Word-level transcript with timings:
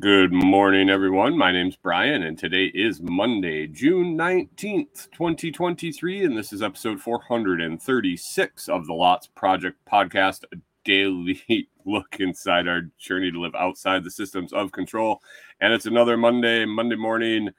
good 0.00 0.32
morning, 0.32 0.88
everyone. 0.88 1.36
My 1.36 1.52
name's 1.52 1.76
Brian, 1.76 2.22
and 2.22 2.38
today 2.38 2.72
is 2.74 3.02
Monday, 3.02 3.66
June 3.66 4.16
19th, 4.16 5.10
2023, 5.10 6.24
and 6.24 6.38
this 6.38 6.54
is 6.54 6.62
episode 6.62 6.98
436 7.02 8.68
of 8.70 8.86
the 8.86 8.94
Lots 8.94 9.26
Project 9.26 9.76
podcast, 9.86 10.44
a 10.54 10.56
daily 10.86 11.42
look 11.84 12.16
inside 12.18 12.66
our 12.66 12.80
journey 12.98 13.30
to 13.30 13.42
live 13.42 13.54
outside 13.54 14.02
the 14.02 14.10
systems 14.10 14.54
of 14.54 14.72
control. 14.72 15.20
And 15.60 15.74
it's 15.74 15.84
another 15.84 16.16
Monday, 16.16 16.64
Monday 16.64 16.96
morning, 16.96 17.50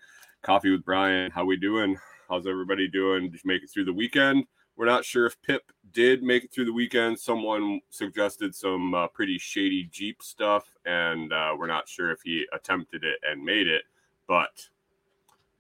coffee 0.41 0.71
with 0.71 0.83
Brian. 0.83 1.29
How 1.29 1.45
we 1.45 1.57
doing? 1.57 1.95
How's 2.27 2.47
everybody 2.47 2.87
doing? 2.87 3.29
Did 3.29 3.43
you 3.43 3.47
make 3.47 3.61
it 3.61 3.69
through 3.71 3.85
the 3.85 3.93
weekend? 3.93 4.45
We're 4.77 4.87
not 4.87 5.05
sure 5.05 5.27
if 5.27 5.39
Pip 5.43 5.71
did 5.93 6.23
make 6.23 6.43
it 6.43 6.51
through 6.51 6.65
the 6.65 6.73
weekend. 6.73 7.19
Someone 7.19 7.81
suggested 7.89 8.55
some 8.55 8.93
uh, 8.93 9.07
pretty 9.07 9.37
shady 9.37 9.89
Jeep 9.91 10.21
stuff, 10.21 10.65
and 10.85 11.31
uh, 11.31 11.55
we're 11.57 11.67
not 11.67 11.87
sure 11.87 12.11
if 12.11 12.21
he 12.23 12.45
attempted 12.53 13.03
it 13.03 13.19
and 13.29 13.43
made 13.43 13.67
it. 13.67 13.83
But 14.27 14.67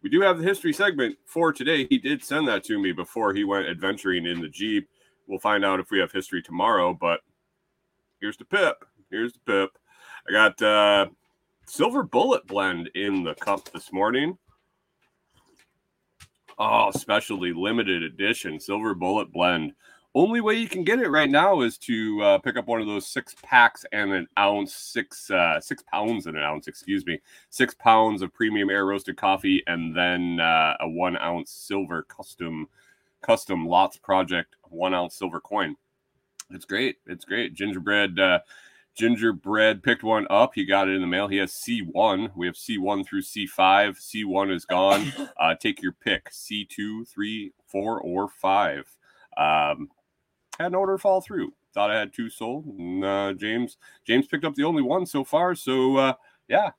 we 0.01 0.09
do 0.09 0.21
have 0.21 0.37
the 0.37 0.43
history 0.43 0.73
segment 0.73 1.17
for 1.25 1.53
today. 1.53 1.85
He 1.89 1.97
did 1.97 2.23
send 2.23 2.47
that 2.47 2.63
to 2.65 2.79
me 2.79 2.91
before 2.91 3.33
he 3.33 3.43
went 3.43 3.67
adventuring 3.67 4.25
in 4.25 4.41
the 4.41 4.49
Jeep. 4.49 4.89
We'll 5.27 5.39
find 5.39 5.63
out 5.63 5.79
if 5.79 5.91
we 5.91 5.99
have 5.99 6.11
history 6.11 6.41
tomorrow. 6.41 6.93
But 6.93 7.21
here's 8.19 8.37
the 8.37 8.45
Pip. 8.45 8.85
Here's 9.09 9.33
the 9.33 9.39
Pip. 9.45 9.77
I 10.27 10.31
got 10.31 10.61
uh, 10.61 11.07
Silver 11.67 12.03
Bullet 12.03 12.45
blend 12.47 12.89
in 12.95 13.23
the 13.23 13.35
cup 13.35 13.71
this 13.71 13.93
morning. 13.93 14.37
Oh, 16.57 16.91
specialty 16.91 17.53
limited 17.53 18.03
edition 18.03 18.59
Silver 18.59 18.93
Bullet 18.93 19.31
blend. 19.31 19.73
Only 20.13 20.41
way 20.41 20.55
you 20.55 20.67
can 20.67 20.83
get 20.83 20.99
it 20.99 21.09
right 21.09 21.29
now 21.29 21.61
is 21.61 21.77
to 21.79 22.21
uh, 22.21 22.37
pick 22.39 22.57
up 22.57 22.67
one 22.67 22.81
of 22.81 22.87
those 22.87 23.07
six 23.07 23.33
packs 23.41 23.85
and 23.93 24.11
an 24.11 24.27
ounce, 24.37 24.73
six 24.75 25.31
uh, 25.31 25.61
six 25.61 25.83
pounds 25.83 26.25
and 26.25 26.35
an 26.35 26.43
ounce, 26.43 26.67
excuse 26.67 27.05
me, 27.05 27.21
six 27.49 27.73
pounds 27.73 28.21
of 28.21 28.33
premium 28.33 28.69
air 28.69 28.85
roasted 28.85 29.15
coffee, 29.15 29.63
and 29.67 29.95
then 29.95 30.41
uh, 30.41 30.75
a 30.81 30.89
one 30.89 31.15
ounce 31.17 31.51
silver 31.51 32.03
custom 32.03 32.67
custom 33.21 33.65
lots 33.65 33.95
project 33.95 34.57
one 34.69 34.93
ounce 34.93 35.15
silver 35.15 35.39
coin. 35.39 35.77
It's 36.49 36.65
great. 36.65 36.97
It's 37.07 37.23
great. 37.23 37.53
Gingerbread 37.53 38.19
uh, 38.19 38.39
gingerbread 38.95 39.81
picked 39.81 40.03
one 40.03 40.27
up. 40.29 40.55
He 40.55 40.65
got 40.65 40.89
it 40.89 40.95
in 40.95 41.01
the 41.01 41.07
mail. 41.07 41.29
He 41.29 41.37
has 41.37 41.53
C1. 41.53 42.31
We 42.35 42.47
have 42.47 42.55
C1 42.55 43.05
through 43.05 43.21
C5. 43.21 43.97
C1 43.97 44.53
is 44.53 44.65
gone. 44.65 45.13
Uh, 45.39 45.55
take 45.55 45.81
your 45.81 45.91
pick 45.91 46.29
C2, 46.29 47.07
3, 47.07 47.51
4, 47.65 47.99
or 47.99 48.27
5. 48.29 48.97
Um, 49.37 49.89
had 50.61 50.71
an 50.71 50.75
order 50.75 50.97
fall 50.97 51.21
through. 51.21 51.53
Thought 51.73 51.91
I 51.91 51.99
had 51.99 52.13
two 52.13 52.29
sold. 52.29 52.65
And, 52.65 53.03
uh, 53.03 53.33
James 53.33 53.77
James 54.05 54.27
picked 54.27 54.45
up 54.45 54.55
the 54.55 54.63
only 54.63 54.81
one 54.81 55.05
so 55.05 55.23
far. 55.23 55.55
So 55.55 55.97
uh, 55.97 56.13
yeah, 56.47 56.71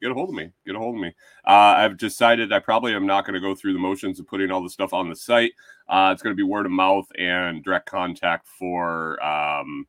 get 0.00 0.10
a 0.10 0.14
hold 0.14 0.28
of 0.28 0.34
me. 0.34 0.50
Get 0.66 0.76
a 0.76 0.78
hold 0.78 0.96
of 0.96 1.00
me. 1.00 1.14
Uh, 1.46 1.74
I've 1.76 1.98
decided 1.98 2.52
I 2.52 2.58
probably 2.58 2.94
am 2.94 3.06
not 3.06 3.24
going 3.24 3.34
to 3.34 3.40
go 3.40 3.54
through 3.54 3.72
the 3.72 3.78
motions 3.78 4.20
of 4.20 4.26
putting 4.26 4.50
all 4.50 4.62
the 4.62 4.70
stuff 4.70 4.92
on 4.92 5.08
the 5.08 5.16
site. 5.16 5.52
Uh, 5.88 6.10
it's 6.12 6.22
going 6.22 6.32
to 6.32 6.36
be 6.36 6.42
word 6.42 6.66
of 6.66 6.72
mouth 6.72 7.06
and 7.18 7.64
direct 7.64 7.86
contact 7.86 8.46
for 8.46 9.22
um, 9.24 9.86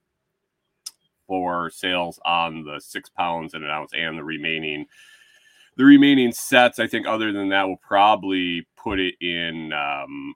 for 1.27 1.69
sales 1.69 2.19
on 2.25 2.63
the 2.63 2.79
six 2.79 3.09
pounds 3.09 3.53
and 3.53 3.63
an 3.63 3.69
ounce 3.69 3.91
and 3.93 4.17
the 4.17 4.23
remaining 4.23 4.85
the 5.75 5.83
remaining 5.83 6.31
sets. 6.31 6.79
I 6.79 6.87
think 6.87 7.07
other 7.07 7.31
than 7.31 7.49
that, 7.49 7.67
we'll 7.67 7.77
probably 7.77 8.67
put 8.77 8.99
it 8.99 9.15
in. 9.21 9.73
Um, 9.73 10.35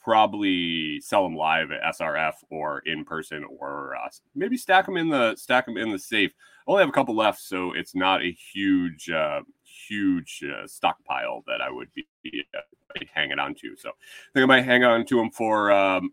probably 0.00 1.00
sell 1.00 1.24
them 1.24 1.36
live 1.36 1.70
at 1.70 1.94
SRF 1.94 2.32
or 2.50 2.80
in 2.80 3.04
person, 3.04 3.44
or 3.58 3.96
uh, 3.96 4.08
maybe 4.34 4.56
stack 4.56 4.86
them 4.86 4.96
in 4.96 5.08
the 5.08 5.36
stack 5.36 5.66
them 5.66 5.76
in 5.76 5.90
the 5.90 5.98
safe. 5.98 6.32
I 6.66 6.70
only 6.70 6.82
have 6.82 6.88
a 6.88 6.92
couple 6.92 7.16
left, 7.16 7.40
so 7.40 7.72
it's 7.72 7.94
not 7.94 8.22
a 8.22 8.32
huge, 8.32 9.10
uh, 9.10 9.40
huge 9.62 10.42
uh, 10.44 10.66
stockpile 10.66 11.42
that 11.46 11.60
I 11.60 11.70
would 11.70 11.88
be 11.94 12.44
uh, 12.56 13.00
hanging 13.12 13.38
on 13.38 13.54
to. 13.56 13.76
So 13.76 13.90
I 13.90 14.30
think 14.32 14.44
I 14.44 14.46
might 14.46 14.64
hang 14.64 14.84
on 14.84 15.04
to 15.06 15.16
them 15.16 15.30
for 15.30 15.70
um, 15.72 16.12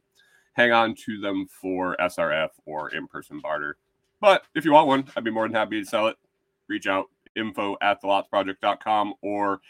hang 0.54 0.72
on 0.72 0.96
to 1.06 1.20
them 1.20 1.48
for 1.62 1.96
SRF 2.00 2.50
or 2.66 2.90
in 2.90 3.08
person 3.08 3.40
barter. 3.40 3.78
But 4.20 4.44
if 4.56 4.66
you 4.66 4.72
want 4.72 4.88
one, 4.88 5.06
I'd 5.16 5.24
be 5.24 5.32
more 5.32 5.48
than 5.48 5.56
happy 5.56 5.82
to 5.82 5.88
sell 5.88 6.08
it. 6.08 6.18
Reach 6.68 6.88
out 6.88 7.06
info 7.36 7.78
at 7.82 8.02
thelotsproject.com 8.02 9.14
or 9.22 9.62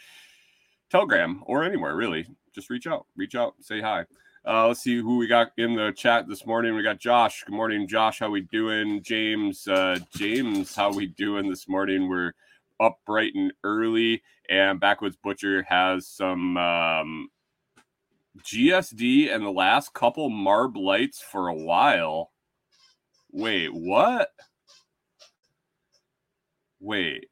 Telegram 0.89 1.43
or 1.45 1.63
anywhere 1.63 1.95
really. 1.95 2.27
Just 2.53 2.69
reach 2.69 2.87
out, 2.87 3.05
reach 3.15 3.35
out, 3.35 3.53
say 3.61 3.81
hi. 3.81 4.05
Uh, 4.47 4.67
let's 4.67 4.79
see 4.79 4.95
who 4.95 5.17
we 5.17 5.27
got 5.27 5.51
in 5.57 5.75
the 5.75 5.91
chat 5.91 6.25
this 6.25 6.45
morning. 6.45 6.73
We 6.73 6.81
got 6.81 6.99
Josh. 6.99 7.43
Good 7.45 7.53
morning, 7.53 7.85
Josh. 7.85 8.19
How 8.19 8.29
we 8.29 8.41
doing? 8.41 9.03
James, 9.03 9.67
uh, 9.67 9.99
James, 10.15 10.73
how 10.73 10.93
we 10.93 11.07
doing 11.07 11.49
this 11.49 11.67
morning? 11.67 12.07
We're 12.07 12.31
up 12.79 12.97
bright 13.05 13.33
and 13.35 13.51
early, 13.65 14.23
and 14.49 14.79
Backwoods 14.79 15.17
Butcher 15.21 15.63
has 15.63 16.07
some 16.07 16.55
um, 16.55 17.29
GSD 18.39 19.33
and 19.35 19.45
the 19.45 19.51
last 19.51 19.93
couple 19.93 20.29
Marb 20.29 20.77
lights 20.77 21.19
for 21.21 21.49
a 21.49 21.53
while. 21.53 22.31
Wait, 23.33 23.73
what? 23.73 24.29
Wait, 26.79 27.27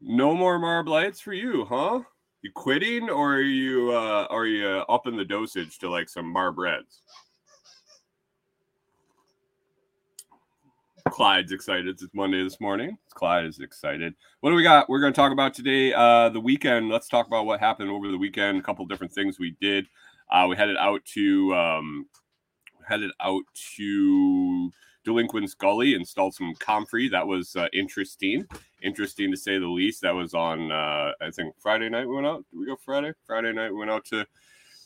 no 0.00 0.34
more 0.34 0.58
Marb 0.58 0.88
lights 0.88 1.20
for 1.20 1.34
you, 1.34 1.66
huh? 1.66 2.00
You 2.42 2.50
quitting, 2.52 3.08
or 3.08 3.36
are 3.36 3.40
you 3.40 3.92
uh, 3.92 4.26
are 4.28 4.46
you 4.46 4.66
upping 4.88 5.16
the 5.16 5.24
dosage 5.24 5.78
to 5.78 5.88
like 5.88 6.08
some 6.08 6.26
Marb 6.26 6.58
Reds? 6.58 7.02
Clyde's 11.08 11.52
excited. 11.52 11.86
It's 11.86 12.04
Monday 12.12 12.42
this 12.42 12.60
morning. 12.60 12.98
Clyde 13.14 13.46
is 13.46 13.60
excited. 13.60 14.14
What 14.40 14.50
do 14.50 14.56
we 14.56 14.64
got? 14.64 14.88
We're 14.88 14.98
going 14.98 15.12
to 15.12 15.16
talk 15.16 15.30
about 15.30 15.54
today. 15.54 15.92
Uh, 15.92 16.30
the 16.30 16.40
weekend. 16.40 16.88
Let's 16.88 17.06
talk 17.06 17.28
about 17.28 17.46
what 17.46 17.60
happened 17.60 17.90
over 17.90 18.10
the 18.10 18.18
weekend. 18.18 18.58
A 18.58 18.62
couple 18.62 18.84
different 18.86 19.12
things 19.12 19.38
we 19.38 19.56
did. 19.60 19.86
Uh, 20.28 20.46
we 20.48 20.56
headed 20.56 20.76
out 20.78 21.04
to 21.14 21.54
um, 21.54 22.06
headed 22.88 23.12
out 23.20 23.42
to 23.76 24.72
Delinquent's 25.04 25.54
Gully, 25.54 25.94
installed 25.94 26.34
some 26.34 26.54
comfrey. 26.56 27.08
That 27.08 27.26
was 27.26 27.56
uh, 27.56 27.68
interesting, 27.72 28.46
interesting 28.82 29.30
to 29.30 29.36
say 29.36 29.58
the 29.58 29.66
least. 29.66 30.02
That 30.02 30.14
was 30.14 30.34
on, 30.34 30.70
uh, 30.70 31.12
I 31.20 31.30
think 31.30 31.54
Friday 31.58 31.88
night 31.88 32.06
we 32.06 32.14
went 32.14 32.26
out. 32.26 32.44
Did 32.50 32.60
we 32.60 32.66
go 32.66 32.76
Friday? 32.76 33.12
Friday 33.26 33.52
night 33.52 33.72
we 33.72 33.78
went 33.78 33.90
out 33.90 34.04
to 34.06 34.26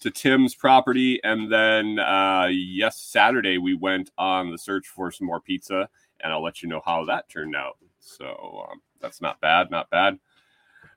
to 0.01 0.11
Tim's 0.11 0.55
property, 0.55 1.21
and 1.25 1.51
then 1.51 1.99
uh, 1.99 2.49
yes, 2.51 3.01
Saturday 3.01 3.59
we 3.59 3.75
went 3.75 4.11
on 4.19 4.51
the 4.51 4.59
search 4.59 4.87
for 4.87 5.11
some 5.11 5.27
more 5.27 5.41
pizza, 5.41 5.89
and 6.21 6.33
I'll 6.33 6.43
let 6.43 6.63
you 6.63 6.69
know 6.69 6.83
how 6.85 7.05
that 7.07 7.29
turned 7.29 7.57
out. 7.57 7.79
So 8.01 8.67
um, 8.71 8.81
that's 9.01 9.21
not 9.21 9.41
bad, 9.41 9.71
not 9.71 9.91
bad. 9.91 10.19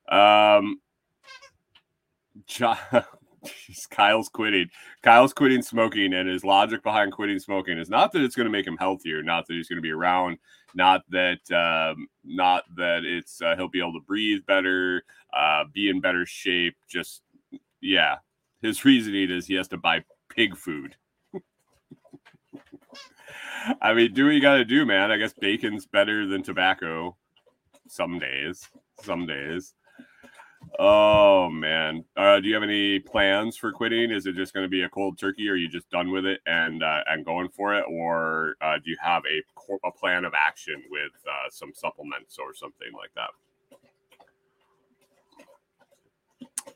Um, 0.09 0.81
John, 2.45 2.77
Kyle's 3.89 4.29
quitting. 4.29 4.69
Kyle's 5.01 5.33
quitting 5.33 5.61
smoking, 5.61 6.13
and 6.13 6.27
his 6.27 6.43
logic 6.43 6.83
behind 6.83 7.11
quitting 7.11 7.39
smoking 7.39 7.77
is 7.77 7.89
not 7.89 8.11
that 8.11 8.21
it's 8.23 8.35
going 8.35 8.45
to 8.45 8.51
make 8.51 8.67
him 8.67 8.77
healthier, 8.77 9.23
not 9.23 9.47
that 9.47 9.53
he's 9.53 9.67
going 9.67 9.77
to 9.77 9.81
be 9.81 9.91
around, 9.91 10.37
not 10.73 11.03
that 11.09 11.39
um, 11.51 12.07
not 12.23 12.63
that 12.75 13.03
it's 13.03 13.41
uh, 13.41 13.55
he'll 13.55 13.67
be 13.67 13.79
able 13.79 13.93
to 13.93 14.05
breathe 14.05 14.45
better, 14.45 15.03
uh, 15.33 15.63
be 15.73 15.89
in 15.89 15.99
better 16.01 16.25
shape. 16.25 16.75
Just 16.89 17.21
yeah, 17.81 18.17
his 18.61 18.83
reasoning 18.85 19.29
is 19.29 19.47
he 19.47 19.55
has 19.55 19.67
to 19.69 19.77
buy 19.77 20.03
pig 20.29 20.55
food. 20.57 20.95
I 23.81 23.93
mean, 23.93 24.13
do 24.13 24.25
what 24.25 24.33
you 24.33 24.41
got 24.41 24.55
to 24.55 24.65
do, 24.65 24.85
man. 24.85 25.11
I 25.11 25.17
guess 25.17 25.33
bacon's 25.33 25.85
better 25.85 26.27
than 26.27 26.43
tobacco. 26.43 27.15
Some 27.87 28.19
days, 28.19 28.69
some 29.01 29.25
days. 29.25 29.73
Oh 30.77 31.49
man, 31.49 32.05
uh, 32.15 32.39
do 32.39 32.47
you 32.47 32.53
have 32.53 32.63
any 32.63 32.99
plans 32.99 33.57
for 33.57 33.71
quitting? 33.71 34.11
Is 34.11 34.25
it 34.25 34.35
just 34.35 34.53
going 34.53 34.65
to 34.65 34.69
be 34.69 34.83
a 34.83 34.89
cold 34.89 35.17
turkey? 35.17 35.49
Or 35.49 35.53
are 35.53 35.55
you 35.55 35.67
just 35.67 35.89
done 35.89 36.11
with 36.11 36.25
it 36.25 36.41
and 36.45 36.83
uh, 36.83 37.01
and 37.07 37.25
going 37.25 37.49
for 37.49 37.75
it, 37.75 37.85
or 37.89 38.55
uh, 38.61 38.77
do 38.83 38.89
you 38.89 38.97
have 39.01 39.23
a 39.25 39.43
a 39.85 39.91
plan 39.91 40.25
of 40.25 40.33
action 40.33 40.83
with 40.89 41.11
uh, 41.27 41.49
some 41.49 41.73
supplements 41.73 42.37
or 42.37 42.53
something 42.53 42.87
like 42.93 43.11
that? 43.15 43.29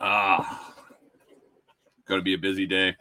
Ah, 0.01 0.73
going 2.05 2.19
to 2.19 2.23
be 2.23 2.33
a 2.33 2.37
busy 2.37 2.65
day. 2.65 2.95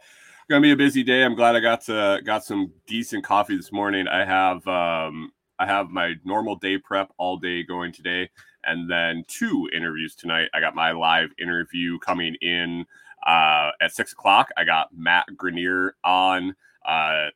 Going 0.49 0.61
to 0.61 0.65
be 0.65 0.71
a 0.71 0.77
busy 0.77 1.03
day. 1.03 1.23
I'm 1.23 1.35
glad 1.35 1.55
I 1.55 1.59
got 1.59 1.81
to 1.85 2.21
got 2.23 2.43
some 2.43 2.71
decent 2.87 3.23
coffee 3.23 3.55
this 3.55 3.71
morning. 3.71 4.07
I 4.07 4.25
have 4.25 4.67
um, 4.67 5.31
I 5.59 5.65
have 5.65 5.89
my 5.89 6.15
normal 6.23 6.55
day 6.55 6.77
prep 6.77 7.11
all 7.17 7.37
day 7.37 7.63
going 7.63 7.91
today, 7.91 8.29
and 8.65 8.89
then 8.89 9.23
two 9.27 9.69
interviews 9.73 10.15
tonight. 10.15 10.49
I 10.53 10.59
got 10.59 10.75
my 10.75 10.91
live 10.91 11.29
interview 11.39 11.99
coming 11.99 12.35
in 12.41 12.85
uh, 13.25 13.71
at 13.81 13.93
six 13.93 14.13
o'clock. 14.13 14.49
I 14.57 14.63
got 14.63 14.95
Matt 14.95 15.25
Grenier 15.37 15.95
on. 16.03 16.55
Uh, 16.85 17.27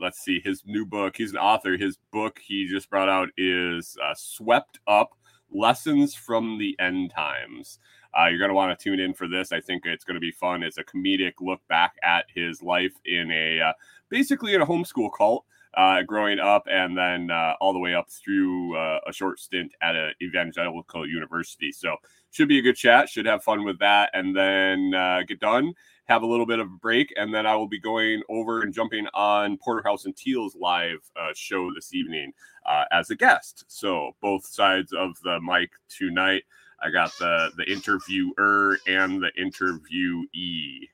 let's 0.00 0.20
see 0.20 0.40
his 0.40 0.62
new 0.66 0.84
book. 0.84 1.16
He's 1.16 1.30
an 1.30 1.38
author. 1.38 1.76
His 1.76 1.98
book 2.12 2.40
he 2.44 2.66
just 2.66 2.90
brought 2.90 3.08
out 3.08 3.28
is 3.36 3.96
uh, 4.02 4.14
"Swept 4.14 4.78
Up: 4.86 5.16
Lessons 5.50 6.14
from 6.14 6.58
the 6.58 6.76
End 6.78 7.10
Times. 7.10 7.78
Uh, 8.16 8.26
you're 8.26 8.38
going 8.38 8.50
to 8.50 8.54
want 8.54 8.76
to 8.76 8.82
tune 8.82 9.00
in 9.00 9.12
for 9.12 9.26
this. 9.26 9.50
I 9.50 9.60
think 9.60 9.86
it's 9.86 10.04
going 10.04 10.14
to 10.14 10.20
be 10.20 10.30
fun. 10.30 10.62
It's 10.62 10.78
a 10.78 10.84
comedic 10.84 11.34
look 11.40 11.60
back 11.68 11.96
at 12.04 12.26
his 12.32 12.62
life 12.62 12.92
in 13.04 13.30
a 13.32 13.60
uh, 13.60 13.72
basically 14.08 14.54
in 14.54 14.62
a 14.62 14.66
homeschool 14.66 15.10
cult. 15.16 15.44
Uh, 15.76 16.02
growing 16.02 16.38
up 16.38 16.66
and 16.70 16.96
then 16.96 17.30
uh, 17.30 17.54
all 17.60 17.72
the 17.72 17.78
way 17.78 17.94
up 17.94 18.08
through 18.10 18.76
uh, 18.76 19.00
a 19.06 19.12
short 19.12 19.40
stint 19.40 19.72
at 19.82 19.96
an 19.96 20.12
evangelical 20.22 21.08
university. 21.08 21.72
So, 21.72 21.96
should 22.30 22.48
be 22.48 22.58
a 22.58 22.62
good 22.62 22.76
chat. 22.76 23.08
Should 23.08 23.26
have 23.26 23.44
fun 23.44 23.64
with 23.64 23.78
that. 23.78 24.10
And 24.12 24.36
then 24.36 24.92
uh, 24.94 25.20
get 25.26 25.40
done, 25.40 25.72
have 26.06 26.22
a 26.22 26.26
little 26.26 26.46
bit 26.46 26.58
of 26.58 26.66
a 26.66 26.78
break. 26.80 27.12
And 27.16 27.32
then 27.32 27.46
I 27.46 27.54
will 27.54 27.68
be 27.68 27.78
going 27.78 28.22
over 28.28 28.62
and 28.62 28.74
jumping 28.74 29.06
on 29.14 29.56
Porterhouse 29.58 30.04
and 30.04 30.16
Teal's 30.16 30.56
live 30.56 30.98
uh, 31.16 31.30
show 31.34 31.72
this 31.72 31.94
evening 31.94 32.32
uh, 32.66 32.84
as 32.90 33.10
a 33.10 33.16
guest. 33.16 33.64
So, 33.68 34.16
both 34.20 34.46
sides 34.46 34.92
of 34.92 35.16
the 35.22 35.40
mic 35.40 35.70
tonight. 35.88 36.42
I 36.82 36.90
got 36.90 37.12
the 37.18 37.50
the 37.56 37.70
interviewer 37.70 38.78
and 38.86 39.22
the 39.22 39.30
interviewee. 39.40 40.88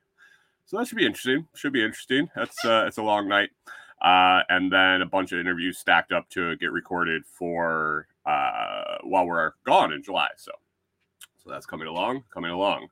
So 0.67 0.79
that 0.79 0.87
should 0.87 0.99
be 0.99 1.07
interesting. 1.07 1.49
Should 1.55 1.73
be 1.73 1.85
interesting. 1.85 2.31
That's 2.37 2.65
uh, 2.65 2.85
it's 2.87 2.99
a 2.99 3.03
long 3.03 3.27
night, 3.27 3.51
uh, 4.03 4.41
and 4.49 4.73
then 4.73 5.03
a 5.03 5.07
bunch 5.07 5.33
of 5.33 5.39
interviews 5.39 5.79
stacked 5.79 6.13
up 6.13 6.29
to 6.31 6.57
get 6.57 6.73
recorded 6.73 7.25
for 7.27 8.07
uh, 8.27 8.99
while 9.03 9.27
we're 9.27 9.53
gone 9.65 9.93
in 9.93 10.03
July. 10.03 10.29
So, 10.37 10.53
so 11.43 11.51
that's 11.51 11.67
coming 11.67 11.89
along, 11.89 12.25
coming 12.33 12.51
along. 12.51 12.89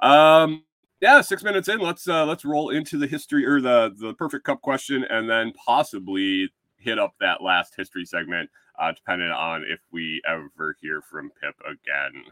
Um, 0.00 0.64
yeah, 1.00 1.20
six 1.20 1.42
minutes 1.42 1.68
in. 1.68 1.80
Let's 1.80 2.06
uh, 2.08 2.24
let's 2.24 2.44
roll 2.44 2.70
into 2.70 2.96
the 2.96 3.06
history 3.06 3.44
or 3.44 3.60
the 3.60 3.92
the 3.98 4.14
perfect 4.14 4.44
cup 4.44 4.62
question, 4.62 5.04
and 5.10 5.28
then 5.28 5.52
possibly 5.52 6.50
hit 6.76 6.98
up 6.98 7.14
that 7.20 7.42
last 7.42 7.74
history 7.76 8.04
segment, 8.04 8.50
uh, 8.78 8.92
depending 8.92 9.30
on 9.30 9.64
if 9.68 9.80
we 9.90 10.22
ever 10.26 10.76
hear 10.80 11.02
from 11.02 11.30
Pip 11.40 11.56
again. 11.66 12.24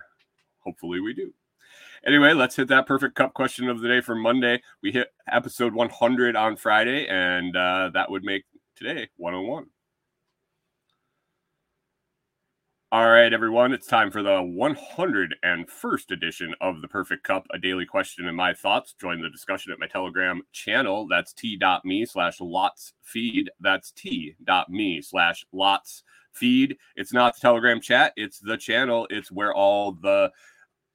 Hopefully, 0.61 1.01
we 1.01 1.13
do. 1.15 1.33
Anyway, 2.07 2.33
let's 2.33 2.57
hit 2.57 2.69
that 2.69 2.87
perfect 2.87 3.15
cup 3.15 3.35
question 3.35 3.69
of 3.69 3.81
the 3.81 3.89
day 3.89 4.01
for 4.01 4.15
Monday. 4.15 4.63
We 4.83 4.91
hit 4.91 5.09
episode 5.31 5.75
100 5.75 6.35
on 6.35 6.57
Friday, 6.57 7.07
and 7.07 7.55
uh, 7.55 7.91
that 7.93 8.11
would 8.11 8.25
make 8.25 8.45
today 8.75 9.09
101. 9.19 9.67
All 12.93 13.09
right, 13.09 13.33
everyone, 13.33 13.73
it's 13.73 13.87
time 13.87 14.11
for 14.11 14.23
the 14.23 14.41
101st 14.41 16.11
edition 16.11 16.55
of 16.61 16.81
the 16.81 16.89
Perfect 16.89 17.23
Cup, 17.23 17.47
a 17.53 17.59
daily 17.59 17.87
question 17.87 18.27
and 18.27 18.37
my 18.37 18.53
thoughts. 18.53 18.95
Join 19.01 19.21
the 19.21 19.31
discussion 19.31 19.71
at 19.71 19.79
my 19.79 19.87
Telegram 19.87 20.43
channel. 20.53 21.07
That's 21.09 21.33
t.me 21.33 22.07
slash 22.07 22.41
lots 22.41 22.95
feed. 23.03 23.51
That's 23.61 23.93
t.me 23.93 25.03
slash 25.03 25.45
lots 25.53 26.03
feed. 26.33 26.79
It's 26.97 27.13
not 27.13 27.35
the 27.35 27.41
Telegram 27.41 27.81
chat, 27.81 28.13
it's 28.17 28.41
the 28.41 28.57
channel. 28.57 29.07
It's 29.11 29.31
where 29.31 29.55
all 29.55 29.93
the 29.93 30.33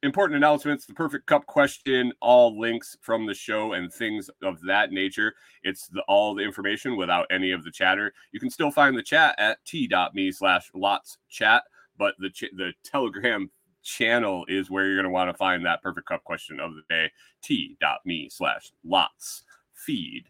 important 0.06 0.38
announcements, 0.38 0.86
the 0.86 0.94
perfect 0.94 1.26
cup 1.26 1.46
question, 1.46 2.14
all 2.22 2.60
links 2.60 2.98
from 3.02 3.26
the 3.26 3.34
show 3.34 3.74
and 3.74 3.92
things 3.92 4.30
of 4.44 4.62
that 4.62 4.92
nature. 4.92 5.34
It's 5.64 5.88
the, 5.88 6.02
all 6.08 6.34
the 6.36 6.44
information 6.44 6.98
without 6.98 7.28
any 7.32 7.52
of 7.52 7.64
the 7.64 7.72
chatter. 7.72 8.14
You 8.32 8.40
can 8.40 8.50
still 8.50 8.72
find 8.72 8.98
the 8.98 9.04
chat 9.04 9.36
at 9.38 9.58
t.me 9.66 10.32
slash 10.32 10.70
lots 10.74 11.18
chat 11.30 11.64
but 11.98 12.16
the 12.20 12.30
ch- 12.30 12.54
the 12.56 12.74
Telegram 12.84 13.50
channel 13.84 14.46
is 14.48 14.70
where 14.70 14.86
you're 14.86 14.96
going 14.96 15.06
to 15.06 15.12
want 15.12 15.30
to 15.30 15.38
find 15.38 15.66
that 15.66 15.82
perfect 15.82 16.08
cup 16.08 16.24
question 16.24 16.60
of 16.60 16.74
the 16.76 16.82
day. 16.90 17.12
T.me 17.44 18.30
slash 18.30 18.72
lots 18.84 19.44
feed. 19.74 20.26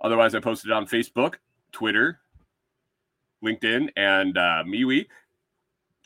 Otherwise, 0.00 0.34
I 0.34 0.40
posted 0.40 0.72
on 0.72 0.86
Facebook, 0.86 1.34
Twitter, 1.72 2.20
LinkedIn, 3.44 3.90
and 3.96 4.36
uh, 4.36 4.64
MeWe. 4.66 5.06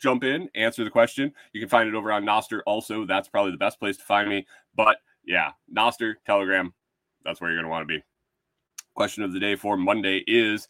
Jump 0.01 0.23
in, 0.23 0.49
answer 0.55 0.83
the 0.83 0.89
question. 0.89 1.31
You 1.53 1.61
can 1.61 1.69
find 1.69 1.87
it 1.87 1.95
over 1.95 2.11
on 2.11 2.25
Nostr. 2.25 2.61
Also, 2.65 3.05
that's 3.05 3.27
probably 3.27 3.51
the 3.51 3.57
best 3.57 3.79
place 3.79 3.97
to 3.97 4.03
find 4.03 4.27
me. 4.27 4.47
But 4.75 4.97
yeah, 5.25 5.51
Nostr, 5.73 6.15
Telegram, 6.25 6.73
that's 7.23 7.39
where 7.39 7.51
you're 7.51 7.59
going 7.59 7.65
to 7.65 7.69
want 7.69 7.87
to 7.87 7.97
be. 7.97 8.03
Question 8.95 9.23
of 9.23 9.31
the 9.31 9.39
day 9.39 9.55
for 9.55 9.77
Monday 9.77 10.23
is 10.27 10.67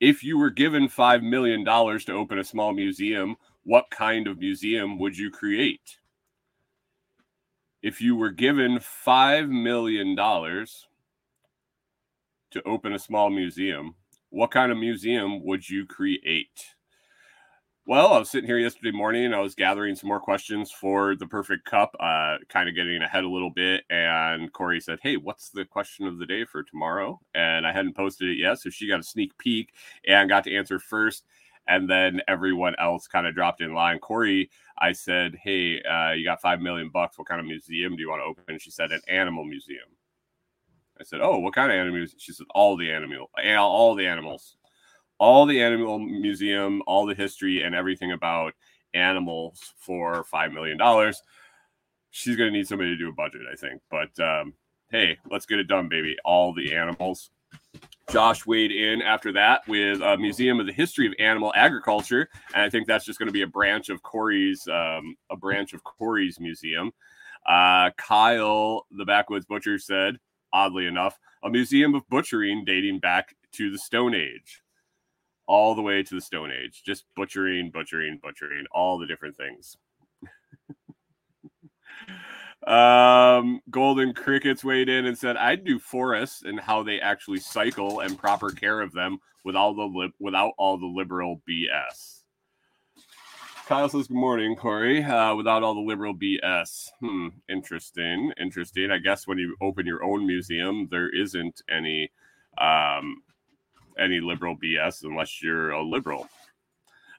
if 0.00 0.24
you 0.24 0.36
were 0.36 0.50
given 0.50 0.88
$5 0.88 1.22
million 1.22 1.64
to 1.64 2.12
open 2.12 2.40
a 2.40 2.44
small 2.44 2.72
museum, 2.72 3.36
what 3.62 3.88
kind 3.90 4.26
of 4.26 4.38
museum 4.38 4.98
would 4.98 5.16
you 5.16 5.30
create? 5.30 5.98
If 7.82 8.00
you 8.00 8.16
were 8.16 8.30
given 8.30 8.78
$5 8.78 9.48
million 9.48 10.16
to 10.16 10.66
open 12.66 12.92
a 12.92 12.98
small 12.98 13.30
museum, 13.30 13.94
what 14.30 14.50
kind 14.50 14.72
of 14.72 14.78
museum 14.78 15.44
would 15.44 15.68
you 15.68 15.86
create? 15.86 16.74
Well, 17.84 18.12
I 18.12 18.18
was 18.20 18.30
sitting 18.30 18.46
here 18.46 18.58
yesterday 18.58 18.92
morning 18.92 19.24
and 19.24 19.34
I 19.34 19.40
was 19.40 19.56
gathering 19.56 19.96
some 19.96 20.06
more 20.06 20.20
questions 20.20 20.70
for 20.70 21.16
the 21.16 21.26
perfect 21.26 21.64
cup, 21.64 21.96
uh, 21.98 22.36
kind 22.48 22.68
of 22.68 22.76
getting 22.76 23.02
ahead 23.02 23.24
a 23.24 23.28
little 23.28 23.50
bit. 23.50 23.82
And 23.90 24.52
Corey 24.52 24.80
said, 24.80 25.00
Hey, 25.02 25.16
what's 25.16 25.50
the 25.50 25.64
question 25.64 26.06
of 26.06 26.18
the 26.20 26.26
day 26.26 26.44
for 26.44 26.62
tomorrow? 26.62 27.20
And 27.34 27.66
I 27.66 27.72
hadn't 27.72 27.96
posted 27.96 28.28
it 28.28 28.38
yet. 28.38 28.60
So 28.60 28.70
she 28.70 28.86
got 28.86 29.00
a 29.00 29.02
sneak 29.02 29.36
peek 29.36 29.72
and 30.06 30.28
got 30.28 30.44
to 30.44 30.54
answer 30.54 30.78
first. 30.78 31.24
And 31.66 31.90
then 31.90 32.20
everyone 32.28 32.76
else 32.78 33.08
kind 33.08 33.26
of 33.26 33.34
dropped 33.34 33.60
in 33.60 33.74
line. 33.74 33.98
Corey, 33.98 34.48
I 34.78 34.92
said, 34.92 35.36
Hey, 35.42 35.82
uh, 35.82 36.12
you 36.12 36.24
got 36.24 36.40
five 36.40 36.60
million 36.60 36.88
bucks. 36.88 37.18
What 37.18 37.26
kind 37.26 37.40
of 37.40 37.46
museum 37.46 37.96
do 37.96 38.02
you 38.02 38.10
want 38.10 38.20
to 38.20 38.26
open? 38.26 38.44
And 38.46 38.62
she 38.62 38.70
said, 38.70 38.92
An 38.92 39.02
animal 39.08 39.44
museum. 39.44 39.88
I 41.00 41.02
said, 41.02 41.18
Oh, 41.20 41.40
what 41.40 41.54
kind 41.54 41.72
of 41.72 41.78
animals? 41.78 42.14
She 42.16 42.32
said, 42.32 42.46
All 42.54 42.76
the 42.76 42.92
animal, 42.92 43.28
all 43.58 43.96
the 43.96 44.06
animals 44.06 44.56
all 45.22 45.46
the 45.46 45.62
animal 45.62 46.00
museum, 46.00 46.82
all 46.84 47.06
the 47.06 47.14
history, 47.14 47.62
and 47.62 47.76
everything 47.76 48.10
about 48.10 48.54
animals 48.92 49.72
for 49.78 50.24
five 50.24 50.50
million 50.50 50.76
dollars. 50.76 51.22
She's 52.10 52.34
gonna 52.34 52.50
need 52.50 52.66
somebody 52.66 52.90
to 52.90 52.96
do 52.96 53.08
a 53.08 53.12
budget, 53.12 53.42
I 53.50 53.54
think. 53.54 53.80
But 53.88 54.18
um, 54.18 54.52
hey, 54.90 55.18
let's 55.30 55.46
get 55.46 55.60
it 55.60 55.68
done, 55.68 55.88
baby. 55.88 56.16
All 56.24 56.52
the 56.52 56.74
animals. 56.74 57.30
Josh 58.10 58.44
weighed 58.46 58.72
in 58.72 59.00
after 59.00 59.30
that 59.34 59.60
with 59.68 60.02
a 60.02 60.16
museum 60.18 60.58
of 60.58 60.66
the 60.66 60.72
history 60.72 61.06
of 61.06 61.14
animal 61.20 61.52
agriculture, 61.54 62.28
and 62.52 62.64
I 62.64 62.68
think 62.68 62.88
that's 62.88 63.04
just 63.04 63.20
going 63.20 63.28
to 63.28 63.32
be 63.32 63.42
a 63.42 63.46
branch 63.46 63.90
of 63.90 64.02
Corey's 64.02 64.66
um, 64.66 65.14
a 65.30 65.36
branch 65.36 65.72
of 65.72 65.84
Corey's 65.84 66.40
museum. 66.40 66.90
Uh, 67.46 67.90
Kyle, 67.96 68.86
the 68.90 69.04
backwoods 69.04 69.46
butcher, 69.46 69.78
said, 69.78 70.18
oddly 70.52 70.86
enough, 70.86 71.16
a 71.44 71.48
museum 71.48 71.94
of 71.94 72.08
butchering 72.08 72.64
dating 72.64 72.98
back 72.98 73.36
to 73.52 73.70
the 73.70 73.78
Stone 73.78 74.16
Age 74.16 74.61
all 75.46 75.74
the 75.74 75.82
way 75.82 76.02
to 76.02 76.14
the 76.14 76.20
Stone 76.20 76.52
Age, 76.52 76.82
just 76.84 77.04
butchering, 77.16 77.70
butchering, 77.70 78.18
butchering, 78.22 78.64
all 78.72 78.98
the 78.98 79.06
different 79.06 79.36
things. 79.36 79.76
um, 82.66 83.60
Golden 83.70 84.14
Crickets 84.14 84.64
weighed 84.64 84.88
in 84.88 85.06
and 85.06 85.16
said, 85.18 85.36
"I'd 85.36 85.64
do 85.64 85.78
forests 85.78 86.42
and 86.42 86.60
how 86.60 86.82
they 86.82 87.00
actually 87.00 87.40
cycle 87.40 88.00
and 88.00 88.18
proper 88.18 88.50
care 88.50 88.80
of 88.80 88.92
them 88.92 89.18
with 89.44 89.56
all 89.56 89.74
the 89.74 90.10
without 90.18 90.52
all 90.58 90.78
the 90.78 90.86
liberal 90.86 91.42
BS." 91.48 92.22
Kyle 93.66 93.88
says, 93.88 94.08
"Good 94.08 94.16
morning, 94.16 94.56
Corey. 94.56 95.02
Uh, 95.02 95.34
without 95.34 95.62
all 95.62 95.74
the 95.74 95.80
liberal 95.80 96.14
BS. 96.14 96.90
Hmm, 97.00 97.28
interesting, 97.48 98.32
interesting. 98.38 98.90
I 98.90 98.98
guess 98.98 99.26
when 99.26 99.38
you 99.38 99.56
open 99.60 99.86
your 99.86 100.04
own 100.04 100.26
museum, 100.26 100.88
there 100.90 101.08
isn't 101.08 101.62
any 101.70 102.10
um, 102.58 103.22
any 104.02 104.20
liberal 104.20 104.56
BS 104.56 105.04
unless 105.04 105.42
you're 105.42 105.70
a 105.70 105.82
liberal. 105.82 106.28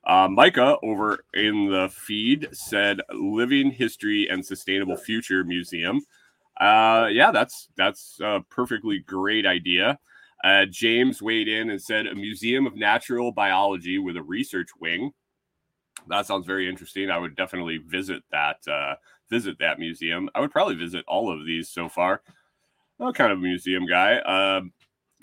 Uh, 0.05 0.27
Micah 0.27 0.77
over 0.83 1.23
in 1.33 1.69
the 1.69 1.89
feed 1.89 2.49
said 2.51 2.99
Living 3.13 3.71
History 3.71 4.27
and 4.29 4.45
Sustainable 4.45 4.97
Future 4.97 5.43
Museum. 5.43 6.01
Uh, 6.59 7.07
yeah, 7.09 7.31
that's 7.31 7.69
that's 7.77 8.19
a 8.21 8.41
perfectly 8.49 8.99
great 8.99 9.45
idea. 9.45 9.97
Uh, 10.43 10.65
James 10.65 11.21
weighed 11.21 11.47
in 11.47 11.69
and 11.69 11.81
said 11.81 12.05
a 12.05 12.15
museum 12.15 12.67
of 12.67 12.75
natural 12.75 13.31
biology 13.31 13.97
with 13.97 14.17
a 14.17 14.23
research 14.23 14.69
wing. 14.79 15.11
That 16.09 16.25
sounds 16.25 16.45
very 16.45 16.67
interesting. 16.67 17.09
I 17.09 17.17
would 17.17 17.37
definitely 17.37 17.77
visit 17.77 18.23
that 18.31 18.57
uh, 18.67 18.95
visit 19.29 19.57
that 19.59 19.79
museum. 19.79 20.29
I 20.35 20.41
would 20.41 20.51
probably 20.51 20.75
visit 20.75 21.05
all 21.07 21.31
of 21.31 21.45
these 21.45 21.69
so 21.69 21.87
far. 21.87 22.21
I'm 22.99 23.13
kind 23.13 23.31
of 23.31 23.39
a 23.39 23.41
museum 23.41 23.87
guy. 23.87 24.17
Uh, 24.17 24.61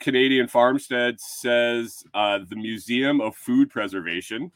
Canadian 0.00 0.48
Farmstead 0.48 1.20
says 1.20 2.02
uh, 2.14 2.40
the 2.48 2.56
Museum 2.56 3.20
of 3.20 3.36
Food 3.36 3.70
Preservation. 3.70 4.50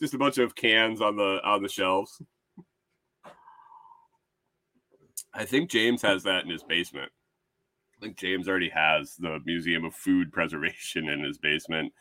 Just 0.00 0.14
a 0.14 0.18
bunch 0.18 0.38
of 0.38 0.54
cans 0.54 1.00
on 1.00 1.16
the 1.16 1.40
on 1.44 1.62
the 1.62 1.68
shelves. 1.68 2.20
I 5.32 5.44
think 5.44 5.70
James 5.70 6.02
has 6.02 6.24
that 6.24 6.44
in 6.44 6.50
his 6.50 6.64
basement. 6.64 7.12
I 7.96 8.04
think 8.04 8.16
James 8.16 8.48
already 8.48 8.70
has 8.70 9.14
the 9.16 9.38
Museum 9.44 9.84
of 9.84 9.94
Food 9.94 10.32
Preservation 10.32 11.08
in 11.08 11.22
his 11.22 11.38
basement. 11.38 11.92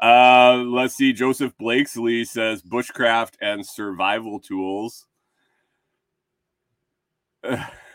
Uh, 0.00 0.56
let's 0.66 0.94
see. 0.94 1.12
Joseph 1.14 1.56
Blakesley 1.58 2.24
says 2.26 2.62
bushcraft 2.62 3.34
and 3.40 3.64
survival 3.64 4.38
tools. 4.38 5.06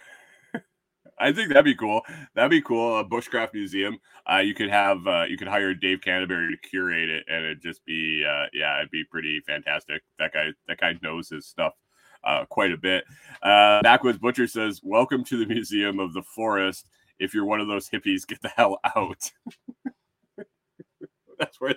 I 1.17 1.31
think 1.31 1.49
that'd 1.49 1.63
be 1.65 1.75
cool. 1.75 2.01
That'd 2.33 2.51
be 2.51 2.61
cool. 2.61 2.99
A 2.99 3.05
bushcraft 3.05 3.53
museum. 3.53 3.97
Uh, 4.31 4.39
you 4.39 4.53
could 4.53 4.69
have 4.69 5.07
uh, 5.07 5.23
you 5.23 5.37
could 5.37 5.47
hire 5.47 5.73
Dave 5.73 6.01
Canterbury 6.01 6.51
to 6.51 6.69
curate 6.69 7.09
it, 7.09 7.23
and 7.27 7.45
it'd 7.45 7.61
just 7.61 7.85
be 7.85 8.25
uh, 8.27 8.45
yeah, 8.53 8.77
it'd 8.79 8.91
be 8.91 9.03
pretty 9.03 9.41
fantastic. 9.47 10.03
That 10.19 10.33
guy 10.33 10.49
that 10.67 10.79
guy 10.79 10.95
knows 11.01 11.29
his 11.29 11.45
stuff 11.45 11.73
uh, 12.23 12.45
quite 12.45 12.71
a 12.71 12.77
bit. 12.77 13.05
Uh, 13.41 13.81
Backwoods 13.81 14.17
Butcher 14.17 14.47
says, 14.47 14.81
"Welcome 14.83 15.23
to 15.25 15.37
the 15.37 15.45
Museum 15.45 15.99
of 15.99 16.13
the 16.13 16.23
Forest. 16.23 16.87
If 17.17 17.33
you're 17.33 17.45
one 17.45 17.61
of 17.61 17.67
those 17.67 17.89
hippies, 17.89 18.27
get 18.27 18.41
the 18.41 18.49
hell 18.49 18.79
out." 18.95 19.31
That's 21.39 21.59
where. 21.61 21.75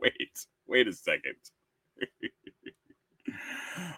Wait, 0.00 0.46
wait 0.66 0.86
a 0.86 0.92
second. 0.92 1.34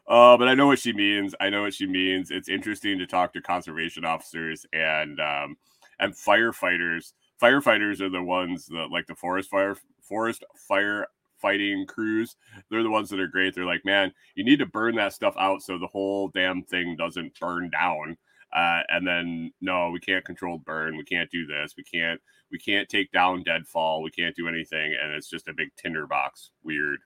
Uh, 0.06 0.36
but 0.36 0.48
I 0.48 0.54
know 0.54 0.66
what 0.66 0.78
she 0.78 0.92
means. 0.92 1.34
I 1.40 1.50
know 1.50 1.62
what 1.62 1.74
she 1.74 1.86
means. 1.86 2.30
It's 2.30 2.48
interesting 2.48 2.98
to 2.98 3.06
talk 3.06 3.32
to 3.34 3.42
conservation 3.42 4.04
officers 4.04 4.66
and 4.72 5.20
um, 5.20 5.56
and 6.00 6.14
firefighters. 6.14 7.12
Firefighters 7.40 8.00
are 8.00 8.08
the 8.08 8.22
ones 8.22 8.66
that 8.66 8.88
like 8.90 9.06
the 9.06 9.14
forest 9.14 9.50
fire 9.50 9.76
forest 10.02 10.44
fire 10.68 11.06
fighting 11.40 11.86
crews. 11.86 12.36
They're 12.70 12.82
the 12.82 12.90
ones 12.90 13.10
that 13.10 13.20
are 13.20 13.28
great. 13.28 13.54
They're 13.54 13.64
like, 13.64 13.84
man, 13.84 14.12
you 14.34 14.44
need 14.44 14.58
to 14.58 14.66
burn 14.66 14.96
that 14.96 15.12
stuff 15.12 15.34
out 15.38 15.62
so 15.62 15.78
the 15.78 15.86
whole 15.86 16.28
damn 16.28 16.62
thing 16.62 16.96
doesn't 16.96 17.38
burn 17.38 17.70
down. 17.70 18.16
Uh, 18.54 18.80
and 18.88 19.06
then 19.06 19.52
no, 19.60 19.90
we 19.90 20.00
can't 20.00 20.24
control 20.24 20.58
burn. 20.58 20.96
We 20.96 21.04
can't 21.04 21.30
do 21.30 21.46
this. 21.46 21.74
We 21.76 21.84
can't. 21.84 22.20
We 22.50 22.58
can't 22.58 22.88
take 22.88 23.12
down 23.12 23.42
deadfall. 23.42 24.02
We 24.02 24.10
can't 24.10 24.34
do 24.34 24.48
anything, 24.48 24.96
and 25.00 25.12
it's 25.12 25.28
just 25.28 25.48
a 25.48 25.52
big 25.52 25.68
tinderbox. 25.76 26.50
Weird. 26.64 27.00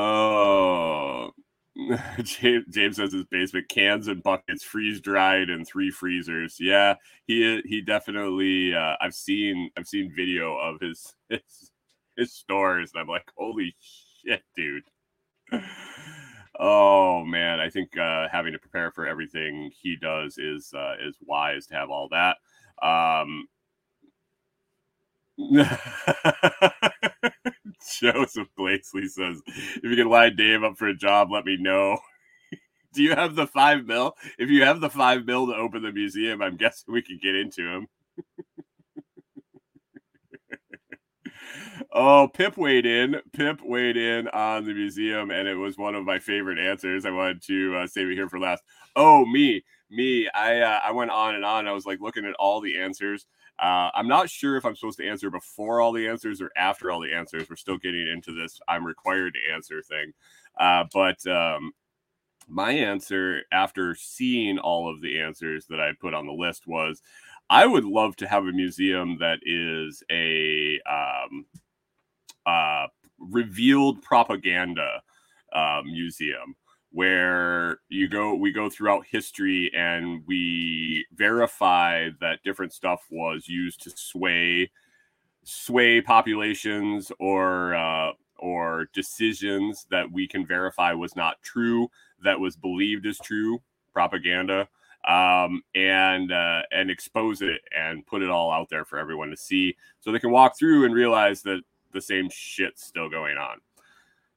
Oh, 0.00 1.32
James, 2.22 2.96
says 2.96 3.12
his 3.12 3.24
basement 3.24 3.68
cans 3.68 4.06
and 4.06 4.22
buckets 4.22 4.62
freeze 4.62 5.00
dried 5.00 5.50
in 5.50 5.64
three 5.64 5.90
freezers. 5.90 6.56
Yeah, 6.60 6.94
he 7.26 7.60
he 7.64 7.80
definitely. 7.80 8.74
Uh, 8.74 8.94
I've 9.00 9.14
seen 9.14 9.70
I've 9.76 9.88
seen 9.88 10.12
video 10.14 10.56
of 10.56 10.80
his 10.80 11.14
his 11.28 11.72
his 12.16 12.32
stores, 12.32 12.92
and 12.94 13.00
I'm 13.00 13.08
like, 13.08 13.28
holy 13.36 13.74
shit, 13.80 14.42
dude. 14.56 14.84
Oh 16.60 17.24
man, 17.24 17.60
I 17.60 17.70
think 17.70 17.96
uh, 17.96 18.26
having 18.32 18.52
to 18.52 18.58
prepare 18.58 18.90
for 18.90 19.06
everything 19.06 19.70
he 19.80 19.94
does 19.94 20.38
is 20.38 20.72
uh, 20.74 20.94
is 21.00 21.16
wise 21.20 21.66
to 21.68 21.74
have 21.74 21.88
all 21.88 22.08
that. 22.10 22.36
Um, 22.82 23.46
Joseph 28.00 28.48
Blakesley 28.56 29.08
says, 29.08 29.40
if 29.46 29.84
you 29.84 29.96
can 29.96 30.08
line 30.08 30.36
Dave 30.36 30.64
up 30.64 30.76
for 30.76 30.88
a 30.88 30.96
job, 30.96 31.30
let 31.30 31.44
me 31.44 31.56
know. 31.56 31.98
Do 32.92 33.02
you 33.02 33.14
have 33.14 33.36
the 33.36 33.46
five 33.46 33.86
mil? 33.86 34.14
If 34.38 34.50
you 34.50 34.64
have 34.64 34.80
the 34.80 34.90
five 34.90 35.24
mil 35.24 35.46
to 35.46 35.54
open 35.54 35.82
the 35.82 35.92
museum, 35.92 36.42
I'm 36.42 36.56
guessing 36.56 36.92
we 36.92 37.02
could 37.02 37.20
get 37.20 37.36
into 37.36 37.62
him. 37.62 37.86
oh, 41.92 42.28
Pip 42.32 42.56
weighed 42.56 42.86
in. 42.86 43.20
Pip 43.32 43.60
weighed 43.62 43.96
in 43.96 44.28
on 44.28 44.64
the 44.64 44.74
museum, 44.74 45.30
and 45.30 45.46
it 45.46 45.54
was 45.54 45.78
one 45.78 45.94
of 45.94 46.04
my 46.04 46.18
favorite 46.18 46.58
answers. 46.58 47.04
I 47.04 47.10
wanted 47.10 47.42
to 47.44 47.76
uh, 47.76 47.86
save 47.86 48.08
it 48.08 48.14
here 48.14 48.28
for 48.28 48.40
last. 48.40 48.62
Oh, 48.96 49.24
me, 49.24 49.62
me. 49.90 50.28
I 50.34 50.60
uh, 50.60 50.80
I 50.84 50.92
went 50.92 51.10
on 51.10 51.34
and 51.34 51.44
on. 51.44 51.68
I 51.68 51.72
was 51.72 51.86
like 51.86 52.00
looking 52.00 52.24
at 52.24 52.34
all 52.34 52.60
the 52.60 52.78
answers. 52.78 53.26
Uh, 53.58 53.90
I'm 53.94 54.08
not 54.08 54.30
sure 54.30 54.56
if 54.56 54.64
I'm 54.64 54.76
supposed 54.76 54.98
to 54.98 55.08
answer 55.08 55.30
before 55.30 55.80
all 55.80 55.92
the 55.92 56.06
answers 56.06 56.40
or 56.40 56.50
after 56.56 56.90
all 56.90 57.00
the 57.00 57.12
answers. 57.12 57.50
We're 57.50 57.56
still 57.56 57.78
getting 57.78 58.06
into 58.08 58.32
this 58.32 58.60
I'm 58.68 58.84
required 58.84 59.34
to 59.34 59.52
answer 59.52 59.82
thing. 59.82 60.12
Uh, 60.58 60.84
but 60.92 61.26
um, 61.26 61.72
my 62.48 62.72
answer 62.72 63.42
after 63.52 63.94
seeing 63.94 64.58
all 64.58 64.90
of 64.92 65.00
the 65.00 65.20
answers 65.20 65.66
that 65.66 65.80
I 65.80 65.92
put 66.00 66.14
on 66.14 66.26
the 66.26 66.32
list 66.32 66.66
was 66.66 67.02
I 67.50 67.66
would 67.66 67.84
love 67.84 68.16
to 68.16 68.28
have 68.28 68.44
a 68.44 68.52
museum 68.52 69.18
that 69.20 69.40
is 69.42 70.02
a 70.10 70.80
um, 70.88 71.46
uh, 72.46 72.86
revealed 73.18 74.02
propaganda 74.02 75.02
uh, 75.52 75.82
museum 75.84 76.54
where 76.92 77.80
you 77.88 78.08
go 78.08 78.34
we 78.34 78.50
go 78.50 78.70
throughout 78.70 79.04
history 79.06 79.70
and 79.74 80.22
we 80.26 81.04
verify 81.14 82.08
that 82.20 82.42
different 82.42 82.72
stuff 82.72 83.04
was 83.10 83.46
used 83.46 83.82
to 83.82 83.90
sway 83.90 84.70
sway 85.44 86.00
populations 86.00 87.12
or 87.18 87.74
uh, 87.74 88.12
or 88.38 88.88
decisions 88.94 89.86
that 89.90 90.10
we 90.10 90.26
can 90.26 90.46
verify 90.46 90.92
was 90.92 91.14
not 91.16 91.40
true 91.42 91.90
that 92.22 92.38
was 92.38 92.56
believed 92.56 93.06
as 93.06 93.18
true 93.18 93.60
propaganda 93.92 94.66
um, 95.06 95.62
and 95.74 96.32
uh, 96.32 96.62
and 96.70 96.90
expose 96.90 97.42
it 97.42 97.60
and 97.76 98.06
put 98.06 98.22
it 98.22 98.30
all 98.30 98.50
out 98.50 98.68
there 98.70 98.84
for 98.84 98.98
everyone 98.98 99.30
to 99.30 99.36
see 99.36 99.76
so 100.00 100.10
they 100.10 100.18
can 100.18 100.30
walk 100.30 100.58
through 100.58 100.84
and 100.84 100.94
realize 100.94 101.42
that 101.42 101.60
the 101.92 102.00
same 102.00 102.28
shit's 102.30 102.84
still 102.84 103.08
going 103.08 103.36
on 103.36 103.58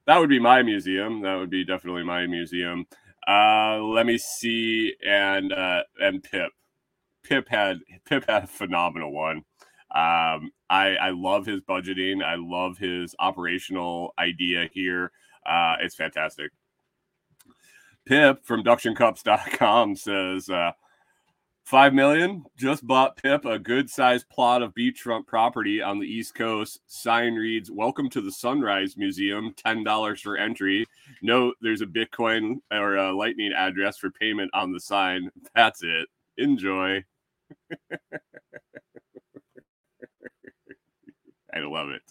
that 0.06 0.18
would 0.18 0.28
be 0.28 0.38
my 0.38 0.62
museum. 0.62 1.22
That 1.22 1.36
would 1.36 1.50
be 1.50 1.64
definitely 1.64 2.04
my 2.04 2.26
museum. 2.26 2.86
Uh, 3.26 3.78
let 3.78 4.06
me 4.06 4.18
see, 4.18 4.94
and 5.06 5.52
uh, 5.52 5.82
and 6.00 6.22
Pip, 6.22 6.50
Pip 7.22 7.48
had 7.48 7.78
Pip 8.04 8.24
had 8.28 8.44
a 8.44 8.48
phenomenal 8.48 9.12
one. 9.12 9.38
Um, 9.94 10.50
I 10.70 10.96
I 11.00 11.10
love 11.10 11.46
his 11.46 11.60
budgeting. 11.60 12.24
I 12.24 12.34
love 12.36 12.78
his 12.78 13.14
operational 13.18 14.14
idea 14.18 14.68
here. 14.72 15.12
Uh, 15.46 15.76
it's 15.80 15.94
fantastic. 15.94 16.50
Pip 18.06 18.44
from 18.44 18.64
DucktionCups.com 18.64 19.94
says, 19.96 20.50
uh, 20.50 20.72
Five 21.64 21.94
million 21.94 22.44
just 22.56 22.86
bought 22.86 23.16
Pip 23.16 23.44
a 23.44 23.58
good 23.58 23.88
sized 23.88 24.28
plot 24.28 24.62
of 24.62 24.74
beachfront 24.74 25.26
property 25.26 25.80
on 25.80 25.98
the 25.98 26.06
East 26.06 26.34
Coast. 26.34 26.80
Sign 26.86 27.34
reads, 27.34 27.70
Welcome 27.70 28.10
to 28.10 28.20
the 28.20 28.32
Sunrise 28.32 28.96
Museum, 28.96 29.54
$10 29.54 30.20
for 30.20 30.36
entry. 30.36 30.86
Note 31.22 31.54
there's 31.60 31.80
a 31.80 31.86
Bitcoin 31.86 32.56
or 32.70 32.96
a 32.96 33.16
Lightning 33.16 33.52
address 33.56 33.96
for 33.96 34.10
payment 34.10 34.50
on 34.52 34.72
the 34.72 34.80
sign. 34.80 35.30
That's 35.54 35.82
it. 35.82 36.08
Enjoy. 36.36 37.04
I 41.54 41.60
love 41.60 41.90
it. 41.90 42.02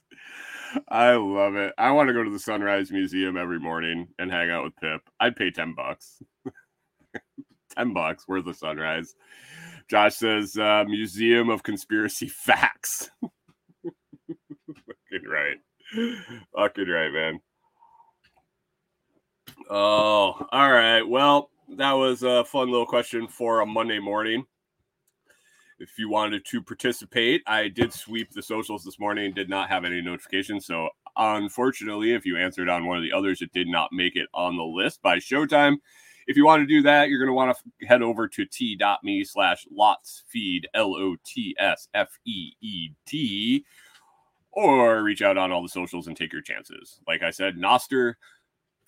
I 0.87 1.15
love 1.15 1.55
it. 1.55 1.73
I 1.77 1.91
want 1.91 2.07
to 2.07 2.13
go 2.13 2.23
to 2.23 2.31
the 2.31 2.39
Sunrise 2.39 2.89
Museum 2.89 3.35
every 3.35 3.59
morning 3.59 4.07
and 4.17 4.31
hang 4.31 4.49
out 4.49 4.63
with 4.63 4.77
Pip. 4.77 5.01
I'd 5.19 5.35
pay 5.35 5.51
10 5.51 5.75
bucks. 5.75 6.23
10 7.77 7.93
bucks 7.93 8.27
worth 8.27 8.47
of 8.47 8.55
sunrise. 8.55 9.15
Josh 9.89 10.15
says, 10.15 10.57
uh, 10.57 10.83
Museum 10.87 11.49
of 11.49 11.63
Conspiracy 11.63 12.27
Facts. 12.29 13.09
Fucking 14.67 15.27
right. 15.27 15.57
Fucking 16.55 16.87
right, 16.87 17.11
man. 17.11 17.39
Oh, 19.69 20.47
all 20.51 20.71
right. 20.71 21.01
Well, 21.01 21.49
that 21.77 21.93
was 21.93 22.23
a 22.23 22.45
fun 22.45 22.71
little 22.71 22.85
question 22.85 23.27
for 23.27 23.61
a 23.61 23.65
Monday 23.65 23.99
morning. 23.99 24.45
If 25.79 25.97
you 25.97 26.09
wanted 26.09 26.45
to 26.45 26.61
participate, 26.61 27.41
I 27.47 27.67
did 27.67 27.91
sweep 27.91 28.31
the 28.31 28.43
socials 28.43 28.83
this 28.83 28.99
morning, 28.99 29.33
did 29.33 29.49
not 29.49 29.69
have 29.69 29.83
any 29.83 30.01
notifications. 30.01 30.65
So, 30.67 30.89
unfortunately, 31.17 32.13
if 32.13 32.25
you 32.25 32.37
answered 32.37 32.69
on 32.69 32.85
one 32.85 32.97
of 32.97 33.03
the 33.03 33.13
others, 33.13 33.41
it 33.41 33.51
did 33.51 33.67
not 33.67 33.89
make 33.91 34.15
it 34.15 34.29
on 34.33 34.57
the 34.57 34.63
list 34.63 35.01
by 35.01 35.17
showtime. 35.17 35.77
If 36.27 36.37
you 36.37 36.45
want 36.45 36.61
to 36.61 36.67
do 36.67 36.81
that, 36.83 37.09
you're 37.09 37.19
going 37.19 37.27
to 37.29 37.33
want 37.33 37.57
to 37.57 37.85
head 37.85 38.01
over 38.01 38.27
to 38.27 38.45
t.me 38.45 39.23
slash 39.23 39.65
lots 39.71 40.23
feed, 40.27 40.67
L 40.73 40.95
O 40.95 41.15
T 41.25 41.55
S 41.59 41.87
F 41.93 42.09
E 42.25 42.51
E 42.61 42.89
T, 43.05 43.65
or 44.51 45.03
reach 45.03 45.21
out 45.21 45.37
on 45.37 45.51
all 45.51 45.61
the 45.61 45.69
socials 45.69 46.07
and 46.07 46.15
take 46.15 46.33
your 46.33 46.41
chances. 46.41 46.99
Like 47.07 47.23
I 47.23 47.31
said, 47.31 47.55
Nostr, 47.55 48.15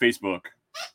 Facebook, 0.02 0.42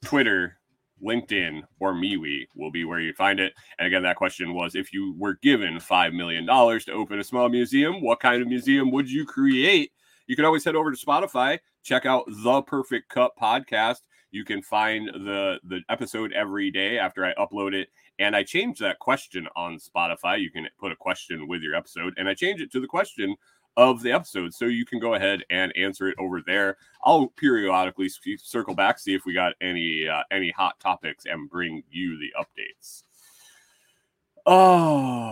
Twitter, 0.05 0.59
LinkedIn, 1.03 1.63
or 1.81 1.95
MeWe 1.95 2.47
will 2.55 2.71
be 2.71 2.85
where 2.85 3.01
you 3.01 3.13
find 3.13 3.41
it. 3.41 3.55
And 3.79 3.87
again, 3.87 4.03
that 4.03 4.17
question 4.17 4.55
was 4.55 4.75
if 4.75 4.93
you 4.93 5.15
were 5.17 5.35
given 5.43 5.77
$5 5.77 6.13
million 6.13 6.47
to 6.47 6.93
open 6.93 7.19
a 7.19 7.25
small 7.25 7.49
museum, 7.49 8.01
what 8.03 8.21
kind 8.21 8.43
of 8.43 8.49
museum 8.49 8.91
would 8.91 9.11
you 9.11 9.25
create? 9.25 9.93
You 10.27 10.37
can 10.37 10.45
always 10.45 10.65
head 10.65 10.77
over 10.77 10.91
to 10.91 11.07
Spotify, 11.07 11.59
check 11.83 12.05
out 12.05 12.25
the 12.27 12.63
Perfect 12.63 13.09
Cup 13.09 13.35
podcast. 13.41 14.01
You 14.31 14.45
can 14.45 14.63
find 14.63 15.09
the 15.09 15.59
the 15.65 15.81
episode 15.89 16.33
every 16.33 16.71
day 16.71 16.99
after 16.99 17.25
I 17.25 17.35
upload 17.35 17.75
it. 17.75 17.89
And 18.19 18.35
I 18.35 18.43
change 18.43 18.79
that 18.81 18.99
question 18.99 19.49
on 19.57 19.79
Spotify. 19.79 20.41
You 20.41 20.51
can 20.51 20.69
put 20.79 20.93
a 20.93 20.97
question 20.97 21.49
with 21.49 21.63
your 21.63 21.75
episode, 21.75 22.15
and 22.17 22.29
I 22.29 22.35
change 22.35 22.61
it 22.61 22.71
to 22.73 22.81
the 22.81 22.87
question 22.87 23.37
of 23.77 24.03
the 24.03 24.11
episode, 24.11 24.53
so 24.53 24.65
you 24.65 24.85
can 24.85 24.99
go 24.99 25.15
ahead 25.15 25.45
and 25.51 25.73
answer 25.77 26.09
it 26.09 26.17
over 26.19 26.43
there. 26.45 26.77
I'll 27.05 27.29
periodically 27.29 28.11
circle 28.39 28.75
back, 28.75 28.99
see 28.99 29.15
if 29.15 29.25
we 29.25 29.33
got 29.33 29.53
any 29.61 30.09
uh, 30.09 30.25
any 30.31 30.51
hot 30.51 30.81
topics, 30.81 31.27
and 31.27 31.49
bring 31.49 31.85
you 31.91 32.19
the 32.19 32.33
updates. 32.37 33.05
Oh, 34.45 35.28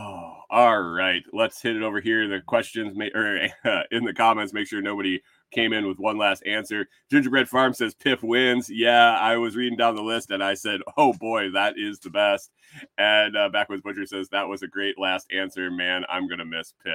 right. 1.06 1.22
Let's 1.32 1.60
hit 1.60 1.76
it 1.76 1.82
over 1.82 2.00
here. 2.00 2.28
The 2.28 2.40
questions 2.40 2.96
may, 2.96 3.10
or 3.14 3.48
uh, 3.64 3.82
in 3.90 4.04
the 4.04 4.12
comments. 4.12 4.52
Make 4.52 4.66
sure 4.66 4.82
nobody 4.82 5.20
came 5.50 5.72
in 5.72 5.86
with 5.86 5.98
one 5.98 6.18
last 6.18 6.44
answer. 6.46 6.88
Gingerbread 7.10 7.48
Farm 7.48 7.72
says 7.72 7.94
Pip 7.94 8.22
wins. 8.22 8.68
Yeah, 8.68 9.16
I 9.18 9.36
was 9.36 9.56
reading 9.56 9.78
down 9.78 9.94
the 9.94 10.02
list 10.02 10.30
and 10.30 10.42
I 10.42 10.54
said, 10.54 10.80
oh 10.96 11.12
boy, 11.12 11.50
that 11.52 11.74
is 11.76 11.98
the 11.98 12.10
best. 12.10 12.50
And 12.98 13.36
uh, 13.36 13.48
Backwoods 13.48 13.82
Butcher 13.82 14.06
says 14.06 14.28
that 14.28 14.48
was 14.48 14.62
a 14.62 14.68
great 14.68 14.98
last 14.98 15.26
answer. 15.32 15.70
Man, 15.70 16.04
I'm 16.08 16.28
gonna 16.28 16.44
miss 16.44 16.74
Pip. 16.84 16.94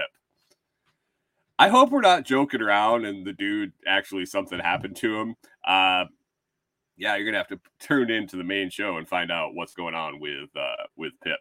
I 1.57 1.69
hope 1.69 1.91
we're 1.91 2.01
not 2.01 2.25
joking 2.25 2.61
around 2.61 3.05
and 3.05 3.25
the 3.25 3.33
dude 3.33 3.71
actually 3.87 4.25
something 4.25 4.59
happened 4.59 4.95
to 4.97 5.19
him. 5.19 5.35
Uh, 5.65 6.05
yeah, 6.97 7.15
you're 7.15 7.25
gonna 7.25 7.37
have 7.37 7.47
to 7.47 7.59
tune 7.79 8.11
into 8.11 8.35
the 8.35 8.43
main 8.43 8.69
show 8.69 8.97
and 8.97 9.07
find 9.07 9.31
out 9.31 9.55
what's 9.55 9.73
going 9.73 9.95
on 9.95 10.19
with 10.19 10.49
uh, 10.55 10.83
with 10.97 11.13
Pip. 11.23 11.39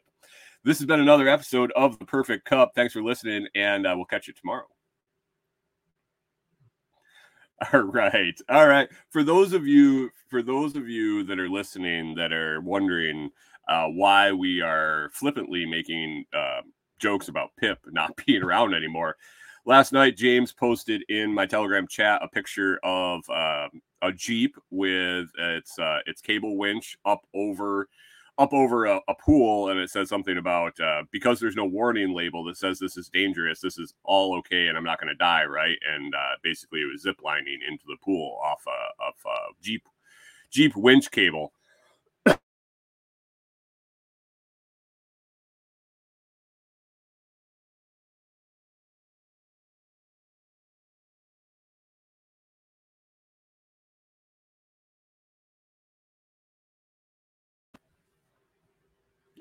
This 0.63 0.79
has 0.79 0.87
been 0.87 1.01
another 1.01 1.27
episode 1.27 1.73
of 1.75 1.99
the 1.99 2.05
Perfect 2.05 2.45
Cup. 2.45 2.73
Thanks 2.75 2.93
for 2.93 3.03
listening, 3.03 3.47
and 3.55 3.87
uh, 3.87 3.95
we'll 3.97 4.05
catch 4.05 4.29
you 4.29 4.35
tomorrow. 4.35 4.67
All 7.73 7.81
right. 7.81 8.39
All 8.47 8.67
right. 8.67 8.87
For 9.09 9.25
those 9.25 9.55
of 9.55 9.67
you, 9.67 10.11
for 10.29 10.43
those 10.43 10.77
of 10.77 10.87
you 10.87 11.25
that 11.25 11.39
are 11.39 11.49
listening 11.49 12.15
that 12.17 12.35
are 12.35 12.61
wondering 12.61 13.31
uh, 13.71 13.87
why 13.87 14.33
we 14.33 14.61
are 14.61 15.09
flippantly 15.15 15.65
making 15.65 16.27
uh, 16.37 16.61
jokes 16.99 17.29
about 17.29 17.57
Pip 17.59 17.79
not 17.87 18.15
being 18.27 18.43
around 18.43 18.75
anymore, 18.75 19.17
last 19.65 19.95
night 19.95 20.19
James 20.19 20.53
posted 20.53 21.03
in 21.09 21.33
my 21.33 21.47
Telegram 21.47 21.89
chat 21.89 22.21
a 22.23 22.29
picture 22.29 22.79
of 22.83 23.23
uh, 23.31 23.69
a 24.03 24.13
Jeep 24.13 24.55
with 24.71 25.29
its 25.39 25.79
uh, 25.79 26.01
its 26.05 26.21
cable 26.21 26.59
winch 26.59 26.99
up 27.07 27.23
over 27.35 27.89
up 28.41 28.55
over 28.55 28.87
a, 28.87 28.99
a, 29.07 29.15
pool 29.15 29.69
and 29.69 29.79
it 29.79 29.91
says 29.91 30.09
something 30.09 30.39
about 30.39 30.79
uh, 30.81 31.03
because 31.13 31.39
there's 31.39 31.57
no 31.57 31.67
warning 31.67 32.15
label 32.15 32.43
that 32.43 32.57
says 32.57 32.79
this 32.79 32.97
is 32.97 33.11
dangerous 33.11 33.61
this 33.61 33.79
is 33.79 33.93
all 34.03 34.35
okay 34.39 34.69
and 34.69 34.79
i'm 34.79 34.85
not 34.85 34.99
going 34.99 35.09
to 35.09 35.15
die 35.15 35.45
right? 35.45 35.79
And 35.95 36.15
uh, 36.15 36.37
basically 36.43 36.81
it 36.81 36.91
was 36.91 37.05
ziplining 37.05 37.59
into 37.69 37.85
the 37.87 37.97
pool 38.03 38.39
off 38.43 38.65
a, 38.67 39.05
of 39.05 39.15
a 39.27 39.63
jeep 39.63 39.83
jeep 40.51 40.75
winch 40.75 41.11
cable 41.11 41.53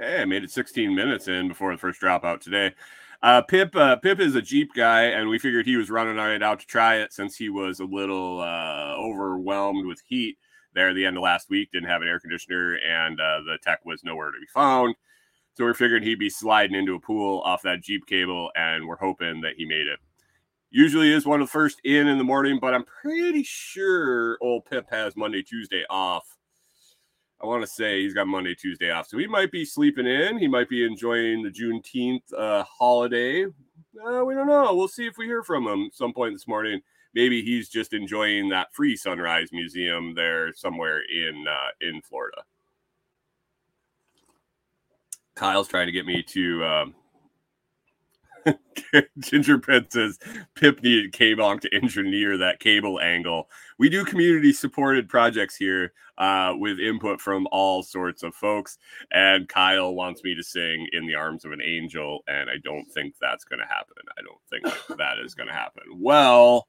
Hey, 0.01 0.22
I 0.22 0.25
made 0.25 0.46
it 0.46 0.51
16 0.51 0.96
minutes 0.96 1.27
in 1.27 1.50
before 1.50 1.74
the 1.74 1.77
first 1.77 2.00
dropout 2.00 2.39
today. 2.39 2.74
Uh, 3.22 3.41
Pip 3.41 3.75
uh, 3.75 3.98
Pip 3.98 4.22
is 4.22 4.34
a 4.34 4.41
Jeep 4.41 4.74
guy, 4.74 5.08
and 5.08 5.27
we 5.27 5.38
figured 5.38 5.65
he 5.65 5.75
was 5.75 5.89
running 5.89 6.18
on 6.18 6.32
it 6.32 6.41
out 6.41 6.62
to 6.62 6.65
try 6.65 6.96
it 7.01 7.12
since 7.12 7.36
he 7.36 7.50
was 7.50 7.82
a 7.82 7.86
little 7.86 8.39
uh, 8.39 8.96
overwhelmed 8.96 9.86
with 9.86 10.01
heat 10.08 10.38
there 10.74 10.88
at 10.88 10.96
the 10.96 11.06
end 11.06 11.18
of 11.18 11.24
last 11.24 11.50
week. 11.50 11.74
Didn't 11.74 11.89
have 11.89 12.01
an 12.01 12.08
air 12.08 12.18
conditioner, 12.18 12.75
and 12.75 13.20
uh, 13.20 13.41
the 13.41 13.58
tech 13.62 13.82
was 13.84 14.06
nowhere 14.06 14.32
to 14.32 14.39
be 14.39 14.48
found. 14.53 14.96
So 15.56 15.65
we 15.65 15.74
figured 15.74 16.01
he'd 16.01 16.18
be 16.18 16.29
sliding 16.29 16.77
into 16.77 16.96
a 16.96 17.00
pool 17.01 17.41
off 17.41 17.63
that 17.63 17.84
Jeep 17.84 18.06
cable, 18.08 18.51
and 18.56 18.88
we're 18.88 18.96
hoping 18.96 19.41
that 19.41 19.56
he 19.58 19.65
made 19.65 19.88
it. 19.88 20.00
Usually 20.72 21.12
is 21.12 21.25
one 21.25 21.41
of 21.41 21.48
the 21.48 21.51
first 21.51 21.82
in 21.84 22.08
in 22.08 22.18
the 22.18 22.24
morning, 22.24 22.58
but 22.62 22.74
I'm 22.74 22.86
pretty 22.86 23.44
sure 23.44 24.38
old 24.39 24.63
Pip 24.63 24.88
has 24.91 25.18
Monday, 25.18 25.44
Tuesday 25.44 25.84
off 25.89 26.38
I 27.41 27.46
want 27.46 27.62
to 27.62 27.67
say 27.67 28.01
he's 28.01 28.13
got 28.13 28.27
Monday, 28.27 28.53
Tuesday 28.53 28.91
off. 28.91 29.08
So 29.08 29.17
he 29.17 29.27
might 29.27 29.51
be 29.51 29.63
sleeping 29.63 30.05
in. 30.05 30.38
He 30.38 30.48
might 30.48 30.67
be 30.67 30.86
enjoying 30.86 31.41
the 31.41 31.50
Juneteenth 31.50 32.34
uh, 32.38 32.63
holiday. 32.63 33.46
Uh, 33.46 34.24
we 34.25 34.34
don't 34.34 34.48
know. 34.48 34.75
We'll 34.75 34.88
see 34.88 35.05
if 35.08 35.17
we 35.17 35.25
hear 35.25 35.43
from 35.43 35.65
him 35.65 35.89
some 35.93 36.13
point 36.13 36.34
this 36.34 36.48
morning. 36.48 36.81
Maybe 37.13 37.41
he's 37.41 37.69
just 37.69 37.93
enjoying 37.93 38.50
that 38.50 38.74
free 38.74 38.96
sunrise 38.96 39.50
museum 39.51 40.13
there 40.15 40.54
somewhere 40.54 41.02
in 41.02 41.45
uh, 41.47 41.69
in 41.82 42.02
Florida. 42.02 42.43
Kyle's 45.36 45.69
trying 45.69 45.88
to 45.88 45.93
get 45.93 46.06
me 46.06 46.21
to 46.21 46.65
um, 46.65 46.95
Gingerbread 49.20 49.92
says 49.92 50.20
Pip 50.56 50.82
needed 50.84 51.14
K-Bonk 51.14 51.62
to 51.62 51.76
engineer 51.76 52.38
that 52.38 52.60
cable 52.60 53.00
angle. 53.00 53.50
We 53.78 53.90
do 53.90 54.06
community 54.06 54.54
supported 54.54 55.10
projects 55.10 55.56
here 55.56 55.94
uh, 56.18 56.54
with 56.58 56.80
input 56.80 57.22
from 57.22 57.48
all 57.52 57.84
sorts 57.84 58.24
of 58.24 58.36
folks. 58.36 58.78
And 59.12 59.48
Kyle 59.48 59.94
wants 59.94 60.24
me 60.24 60.36
to 60.36 60.44
sing 60.44 60.88
In 60.92 61.08
the 61.08 61.16
Arms 61.16 61.46
of 61.46 61.52
an 61.52 61.62
Angel. 61.64 62.20
And 62.28 62.50
I 62.50 62.56
don't 62.64 62.92
think 62.92 63.16
that's 63.20 63.46
going 63.46 63.60
to 63.60 63.66
happen. 63.66 63.96
I 64.18 64.22
don't 64.22 64.42
think 64.50 64.98
that 64.98 65.20
is 65.24 65.36
going 65.36 65.48
to 65.48 65.54
happen. 65.54 65.84
Well, 65.96 66.68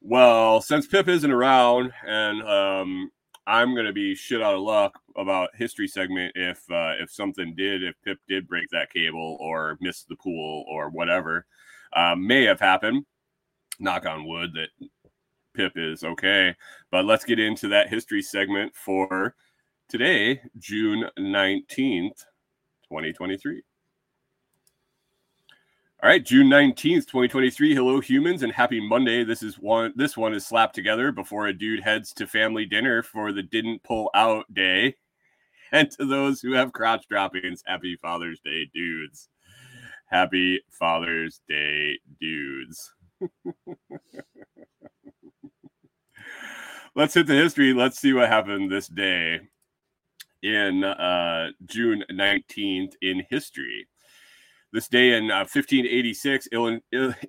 well, 0.00 0.60
since 0.60 0.86
Pip 0.86 1.08
isn't 1.08 1.30
around 1.30 1.92
and 2.06 2.42
um, 2.42 3.10
I'm 3.46 3.74
going 3.74 3.86
to 3.86 3.92
be 3.92 4.14
shit 4.14 4.42
out 4.42 4.54
of 4.54 4.60
luck 4.60 4.98
about 5.16 5.50
history 5.56 5.88
segment 5.88 6.32
if 6.36 6.58
uh, 6.70 6.92
if 7.00 7.10
something 7.10 7.54
did 7.56 7.82
if 7.82 7.96
Pip 8.04 8.18
did 8.28 8.48
break 8.48 8.68
that 8.70 8.92
cable 8.92 9.36
or 9.40 9.78
miss 9.80 10.04
the 10.04 10.16
pool 10.16 10.64
or 10.68 10.90
whatever 10.90 11.46
um, 11.94 12.26
may 12.26 12.44
have 12.44 12.60
happened. 12.60 13.04
Knock 13.80 14.06
on 14.06 14.28
wood 14.28 14.52
that 14.54 14.68
Pip 15.54 15.72
is 15.76 16.04
okay. 16.04 16.54
But 16.90 17.04
let's 17.04 17.24
get 17.24 17.40
into 17.40 17.68
that 17.68 17.88
history 17.88 18.22
segment 18.22 18.74
for 18.76 19.34
today, 19.88 20.40
June 20.58 21.08
nineteenth, 21.18 22.24
twenty 22.88 23.12
twenty 23.12 23.36
three. 23.36 23.62
All 26.02 26.08
right, 26.08 26.24
June 26.24 26.48
19th, 26.48 27.06
2023. 27.06 27.76
Hello 27.76 28.00
humans 28.00 28.42
and 28.42 28.52
happy 28.52 28.80
Monday. 28.80 29.22
This 29.22 29.40
is 29.40 29.54
one 29.54 29.92
this 29.94 30.16
one 30.16 30.34
is 30.34 30.44
slapped 30.44 30.74
together 30.74 31.12
before 31.12 31.46
a 31.46 31.52
dude 31.52 31.78
heads 31.78 32.12
to 32.14 32.26
family 32.26 32.66
dinner 32.66 33.04
for 33.04 33.30
the 33.30 33.44
didn't 33.44 33.84
pull 33.84 34.10
out 34.12 34.52
day. 34.52 34.96
And 35.70 35.88
to 35.92 36.04
those 36.04 36.40
who 36.40 36.54
have 36.54 36.72
crotch 36.72 37.06
droppings, 37.08 37.62
happy 37.64 37.96
Father's 38.02 38.40
Day, 38.40 38.68
dudes. 38.74 39.28
Happy 40.06 40.60
Father's 40.70 41.40
Day, 41.48 42.00
dudes. 42.20 42.92
Let's 46.96 47.14
hit 47.14 47.28
the 47.28 47.34
history. 47.34 47.72
Let's 47.74 48.00
see 48.00 48.12
what 48.12 48.28
happened 48.28 48.72
this 48.72 48.88
day 48.88 49.38
in 50.42 50.82
uh, 50.82 51.50
June 51.64 52.02
19th 52.10 52.94
in 53.00 53.24
history. 53.30 53.86
This 54.72 54.88
day 54.88 55.18
in 55.18 55.30
uh, 55.30 55.44
1586, 55.44 56.48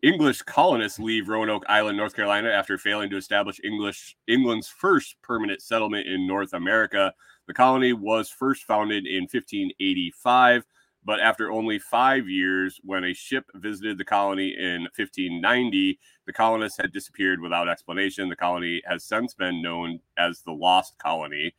English 0.01 0.41
colonists 0.43 0.97
leave 0.97 1.27
Roanoke 1.27 1.65
Island, 1.67 1.97
North 1.97 2.15
Carolina, 2.15 2.47
after 2.47 2.77
failing 2.77 3.09
to 3.09 3.17
establish 3.17 3.59
English 3.65 4.15
England's 4.29 4.69
first 4.69 5.21
permanent 5.21 5.61
settlement 5.61 6.07
in 6.07 6.25
North 6.25 6.53
America. 6.53 7.13
The 7.47 7.53
colony 7.53 7.91
was 7.91 8.29
first 8.29 8.63
founded 8.63 9.05
in 9.05 9.23
1585, 9.23 10.63
but 11.03 11.19
after 11.19 11.51
only 11.51 11.79
five 11.79 12.29
years, 12.29 12.79
when 12.81 13.03
a 13.03 13.13
ship 13.13 13.43
visited 13.55 13.97
the 13.97 14.05
colony 14.05 14.55
in 14.57 14.83
1590, 14.95 15.99
the 16.25 16.31
colonists 16.31 16.77
had 16.77 16.93
disappeared 16.93 17.41
without 17.41 17.67
explanation. 17.67 18.29
The 18.29 18.37
colony 18.37 18.81
has 18.85 19.03
since 19.03 19.33
been 19.33 19.61
known 19.61 19.99
as 20.17 20.43
the 20.43 20.53
Lost 20.53 20.97
Colony. 20.97 21.53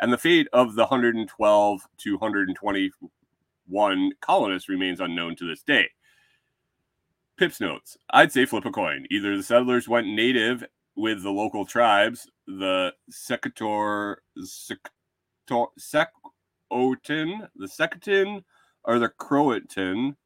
And 0.00 0.10
the 0.10 0.18
fate 0.18 0.48
of 0.54 0.76
the 0.76 0.86
112 0.86 1.80
to 1.98 2.12
120 2.12 2.90
one 3.66 4.12
colonist 4.20 4.68
remains 4.68 5.00
unknown 5.00 5.36
to 5.36 5.46
this 5.46 5.62
day. 5.62 5.88
Pips 7.36 7.60
notes 7.60 7.96
I'd 8.10 8.32
say 8.32 8.46
flip 8.46 8.64
a 8.64 8.70
coin. 8.70 9.06
Either 9.10 9.36
the 9.36 9.42
settlers 9.42 9.88
went 9.88 10.06
native 10.06 10.64
with 10.96 11.22
the 11.22 11.30
local 11.30 11.66
tribes, 11.66 12.30
the 12.46 12.92
Secator, 13.10 14.22
Secotin, 14.38 16.08
the 16.70 17.68
Secotin, 17.68 18.42
or 18.84 18.98
the 18.98 19.10
Croatan, 19.10 20.16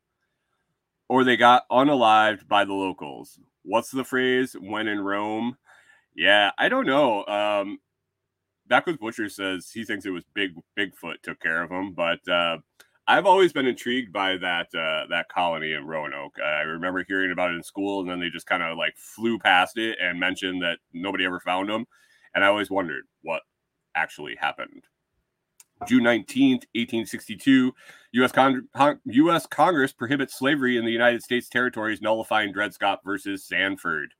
or 1.09 1.25
they 1.25 1.37
got 1.37 1.69
unalived 1.71 2.47
by 2.47 2.65
the 2.65 2.73
locals. 2.73 3.39
What's 3.65 3.91
the 3.91 4.05
phrase? 4.05 4.55
When 4.59 4.87
in 4.87 5.01
Rome? 5.01 5.57
Yeah, 6.15 6.53
I 6.57 6.69
don't 6.69 6.87
know. 6.87 7.27
Um, 7.27 7.79
Backwoods 8.69 8.99
Butcher 8.99 9.29
says 9.29 9.71
he 9.71 9.85
thinks 9.85 10.07
it 10.07 10.11
was 10.11 10.25
Big 10.35 10.53
Bigfoot 10.79 11.23
took 11.23 11.41
care 11.41 11.63
of 11.63 11.71
him, 11.71 11.93
but 11.93 12.27
uh, 12.29 12.59
I've 13.11 13.27
always 13.27 13.53
been 13.53 13.67
intrigued 13.67 14.13
by 14.13 14.37
that 14.37 14.69
uh, 14.73 15.09
that 15.11 15.29
colony 15.29 15.73
in 15.73 15.85
Roanoke. 15.85 16.37
I 16.39 16.61
remember 16.61 17.05
hearing 17.09 17.33
about 17.33 17.51
it 17.51 17.57
in 17.57 17.63
school, 17.65 18.01
and 18.01 18.09
then 18.09 18.21
they 18.21 18.31
just 18.31 18.47
kind 18.47 18.63
of 18.63 18.79
like 18.79 18.97
flew 18.97 19.37
past 19.37 19.77
it 19.79 19.99
and 20.01 20.21
mentioned 20.21 20.63
that 20.63 20.79
nobody 20.93 21.25
ever 21.25 21.41
found 21.41 21.69
them. 21.69 21.87
And 22.37 22.45
I 22.45 22.47
always 22.47 22.71
wondered 22.71 23.03
what 23.23 23.43
actually 23.97 24.37
happened. 24.37 24.85
June 25.89 26.05
19th, 26.05 26.67
1862, 26.77 27.75
U.S. 28.13 28.33
U.S. 29.07 29.47
Congress 29.47 29.93
prohibits 29.93 30.39
slavery 30.39 30.77
in 30.77 30.85
the 30.85 30.93
United 30.93 31.25
States 31.25 31.49
territories, 31.49 32.01
nullifying 32.01 32.53
Dred 32.53 32.73
Scott 32.75 33.01
versus 33.05 33.45
Sanford. 33.45 34.15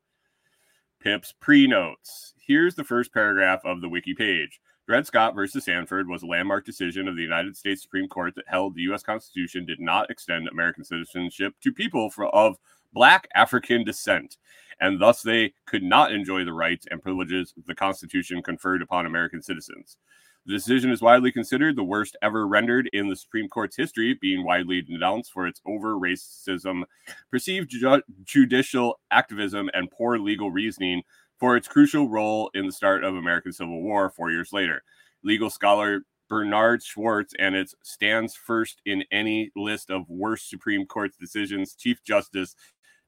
Pip's 0.99 1.33
pre 1.39 1.69
notes. 1.69 2.35
Here's 2.45 2.75
the 2.75 2.83
first 2.83 3.15
paragraph 3.15 3.61
of 3.65 3.83
the 3.83 3.89
wiki 3.89 4.15
page. 4.15 4.61
Dred 4.91 5.07
Scott 5.07 5.37
versus 5.37 5.67
Sanford 5.67 6.09
was 6.09 6.25
a 6.25 6.27
landmark 6.27 6.67
decision 6.67 7.07
of 7.07 7.15
the 7.15 7.23
United 7.23 7.57
States 7.57 7.81
Supreme 7.81 8.09
Court 8.09 8.35
that 8.35 8.49
held 8.49 8.75
the 8.75 8.81
U.S. 8.89 9.05
Constitution 9.05 9.65
did 9.65 9.79
not 9.79 10.11
extend 10.11 10.49
American 10.49 10.83
citizenship 10.83 11.55
to 11.63 11.71
people 11.71 12.11
for, 12.11 12.27
of 12.35 12.57
Black 12.93 13.29
African 13.37 13.85
descent, 13.85 14.37
and 14.81 15.01
thus 15.01 15.23
they 15.23 15.53
could 15.65 15.85
not 15.85 16.11
enjoy 16.11 16.45
the 16.45 16.53
rights 16.53 16.89
and 16.91 17.01
privileges 17.01 17.55
the 17.69 17.75
Constitution 17.77 18.43
conferred 18.43 18.83
upon 18.83 19.07
American 19.07 19.41
citizens. 19.41 19.97
The 20.45 20.55
decision 20.55 20.91
is 20.91 21.01
widely 21.01 21.31
considered 21.31 21.77
the 21.77 21.85
worst 21.85 22.17
ever 22.21 22.49
rendered 22.49 22.91
in 22.93 23.09
the 23.09 23.15
Supreme 23.15 23.49
Court's 23.49 23.77
history, 23.77 24.19
being 24.21 24.43
widely 24.43 24.83
denounced 24.83 25.33
for 25.33 25.47
its 25.47 25.61
over 25.67 25.95
racism, 25.95 26.83
perceived 27.31 27.71
ju- 27.71 28.03
judicial 28.25 28.99
activism, 29.13 29.71
and 29.73 29.89
poor 29.89 30.19
legal 30.19 30.51
reasoning 30.51 31.05
for 31.41 31.57
its 31.57 31.67
crucial 31.67 32.09
role 32.09 32.51
in 32.55 32.67
the 32.67 32.73
start 32.73 33.03
of 33.03 33.17
American 33.17 33.53
Civil 33.53 33.83
War 33.83 34.11
four 34.11 34.31
years 34.31 34.53
later. 34.53 34.83
Legal 35.25 35.51
scholar 35.51 36.03
Bernard 36.29 36.83
Schwartz 36.83 37.35
and 37.39 37.57
it 37.57 37.73
stands 37.83 38.37
first 38.37 38.81
in 38.87 39.03
any 39.11 39.51
list 39.57 39.91
of 39.91 40.09
worst 40.09 40.49
Supreme 40.49 40.87
Court 40.87 41.11
decisions. 41.19 41.75
Chief 41.75 42.03
Justice 42.05 42.55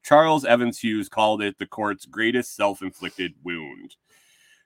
Charles 0.02 0.44
Evans 0.44 0.80
Hughes 0.80 1.08
called 1.08 1.42
it 1.42 1.58
the 1.58 1.66
court's 1.66 2.06
greatest 2.06 2.56
self 2.56 2.82
inflicted 2.82 3.34
wound. 3.44 3.96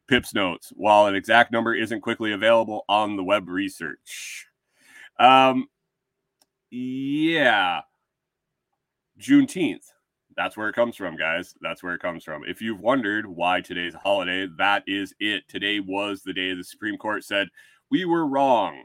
Pips 0.08 0.32
notes, 0.32 0.72
while 0.74 1.06
an 1.06 1.16
exact 1.16 1.52
number 1.52 1.74
isn't 1.74 2.00
quickly 2.00 2.32
available 2.32 2.84
on 2.88 3.16
the 3.16 3.24
web 3.24 3.48
research. 3.48 4.46
Um, 5.18 5.66
yeah, 6.70 7.80
Juneteenth. 9.18 9.90
That's 10.36 10.56
where 10.56 10.68
it 10.68 10.74
comes 10.74 10.96
from, 10.96 11.16
guys. 11.16 11.54
That's 11.60 11.82
where 11.82 11.94
it 11.94 12.00
comes 12.00 12.24
from. 12.24 12.44
If 12.44 12.60
you've 12.60 12.80
wondered 12.80 13.26
why 13.26 13.60
today's 13.60 13.94
a 13.94 13.98
holiday, 13.98 14.46
that 14.58 14.82
is 14.86 15.14
it. 15.18 15.48
Today 15.48 15.80
was 15.80 16.22
the 16.22 16.32
day 16.32 16.54
the 16.54 16.64
Supreme 16.64 16.98
Court 16.98 17.24
said 17.24 17.48
we 17.90 18.04
were 18.04 18.26
wrong. 18.26 18.84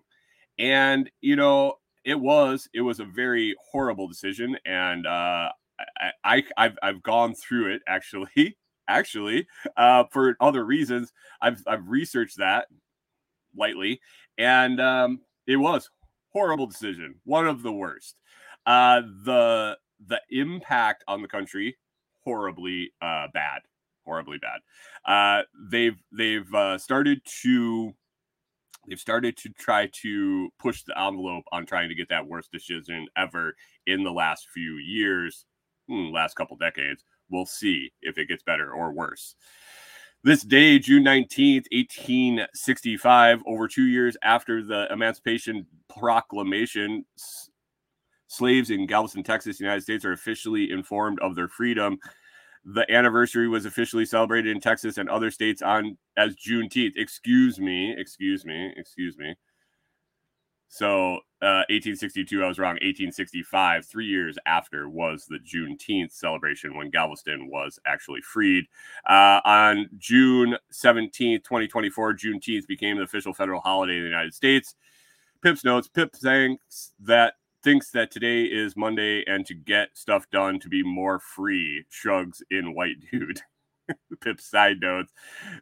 And, 0.57 1.09
you 1.21 1.35
know, 1.35 1.75
it 2.05 2.19
was, 2.19 2.69
it 2.73 2.81
was 2.81 2.99
a 2.99 3.05
very 3.05 3.55
horrible 3.71 4.07
decision. 4.07 4.57
And 4.65 5.05
uh, 5.05 5.49
I, 5.99 6.11
I, 6.23 6.43
I've, 6.57 6.77
I've 6.81 7.03
gone 7.03 7.35
through 7.35 7.73
it 7.73 7.81
actually 7.87 8.57
actually, 8.87 9.47
uh, 9.77 10.03
for 10.11 10.35
other 10.39 10.65
reasons. 10.65 11.11
I've 11.41 11.63
I've 11.65 11.87
researched 11.87 12.37
that 12.37 12.67
lightly, 13.55 14.01
and 14.37 14.79
um, 14.79 15.21
it 15.47 15.55
was 15.57 15.89
horrible 16.33 16.67
decision, 16.67 17.15
one 17.23 17.47
of 17.47 17.63
the 17.63 17.71
worst. 17.71 18.15
Uh, 18.65 19.01
the 19.23 19.77
the 20.07 20.21
impact 20.29 21.03
on 21.07 21.21
the 21.21 21.27
country 21.27 21.77
horribly 22.23 22.91
uh, 23.01 23.27
bad, 23.33 23.61
horribly 24.05 24.37
bad. 24.37 24.61
Uh, 25.05 25.43
they've 25.69 25.97
they've 26.11 26.53
uh, 26.53 26.77
started 26.77 27.21
to 27.41 27.93
they've 28.87 28.99
started 28.99 29.37
to 29.37 29.49
try 29.49 29.89
to 30.01 30.49
push 30.59 30.83
the 30.83 30.99
envelope 30.99 31.43
on 31.51 31.65
trying 31.65 31.89
to 31.89 31.95
get 31.95 32.09
that 32.09 32.27
worst 32.27 32.51
decision 32.51 33.07
ever 33.17 33.55
in 33.87 34.03
the 34.03 34.11
last 34.11 34.47
few 34.53 34.75
years, 34.77 35.45
hmm, 35.87 36.09
last 36.11 36.35
couple 36.35 36.57
decades. 36.57 37.03
We'll 37.29 37.45
see 37.45 37.91
if 38.01 38.17
it 38.17 38.27
gets 38.27 38.43
better 38.43 38.71
or 38.71 38.91
worse. 38.91 39.35
This 40.23 40.43
day, 40.43 40.77
June 40.77 41.03
19th, 41.03 41.65
1865, 41.71 43.41
over 43.47 43.67
two 43.67 43.87
years 43.87 44.15
after 44.21 44.63
the 44.63 44.87
Emancipation 44.91 45.65
Proclamation, 45.89 47.05
slaves 48.31 48.69
in 48.69 48.87
Galveston, 48.87 49.23
Texas, 49.23 49.59
United 49.59 49.81
States 49.81 50.05
are 50.05 50.13
officially 50.13 50.71
informed 50.71 51.19
of 51.19 51.35
their 51.35 51.49
freedom. 51.49 51.99
The 52.63 52.89
anniversary 52.89 53.49
was 53.49 53.65
officially 53.65 54.05
celebrated 54.05 54.55
in 54.55 54.61
Texas 54.61 54.97
and 54.97 55.09
other 55.09 55.31
states 55.31 55.61
on 55.61 55.97
as 56.15 56.35
Juneteenth. 56.35 56.93
Excuse 56.95 57.59
me, 57.59 57.93
excuse 57.97 58.45
me, 58.45 58.71
excuse 58.77 59.17
me. 59.17 59.35
So, 60.69 61.15
uh, 61.41 61.67
1862, 61.67 62.41
I 62.41 62.47
was 62.47 62.57
wrong. 62.57 62.75
1865, 62.75 63.85
three 63.85 64.05
years 64.05 64.37
after, 64.45 64.87
was 64.87 65.25
the 65.25 65.39
Juneteenth 65.39 66.13
celebration 66.13 66.77
when 66.77 66.89
Galveston 66.89 67.49
was 67.49 67.77
actually 67.85 68.21
freed. 68.21 68.63
Uh, 69.09 69.41
on 69.43 69.89
June 69.97 70.55
17th, 70.71 71.43
2024, 71.43 72.13
Juneteenth 72.13 72.67
became 72.67 72.95
the 72.95 73.03
official 73.03 73.33
federal 73.33 73.59
holiday 73.59 73.97
in 73.97 74.03
the 74.03 74.09
United 74.09 74.33
States. 74.33 74.75
Pips 75.41 75.65
notes 75.65 75.89
Pip 75.89 76.15
thinks 76.15 76.93
that 77.01 77.33
thinks 77.63 77.91
that 77.91 78.11
today 78.11 78.43
is 78.43 78.75
Monday 78.75 79.23
and 79.27 79.45
to 79.45 79.53
get 79.53 79.89
stuff 79.97 80.29
done 80.31 80.59
to 80.59 80.69
be 80.69 80.83
more 80.83 81.19
free. 81.19 81.85
Shrugs 81.89 82.41
in 82.51 82.73
white 82.75 82.97
dude. 83.11 83.41
Pip 84.21 84.39
side 84.41 84.79
notes. 84.81 85.11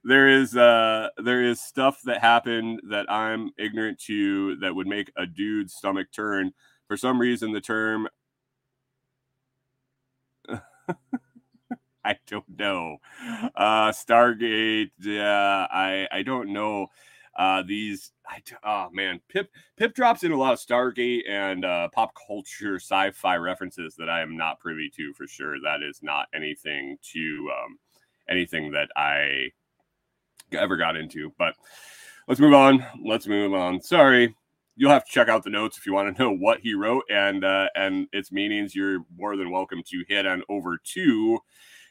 There 0.03 0.27
is 0.29 0.55
uh 0.55 1.09
there 1.23 1.43
is 1.43 1.61
stuff 1.61 1.99
that 2.05 2.21
happened 2.21 2.81
that 2.89 3.11
I'm 3.11 3.51
ignorant 3.57 3.99
to 4.07 4.57
that 4.57 4.75
would 4.75 4.87
make 4.87 5.11
a 5.17 5.25
dude's 5.25 5.73
stomach 5.73 6.07
turn. 6.13 6.51
For 6.87 6.97
some 6.97 7.19
reason, 7.19 7.53
the 7.53 7.61
term 7.61 8.07
I 12.05 12.15
don't 12.27 12.47
know. 12.57 12.97
Uh 13.55 13.91
Stargate, 13.91 14.91
yeah, 14.99 15.67
I 15.71 16.07
I 16.11 16.23
don't 16.23 16.53
know. 16.53 16.87
Uh 17.37 17.63
these 17.65 18.11
I 18.27 18.41
oh 18.63 18.89
man, 18.91 19.19
Pip 19.29 19.49
Pip 19.77 19.93
drops 19.93 20.23
in 20.23 20.31
a 20.31 20.37
lot 20.37 20.53
of 20.53 20.59
Stargate 20.59 21.29
and 21.29 21.65
uh 21.65 21.89
pop 21.89 22.11
culture 22.27 22.75
sci-fi 22.75 23.35
references 23.37 23.95
that 23.97 24.09
I 24.09 24.21
am 24.21 24.35
not 24.35 24.59
privy 24.59 24.89
to 24.97 25.13
for 25.13 25.27
sure. 25.27 25.59
That 25.61 25.81
is 25.81 26.01
not 26.01 26.27
anything 26.33 26.97
to 27.13 27.49
um 27.63 27.79
anything 28.29 28.71
that 28.71 28.89
I 28.95 29.51
ever 30.53 30.77
got 30.77 30.95
into. 30.95 31.33
But 31.37 31.55
let's 32.27 32.39
move 32.39 32.53
on. 32.53 32.85
Let's 33.03 33.27
move 33.27 33.53
on. 33.53 33.81
Sorry. 33.81 34.35
You'll 34.75 34.91
have 34.91 35.05
to 35.05 35.11
check 35.11 35.27
out 35.27 35.43
the 35.43 35.49
notes 35.49 35.77
if 35.77 35.85
you 35.85 35.93
want 35.93 36.15
to 36.15 36.23
know 36.23 36.33
what 36.33 36.61
he 36.61 36.73
wrote 36.73 37.03
and 37.09 37.43
uh, 37.43 37.67
and 37.75 38.07
its 38.13 38.31
meanings. 38.31 38.73
You're 38.73 38.99
more 39.17 39.35
than 39.35 39.51
welcome 39.51 39.83
to 39.87 40.03
head 40.09 40.25
on 40.25 40.43
over 40.47 40.79
to 40.93 41.39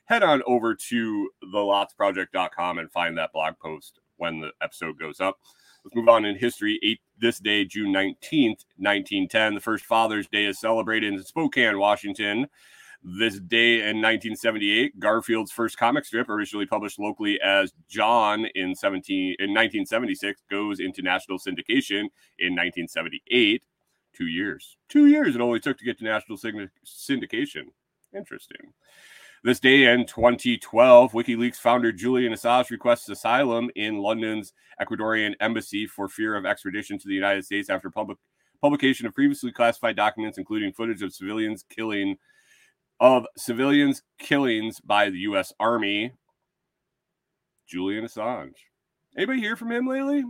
head 0.07 0.23
on 0.23 0.43
over 0.47 0.75
to 0.75 1.31
thelotsproject.com 1.53 2.79
and 2.79 2.91
find 2.91 3.19
that 3.19 3.33
blog 3.33 3.59
post 3.59 4.01
when 4.19 4.41
the 4.41 4.51
episode 4.61 4.99
goes 4.99 5.21
up. 5.21 5.39
Let's 5.85 5.97
move 5.97 6.09
on 6.09 6.25
in 6.25 6.37
history. 6.37 6.79
Eight, 6.83 7.01
this 7.19 7.39
day, 7.39 7.65
June 7.65 7.93
19th, 7.93 8.65
1910, 8.77 9.55
the 9.55 9.61
first 9.61 9.85
Father's 9.85 10.29
Day 10.29 10.45
is 10.45 10.61
celebrated 10.61 11.13
in 11.13 11.23
Spokane, 11.23 11.79
Washington. 11.79 12.47
This 13.03 13.39
day 13.39 13.75
in 13.75 14.03
1978, 14.03 14.99
Garfield's 14.99 15.53
first 15.53 15.79
comic 15.79 16.05
strip, 16.05 16.29
originally 16.29 16.67
published 16.67 16.99
locally 16.99 17.41
as 17.41 17.73
Jon 17.89 18.47
in 18.57 18.75
17 18.75 19.37
in 19.39 19.51
1976, 19.51 20.43
goes 20.51 20.81
into 20.81 21.01
national 21.01 21.39
syndication 21.39 22.11
in 22.39 22.55
1978. 22.55 23.63
Two 24.15 24.27
years, 24.27 24.77
two 24.89 25.07
years 25.07 25.37
it 25.37 25.41
only 25.41 25.61
took 25.61 25.79
to 25.79 25.85
get 25.85 25.97
to 25.99 26.05
national 26.05 26.39
syndication. 26.39 27.67
Interesting. 28.15 28.73
This 29.45 29.61
day 29.61 29.85
in 29.85 30.05
2012, 30.05 31.13
WikiLeaks 31.13 31.57
founder 31.57 31.93
Julian 31.93 32.33
Assange 32.33 32.71
requests 32.71 33.09
asylum 33.09 33.71
in 33.77 33.99
London's 33.99 34.53
Ecuadorian 34.83 35.35
embassy 35.39 35.87
for 35.87 36.09
fear 36.09 36.35
of 36.35 36.45
extradition 36.45 36.99
to 36.99 37.07
the 37.07 37.15
United 37.15 37.45
States 37.45 37.71
after 37.71 37.89
public 37.89 38.19
publication 38.61 39.07
of 39.07 39.15
previously 39.15 39.53
classified 39.53 39.95
documents, 39.95 40.39
including 40.39 40.73
footage 40.73 41.03
of 41.03 41.15
civilians 41.15 41.65
killing 41.71 42.17
of 42.99 43.27
civilians 43.37 44.03
killings 44.19 44.81
by 44.81 45.09
the 45.09 45.19
U.S. 45.19 45.53
Army. 45.61 46.13
Julian 47.69 48.05
Assange. 48.05 48.57
Anybody 49.17 49.41
hear 49.41 49.55
from 49.55 49.71
him 49.71 49.87
lately? 49.87 50.25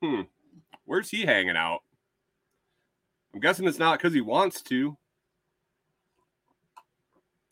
Hmm. 0.00 0.22
Where's 0.84 1.10
he 1.10 1.22
hanging 1.22 1.56
out? 1.56 1.80
I'm 3.34 3.40
guessing 3.40 3.66
it's 3.66 3.78
not 3.78 3.98
because 3.98 4.14
he 4.14 4.20
wants 4.20 4.62
to. 4.62 4.96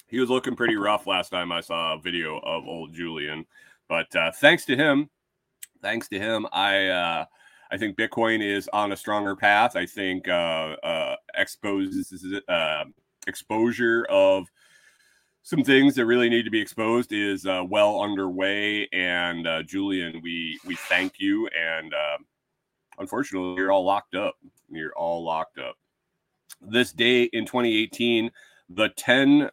He 0.06 0.20
was 0.20 0.30
looking 0.30 0.56
pretty 0.56 0.76
rough 0.76 1.06
last 1.06 1.30
time 1.30 1.50
I 1.50 1.60
saw 1.60 1.94
a 1.94 2.00
video 2.00 2.38
of 2.38 2.66
old 2.66 2.94
Julian. 2.94 3.44
But 3.88 4.14
uh, 4.14 4.32
thanks 4.32 4.64
to 4.66 4.76
him, 4.76 5.10
thanks 5.82 6.08
to 6.08 6.18
him, 6.18 6.46
I 6.52 6.86
uh, 6.86 7.24
I 7.70 7.76
think 7.76 7.96
Bitcoin 7.96 8.42
is 8.42 8.68
on 8.72 8.92
a 8.92 8.96
stronger 8.96 9.36
path. 9.36 9.76
I 9.76 9.86
think 9.86 10.28
uh, 10.28 10.76
uh, 10.82 11.16
exposes 11.34 12.24
uh, 12.48 12.84
exposure 13.26 14.06
of 14.08 14.46
some 15.42 15.62
things 15.62 15.94
that 15.94 16.06
really 16.06 16.28
need 16.28 16.44
to 16.44 16.50
be 16.50 16.60
exposed 16.60 17.12
is 17.12 17.46
uh, 17.46 17.62
well 17.68 18.00
underway. 18.00 18.88
And 18.92 19.46
uh, 19.46 19.62
Julian, 19.62 20.20
we 20.22 20.58
we 20.64 20.76
thank 20.76 21.14
you. 21.18 21.48
And 21.48 21.94
uh, 21.94 22.18
unfortunately, 22.98 23.54
you're 23.56 23.72
all 23.72 23.84
locked 23.84 24.14
up. 24.14 24.34
You're 24.68 24.96
all 24.96 25.24
locked 25.24 25.58
up. 25.58 25.76
This 26.60 26.92
day 26.92 27.24
in 27.24 27.44
2018, 27.44 28.30
the 28.70 28.88
10 28.96 29.50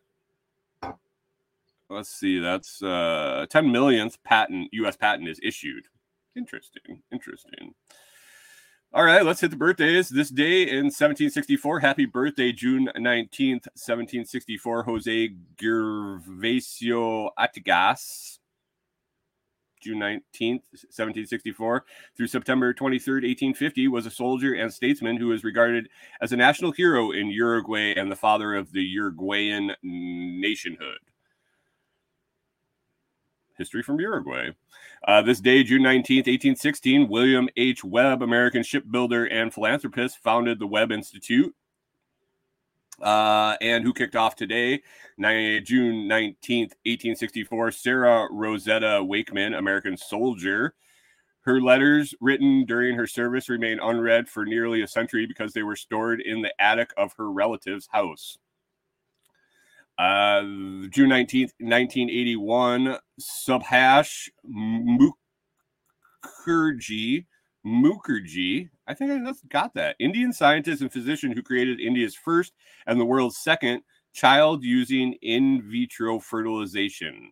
let's 1.94 2.10
see, 2.10 2.40
that's 2.40 2.82
uh 2.82 3.46
10 3.50 3.72
millionth 3.72 4.22
patent, 4.24 4.70
US 4.74 4.96
patent 4.96 5.30
is 5.30 5.40
issued. 5.44 5.86
Interesting. 6.36 7.02
Interesting. 7.12 7.74
All 8.96 9.04
right, 9.04 9.26
let's 9.26 9.42
hit 9.42 9.50
the 9.50 9.58
birthdays. 9.58 10.10
This 10.10 10.30
day 10.30 10.70
in 10.70 10.86
1764, 10.86 11.80
happy 11.80 12.06
birthday, 12.06 12.52
June 12.52 12.90
19th, 12.96 13.66
1764, 13.74 14.84
Jose 14.84 15.30
Gervasio 15.56 17.30
Artigas. 17.40 18.38
June 19.82 19.98
19th, 19.98 20.64
1764, 20.94 21.86
through 22.16 22.28
September 22.28 22.74
23rd, 22.74 23.24
1850, 23.24 23.88
was 23.88 24.06
a 24.06 24.12
soldier 24.12 24.54
and 24.54 24.72
statesman 24.72 25.18
who 25.18 25.32
is 25.32 25.44
regarded 25.44 25.90
as 26.22 26.32
a 26.32 26.38
national 26.38 26.72
hero 26.72 27.12
in 27.12 27.28
Uruguay 27.28 27.94
and 27.98 28.12
the 28.12 28.16
father 28.16 28.54
of 28.54 28.72
the 28.72 28.84
Uruguayan 28.84 29.72
nationhood. 29.82 31.00
History 33.58 33.84
from 33.84 34.00
Uruguay. 34.00 34.50
Uh, 35.08 35.22
this 35.22 35.40
day, 35.40 35.64
June 35.64 35.82
19th, 35.82 36.28
1816, 36.28 37.10
William 37.10 37.50
H. 37.58 37.84
Webb, 37.84 38.22
American 38.22 38.64
shipbuilder 38.64 39.26
and 39.26 39.54
philanthropist, 39.54 40.18
founded 40.20 40.60
the 40.60 40.68
Webb 40.68 40.92
Institute. 40.92 41.54
Uh, 43.02 43.58
and 43.60 43.84
who 43.84 43.94
kicked 43.94 44.16
off 44.16 44.36
today, 44.36 44.82
June 45.20 46.08
19th, 46.08 46.74
1864, 46.86 47.72
Sarah 47.72 48.28
Rosetta 48.32 49.04
Wakeman, 49.04 49.56
American 49.56 49.98
soldier. 49.98 50.74
Her 51.42 51.60
letters 51.60 52.16
written 52.22 52.66
during 52.66 52.96
her 52.96 53.08
service 53.08 53.50
remain 53.50 53.80
unread 53.82 54.30
for 54.30 54.46
nearly 54.46 54.82
a 54.82 54.88
century 54.88 55.26
because 55.26 55.52
they 55.52 55.64
were 55.64 55.76
stored 55.76 56.22
in 56.22 56.42
the 56.42 56.54
attic 56.62 56.94
of 56.96 57.14
her 57.18 57.30
relative's 57.30 57.90
house. 57.92 58.38
Uh, 59.98 60.42
June 60.90 61.10
19th, 61.10 61.52
1981, 61.60 62.98
Subhash 63.22 64.30
Mukherjee, 66.48 67.26
Mukherjee, 67.66 68.70
I 68.88 68.94
think 68.94 69.12
I 69.12 69.20
just 69.20 69.48
got 69.48 69.74
that. 69.76 69.96
Indian 70.00 70.34
scientist 70.34 70.82
and 70.82 70.92
physician 70.92 71.32
who 71.32 71.42
created 71.42 71.80
India's 71.80 72.16
first 72.16 72.54
and 72.86 73.00
the 73.00 73.06
world's 73.06 73.38
second 73.38 73.82
child 74.14 74.64
using 74.64 75.14
in 75.22 75.62
vitro 75.70 76.20
fertilization. 76.20 77.32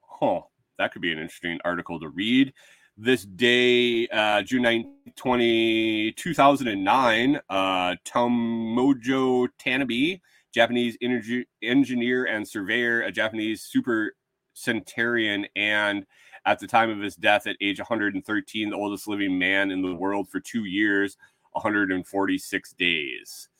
Huh, 0.00 0.40
that 0.78 0.92
could 0.92 1.02
be 1.02 1.12
an 1.12 1.18
interesting 1.18 1.58
article 1.64 2.00
to 2.00 2.08
read. 2.08 2.52
This 2.96 3.24
day, 3.24 4.08
uh, 4.08 4.40
June 4.40 4.62
9, 4.62 4.90
20, 5.16 6.12
2009, 6.12 7.40
uh, 7.50 7.94
Tomoji 8.06 9.48
Tanabe 9.60 10.20
Japanese 10.56 10.96
energy, 11.02 11.46
engineer 11.62 12.24
and 12.24 12.48
surveyor, 12.48 13.02
a 13.02 13.12
Japanese 13.12 13.60
super 13.60 14.16
centurion, 14.54 15.46
and 15.54 16.06
at 16.46 16.58
the 16.58 16.66
time 16.66 16.88
of 16.88 16.98
his 16.98 17.14
death 17.14 17.46
at 17.46 17.58
age 17.60 17.78
113, 17.78 18.70
the 18.70 18.74
oldest 18.74 19.06
living 19.06 19.38
man 19.38 19.70
in 19.70 19.82
the 19.82 19.94
world 19.94 20.30
for 20.30 20.40
two 20.40 20.64
years, 20.64 21.18
146 21.52 22.72
days. 22.72 23.50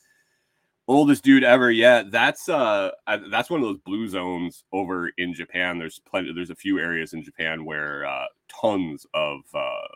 Oldest 0.88 1.22
dude 1.22 1.44
ever. 1.44 1.70
Yeah, 1.70 2.02
that's 2.08 2.48
uh, 2.48 2.92
that's 3.30 3.50
one 3.50 3.60
of 3.60 3.66
those 3.66 3.80
blue 3.84 4.08
zones 4.08 4.64
over 4.72 5.10
in 5.18 5.34
Japan. 5.34 5.78
There's 5.78 5.98
plenty. 5.98 6.32
There's 6.32 6.48
a 6.48 6.54
few 6.54 6.78
areas 6.78 7.12
in 7.12 7.22
Japan 7.22 7.66
where 7.66 8.06
uh, 8.06 8.24
tons 8.48 9.04
of 9.12 9.40
uh, 9.52 9.88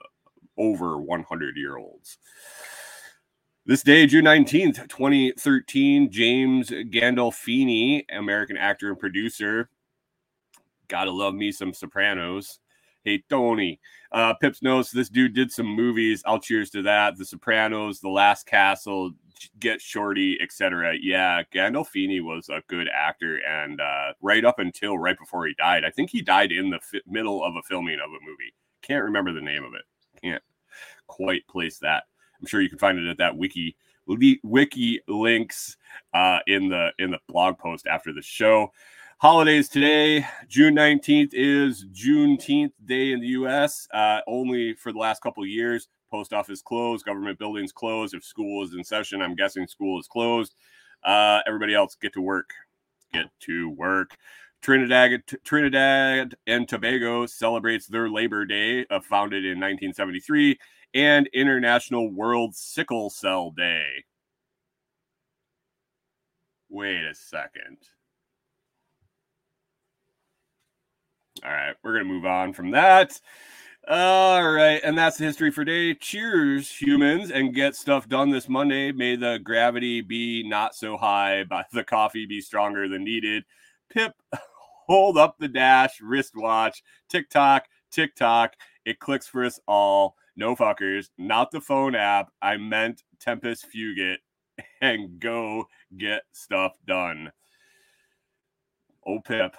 over 0.59 1.01
100 1.01 1.57
year 1.57 1.79
olds. 1.79 2.19
This 3.71 3.85
day, 3.85 4.05
June 4.05 4.25
19th, 4.25 4.89
2013, 4.89 6.11
James 6.11 6.71
Gandolfini, 6.71 8.03
American 8.11 8.57
actor 8.57 8.89
and 8.89 8.99
producer. 8.99 9.71
Gotta 10.89 11.13
love 11.13 11.35
me 11.35 11.53
some 11.53 11.73
Sopranos. 11.73 12.59
Hey, 13.05 13.23
Tony. 13.31 13.79
Uh, 14.11 14.35
Pips 14.35 14.61
knows 14.61 14.91
this 14.91 15.09
dude 15.09 15.35
did 15.35 15.53
some 15.53 15.69
movies. 15.69 16.21
I'll 16.27 16.41
cheers 16.41 16.71
to 16.71 16.83
that. 16.83 17.17
The 17.17 17.25
Sopranos, 17.25 18.01
The 18.01 18.09
Last 18.09 18.45
Castle, 18.45 19.13
Get 19.61 19.81
Shorty, 19.81 20.37
etc. 20.41 20.97
Yeah, 21.01 21.45
Gandolfini 21.55 22.21
was 22.21 22.49
a 22.49 22.63
good 22.67 22.89
actor, 22.93 23.37
and 23.37 23.81
uh, 23.81 24.15
right 24.21 24.45
up 24.45 24.59
until 24.59 24.99
right 24.99 25.17
before 25.17 25.47
he 25.47 25.55
died, 25.55 25.85
I 25.85 25.91
think 25.91 26.11
he 26.11 26.23
died 26.23 26.51
in 26.51 26.71
the 26.71 26.81
fi- 26.83 27.03
middle 27.07 27.45
of 27.45 27.55
a 27.55 27.63
filming 27.63 28.01
of 28.01 28.11
a 28.11 28.25
movie. 28.29 28.53
Can't 28.83 29.05
remember 29.05 29.33
the 29.33 29.41
name 29.41 29.63
of 29.63 29.75
it. 29.75 29.83
Can't 30.21 30.43
quite 31.07 31.47
place 31.47 31.79
that. 31.79 32.03
I'm 32.41 32.47
sure 32.47 32.61
you 32.61 32.69
can 32.69 32.79
find 32.79 32.99
it 32.99 33.09
at 33.09 33.19
that 33.19 33.37
wiki 33.37 33.77
wiki 34.43 35.01
links 35.07 35.77
uh, 36.15 36.39
in 36.47 36.69
the 36.69 36.91
in 36.99 37.11
the 37.11 37.19
blog 37.29 37.59
post 37.59 37.87
after 37.87 38.13
the 38.13 38.23
show. 38.23 38.73
Holidays 39.19 39.69
today, 39.69 40.27
June 40.49 40.75
19th 40.75 41.31
is 41.35 41.85
Juneteenth 41.93 42.73
Day 42.87 43.13
in 43.13 43.21
the 43.21 43.27
U.S. 43.29 43.87
Uh, 43.93 44.21
only 44.27 44.73
for 44.75 44.93
the 44.93 44.99
last 44.99 45.21
couple 45.23 45.43
of 45.43 45.49
years. 45.49 45.89
Post 46.11 46.33
office 46.33 46.63
closed, 46.63 47.05
government 47.05 47.39
buildings 47.39 47.71
closed. 47.71 48.15
If 48.15 48.25
school 48.25 48.65
is 48.65 48.75
in 48.75 48.83
session, 48.83 49.21
I'm 49.21 49.37
guessing 49.37 49.67
school 49.67 50.01
is 50.01 50.09
closed. 50.09 50.55
Uh, 51.05 51.41
everybody 51.47 51.75
else 51.75 51.97
get 52.01 52.15
to 52.15 52.23
work. 52.23 52.51
Get 53.13 53.27
to 53.41 53.69
work. 53.71 54.17
Trinidad, 54.63 55.23
Trinidad 55.45 56.35
and 56.47 56.69
Tobago 56.69 57.27
celebrates 57.27 57.87
their 57.87 58.11
Labor 58.11 58.45
Day, 58.45 58.87
uh, 58.91 59.01
founded 59.01 59.45
in 59.45 59.61
1973 59.61 60.59
and 60.95 61.27
International 61.29 62.11
World 62.11 62.55
Sickle 62.55 63.11
Cell 63.11 63.51
Day. 63.51 64.05
Wait 66.69 67.05
a 67.05 67.15
second. 67.15 67.79
All 71.45 71.51
right, 71.51 71.75
we're 71.83 71.95
going 71.95 72.07
to 72.07 72.13
move 72.13 72.27
on 72.27 72.53
from 72.53 72.71
that. 72.73 73.21
All 73.89 74.49
right, 74.49 74.81
and 74.85 74.97
that's 74.97 75.17
the 75.17 75.25
history 75.25 75.51
for 75.51 75.65
day. 75.65 75.95
Cheers, 75.95 76.71
humans, 76.71 77.31
and 77.31 77.55
get 77.55 77.75
stuff 77.75 78.09
done 78.09 78.31
this 78.31 78.49
Monday. 78.49 78.93
May 78.93 79.17
the 79.17 79.41
gravity 79.43 80.01
be 80.03 80.47
not 80.47 80.75
so 80.75 80.97
high, 80.97 81.45
but 81.49 81.67
the 81.73 81.83
coffee 81.83 82.27
be 82.27 82.41
stronger 82.41 82.89
than 82.89 83.05
needed. 83.05 83.45
Pip, 83.89 84.13
hold 84.87 85.17
up 85.17 85.37
the 85.39 85.49
dash, 85.49 86.01
wristwatch, 86.01 86.83
TikTok, 87.09 87.67
TikTok. 87.91 88.55
It 88.85 89.01
clicks 89.01 89.27
for 89.27 89.45
us 89.45 89.59
all. 89.67 90.17
No 90.37 90.57
fuckers, 90.57 91.11
not 91.19 91.51
the 91.51 91.61
phone 91.61 91.95
app. 91.95 92.31
I 92.41 92.57
meant 92.57 93.03
Tempus 93.19 93.65
Fugit 93.65 94.19
and 94.81 95.19
go 95.21 95.67
get 95.97 96.23
stuff 96.33 96.77
done. 96.87 97.33
Oh, 99.07 99.21
Pip, 99.21 99.57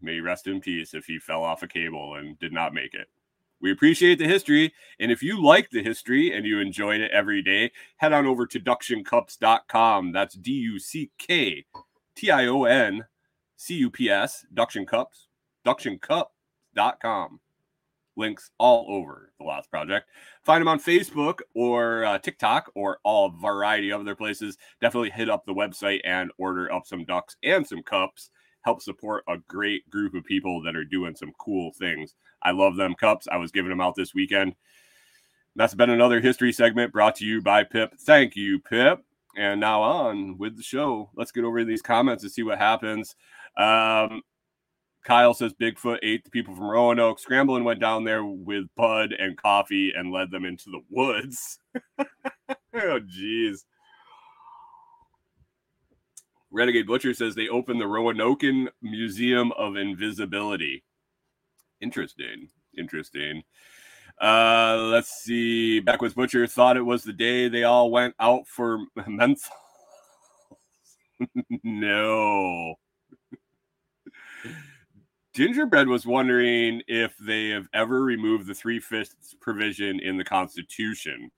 may 0.00 0.20
rest 0.20 0.46
in 0.46 0.60
peace 0.60 0.94
if 0.94 1.06
he 1.06 1.18
fell 1.18 1.42
off 1.42 1.62
a 1.62 1.68
cable 1.68 2.16
and 2.16 2.38
did 2.38 2.52
not 2.52 2.74
make 2.74 2.94
it. 2.94 3.08
We 3.60 3.72
appreciate 3.72 4.18
the 4.18 4.28
history. 4.28 4.74
And 5.00 5.10
if 5.10 5.22
you 5.22 5.42
like 5.42 5.70
the 5.70 5.82
history 5.82 6.36
and 6.36 6.44
you 6.44 6.60
enjoyed 6.60 7.00
it 7.00 7.10
every 7.10 7.42
day, 7.42 7.72
head 7.96 8.12
on 8.12 8.26
over 8.26 8.46
to 8.46 8.60
ducktioncups.com. 8.60 10.12
That's 10.12 10.34
D 10.34 10.52
U 10.52 10.78
C 10.78 11.10
K 11.18 11.64
T 12.14 12.30
I 12.30 12.46
O 12.46 12.64
N 12.64 13.06
C 13.56 13.74
U 13.76 13.90
P 13.90 14.10
S, 14.10 14.44
Ducktion 14.54 14.86
Cups, 14.86 15.28
ducktioncup.com 15.66 17.40
links 18.16 18.50
all 18.58 18.86
over 18.88 19.32
the 19.38 19.44
Lots 19.44 19.66
Project. 19.66 20.08
Find 20.44 20.60
them 20.60 20.68
on 20.68 20.80
Facebook 20.80 21.40
or 21.54 22.04
uh, 22.04 22.18
TikTok 22.18 22.70
or 22.74 22.98
all 23.04 23.30
variety 23.30 23.90
of 23.90 24.00
other 24.00 24.14
places. 24.14 24.56
Definitely 24.80 25.10
hit 25.10 25.30
up 25.30 25.44
the 25.44 25.54
website 25.54 26.00
and 26.04 26.30
order 26.38 26.72
up 26.72 26.86
some 26.86 27.04
ducks 27.04 27.36
and 27.42 27.66
some 27.66 27.82
cups. 27.82 28.30
Help 28.62 28.82
support 28.82 29.22
a 29.28 29.38
great 29.46 29.88
group 29.90 30.14
of 30.14 30.24
people 30.24 30.62
that 30.62 30.74
are 30.74 30.84
doing 30.84 31.14
some 31.14 31.32
cool 31.38 31.72
things. 31.78 32.14
I 32.42 32.50
love 32.50 32.76
them 32.76 32.94
cups. 32.94 33.28
I 33.30 33.36
was 33.36 33.52
giving 33.52 33.70
them 33.70 33.80
out 33.80 33.94
this 33.94 34.14
weekend. 34.14 34.54
That's 35.54 35.74
been 35.74 35.90
another 35.90 36.20
history 36.20 36.52
segment 36.52 36.92
brought 36.92 37.16
to 37.16 37.24
you 37.24 37.40
by 37.40 37.64
Pip. 37.64 37.94
Thank 38.00 38.36
you, 38.36 38.58
Pip. 38.58 39.02
And 39.36 39.60
now 39.60 39.82
on 39.82 40.36
with 40.38 40.56
the 40.56 40.62
show. 40.62 41.10
Let's 41.14 41.32
get 41.32 41.44
over 41.44 41.64
these 41.64 41.82
comments 41.82 42.22
and 42.22 42.32
see 42.32 42.42
what 42.42 42.58
happens. 42.58 43.16
Um, 43.56 44.22
Kyle 45.06 45.34
says 45.34 45.54
Bigfoot 45.54 45.98
ate 46.02 46.24
the 46.24 46.30
people 46.30 46.56
from 46.56 46.68
Roanoke. 46.68 47.20
Scrambling 47.20 47.62
went 47.62 47.78
down 47.78 48.02
there 48.02 48.24
with 48.24 48.64
Bud 48.76 49.12
and 49.16 49.36
coffee 49.36 49.92
and 49.96 50.10
led 50.10 50.32
them 50.32 50.44
into 50.44 50.68
the 50.68 50.80
woods. 50.90 51.60
oh, 52.00 52.04
jeez. 52.74 53.58
Renegade 56.50 56.88
Butcher 56.88 57.14
says 57.14 57.36
they 57.36 57.46
opened 57.46 57.80
the 57.80 57.86
Roanoke 57.86 58.42
Museum 58.82 59.52
of 59.52 59.76
Invisibility. 59.76 60.82
Interesting. 61.80 62.48
Interesting. 62.76 63.44
Uh, 64.20 64.88
let's 64.90 65.22
see. 65.22 65.78
Backwoods 65.78 66.14
Butcher 66.14 66.48
thought 66.48 66.76
it 66.76 66.82
was 66.82 67.04
the 67.04 67.12
day 67.12 67.48
they 67.48 67.62
all 67.62 67.92
went 67.92 68.16
out 68.18 68.48
for 68.48 68.80
menthol. 69.06 69.56
no. 71.62 72.74
Gingerbread 75.36 75.86
was 75.86 76.06
wondering 76.06 76.80
if 76.88 77.14
they 77.18 77.50
have 77.50 77.68
ever 77.74 78.02
removed 78.02 78.46
the 78.46 78.54
three 78.54 78.80
fifths 78.80 79.36
provision 79.38 80.00
in 80.00 80.16
the 80.16 80.24
Constitution. 80.24 81.30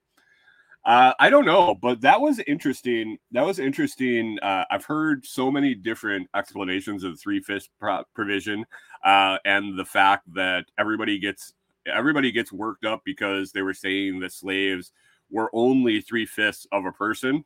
Uh, 0.85 1.11
I 1.19 1.29
don't 1.29 1.43
know, 1.43 1.75
but 1.75 1.99
that 1.99 2.21
was 2.21 2.39
interesting. 2.47 3.17
That 3.33 3.45
was 3.45 3.59
interesting. 3.59 4.39
Uh, 4.41 4.63
I've 4.71 4.85
heard 4.85 5.25
so 5.25 5.51
many 5.51 5.75
different 5.75 6.29
explanations 6.33 7.03
of 7.03 7.11
the 7.11 7.17
three 7.17 7.41
fifths 7.41 7.67
pro- 7.77 8.05
provision, 8.15 8.65
uh, 9.03 9.37
and 9.43 9.77
the 9.77 9.83
fact 9.83 10.33
that 10.33 10.63
everybody 10.79 11.19
gets 11.19 11.53
everybody 11.85 12.31
gets 12.31 12.53
worked 12.53 12.85
up 12.85 13.01
because 13.03 13.51
they 13.51 13.63
were 13.63 13.73
saying 13.73 14.21
that 14.21 14.31
slaves 14.31 14.93
were 15.29 15.49
only 15.51 15.99
three 15.99 16.25
fifths 16.25 16.65
of 16.71 16.85
a 16.85 16.91
person 16.93 17.43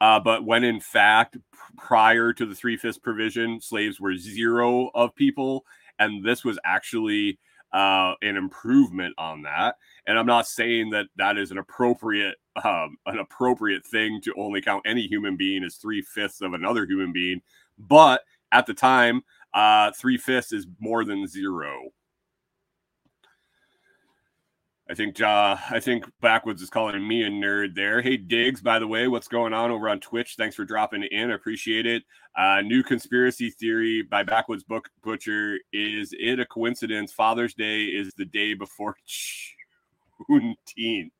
uh, 0.00 0.20
but 0.20 0.44
when 0.44 0.64
in 0.64 0.80
fact, 0.80 1.36
prior 1.76 2.32
to 2.32 2.46
the 2.46 2.54
three 2.54 2.76
fifths 2.76 2.98
provision, 2.98 3.60
slaves 3.60 4.00
were 4.00 4.16
zero 4.16 4.90
of 4.94 5.14
people, 5.14 5.64
and 5.98 6.24
this 6.24 6.44
was 6.44 6.58
actually 6.64 7.38
uh, 7.72 8.14
an 8.22 8.36
improvement 8.36 9.14
on 9.18 9.42
that. 9.42 9.76
And 10.06 10.18
I'm 10.18 10.26
not 10.26 10.46
saying 10.46 10.90
that 10.90 11.06
that 11.16 11.36
is 11.36 11.50
an 11.50 11.58
appropriate 11.58 12.36
um, 12.64 12.96
an 13.06 13.18
appropriate 13.18 13.86
thing 13.86 14.20
to 14.22 14.34
only 14.36 14.60
count 14.60 14.82
any 14.86 15.06
human 15.06 15.36
being 15.36 15.62
as 15.64 15.76
three 15.76 16.02
fifths 16.02 16.40
of 16.40 16.54
another 16.54 16.86
human 16.86 17.12
being, 17.12 17.40
but 17.78 18.22
at 18.52 18.66
the 18.66 18.74
time, 18.74 19.22
uh, 19.54 19.92
three 19.92 20.16
fifths 20.16 20.52
is 20.52 20.66
more 20.80 21.04
than 21.04 21.26
zero. 21.26 21.90
I 24.90 24.94
think 24.94 25.20
uh, 25.20 25.56
I 25.70 25.80
think 25.80 26.10
Backwoods 26.22 26.62
is 26.62 26.70
calling 26.70 27.06
me 27.06 27.22
a 27.22 27.28
nerd 27.28 27.74
there. 27.74 28.00
Hey 28.00 28.16
Diggs, 28.16 28.62
by 28.62 28.78
the 28.78 28.86
way, 28.86 29.06
what's 29.06 29.28
going 29.28 29.52
on 29.52 29.70
over 29.70 29.86
on 29.86 30.00
Twitch? 30.00 30.36
Thanks 30.38 30.56
for 30.56 30.64
dropping 30.64 31.02
in. 31.02 31.30
I 31.30 31.34
appreciate 31.34 31.84
it. 31.84 32.04
Uh, 32.34 32.62
new 32.62 32.82
conspiracy 32.82 33.50
theory 33.50 34.00
by 34.00 34.22
Backwoods 34.22 34.64
Book 34.64 34.88
Butcher. 35.02 35.58
Is 35.74 36.14
it 36.18 36.40
a 36.40 36.46
coincidence? 36.46 37.12
Father's 37.12 37.52
Day 37.52 37.84
is 37.84 38.14
the 38.14 38.24
day 38.24 38.54
before 38.54 38.96
Juneteenth. 40.30 41.10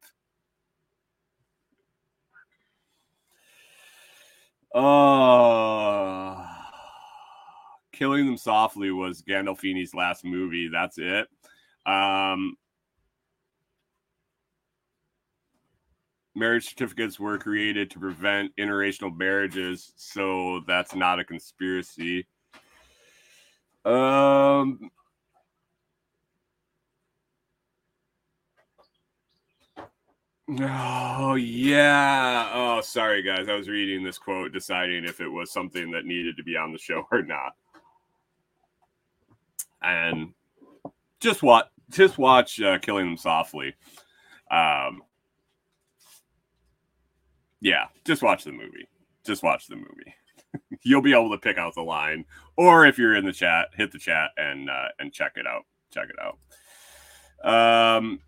Oh, 4.75 6.43
killing 7.93 8.25
them 8.25 8.39
softly 8.39 8.91
was 8.93 9.23
Gandolfini's 9.23 9.95
last 9.95 10.25
movie. 10.25 10.69
That's 10.69 10.97
it. 10.97 11.29
Um, 11.85 12.57
marriage 16.39 16.69
certificates 16.69 17.19
were 17.19 17.39
created 17.39 17.91
to 17.91 17.99
prevent 17.99 18.55
interracial 18.57 19.17
marriages, 19.17 19.93
so 19.97 20.63
that's 20.67 20.95
not 20.95 21.19
a 21.19 21.25
conspiracy. 21.25 22.27
Um, 23.85 24.91
Oh 30.51 31.35
yeah. 31.35 32.51
Oh, 32.55 32.81
sorry 32.81 33.23
guys. 33.23 33.49
I 33.49 33.55
was 33.55 33.69
reading 33.69 34.03
this 34.03 34.17
quote, 34.17 34.53
deciding 34.53 35.05
if 35.05 35.21
it 35.21 35.29
was 35.29 35.53
something 35.53 35.91
that 35.91 36.07
needed 36.07 36.39
to 36.39 36.43
be 36.43 36.57
on 36.57 36.73
the 36.73 36.79
show 36.79 37.07
or 37.13 37.23
not. 37.23 37.53
And 39.83 40.33
just 41.21 41.43
watch, 41.43 41.67
just 41.91 42.17
watch 42.17 42.61
uh, 42.63 42.79
"Killing 42.79 43.07
Them 43.07 43.17
Softly." 43.19 43.75
Um, 44.51 45.03
yeah, 47.61 47.87
just 48.05 48.23
watch 48.23 48.45
the 48.45 48.53
movie. 48.53 48.89
Just 49.25 49.43
watch 49.43 49.67
the 49.67 49.77
movie. 49.77 50.15
You'll 50.83 51.03
be 51.03 51.13
able 51.13 51.31
to 51.31 51.39
pick 51.39 51.59
out 51.59 51.75
the 51.75 51.83
line, 51.83 52.25
or 52.57 52.87
if 52.87 52.99
you're 52.99 53.17
in 53.17 53.25
the 53.25 53.33
chat, 53.33 53.69
hit 53.75 53.93
the 53.93 53.99
chat 53.99 54.31
and 54.37 54.71
uh, 54.71 54.89
and 54.99 55.13
check 55.13 55.33
it 55.37 55.47
out. 55.47 55.65
Check 55.93 56.09
it 56.09 56.17
out. 56.21 57.97
Um, 57.97 58.21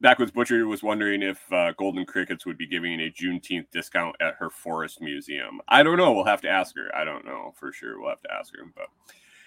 Backwoods 0.00 0.30
Butcher 0.30 0.66
was 0.66 0.82
wondering 0.82 1.22
if 1.22 1.40
uh, 1.52 1.72
Golden 1.72 2.04
Crickets 2.04 2.46
would 2.46 2.56
be 2.56 2.66
giving 2.66 3.00
a 3.00 3.10
Juneteenth 3.10 3.70
discount 3.72 4.14
at 4.20 4.34
her 4.34 4.48
forest 4.48 5.00
museum. 5.00 5.60
I 5.68 5.82
don't 5.82 5.96
know. 5.96 6.12
We'll 6.12 6.24
have 6.24 6.42
to 6.42 6.48
ask 6.48 6.76
her. 6.76 6.94
I 6.94 7.04
don't 7.04 7.24
know 7.24 7.52
for 7.56 7.72
sure. 7.72 8.00
We'll 8.00 8.10
have 8.10 8.22
to 8.22 8.32
ask 8.32 8.54
her. 8.56 8.62
But 8.76 8.86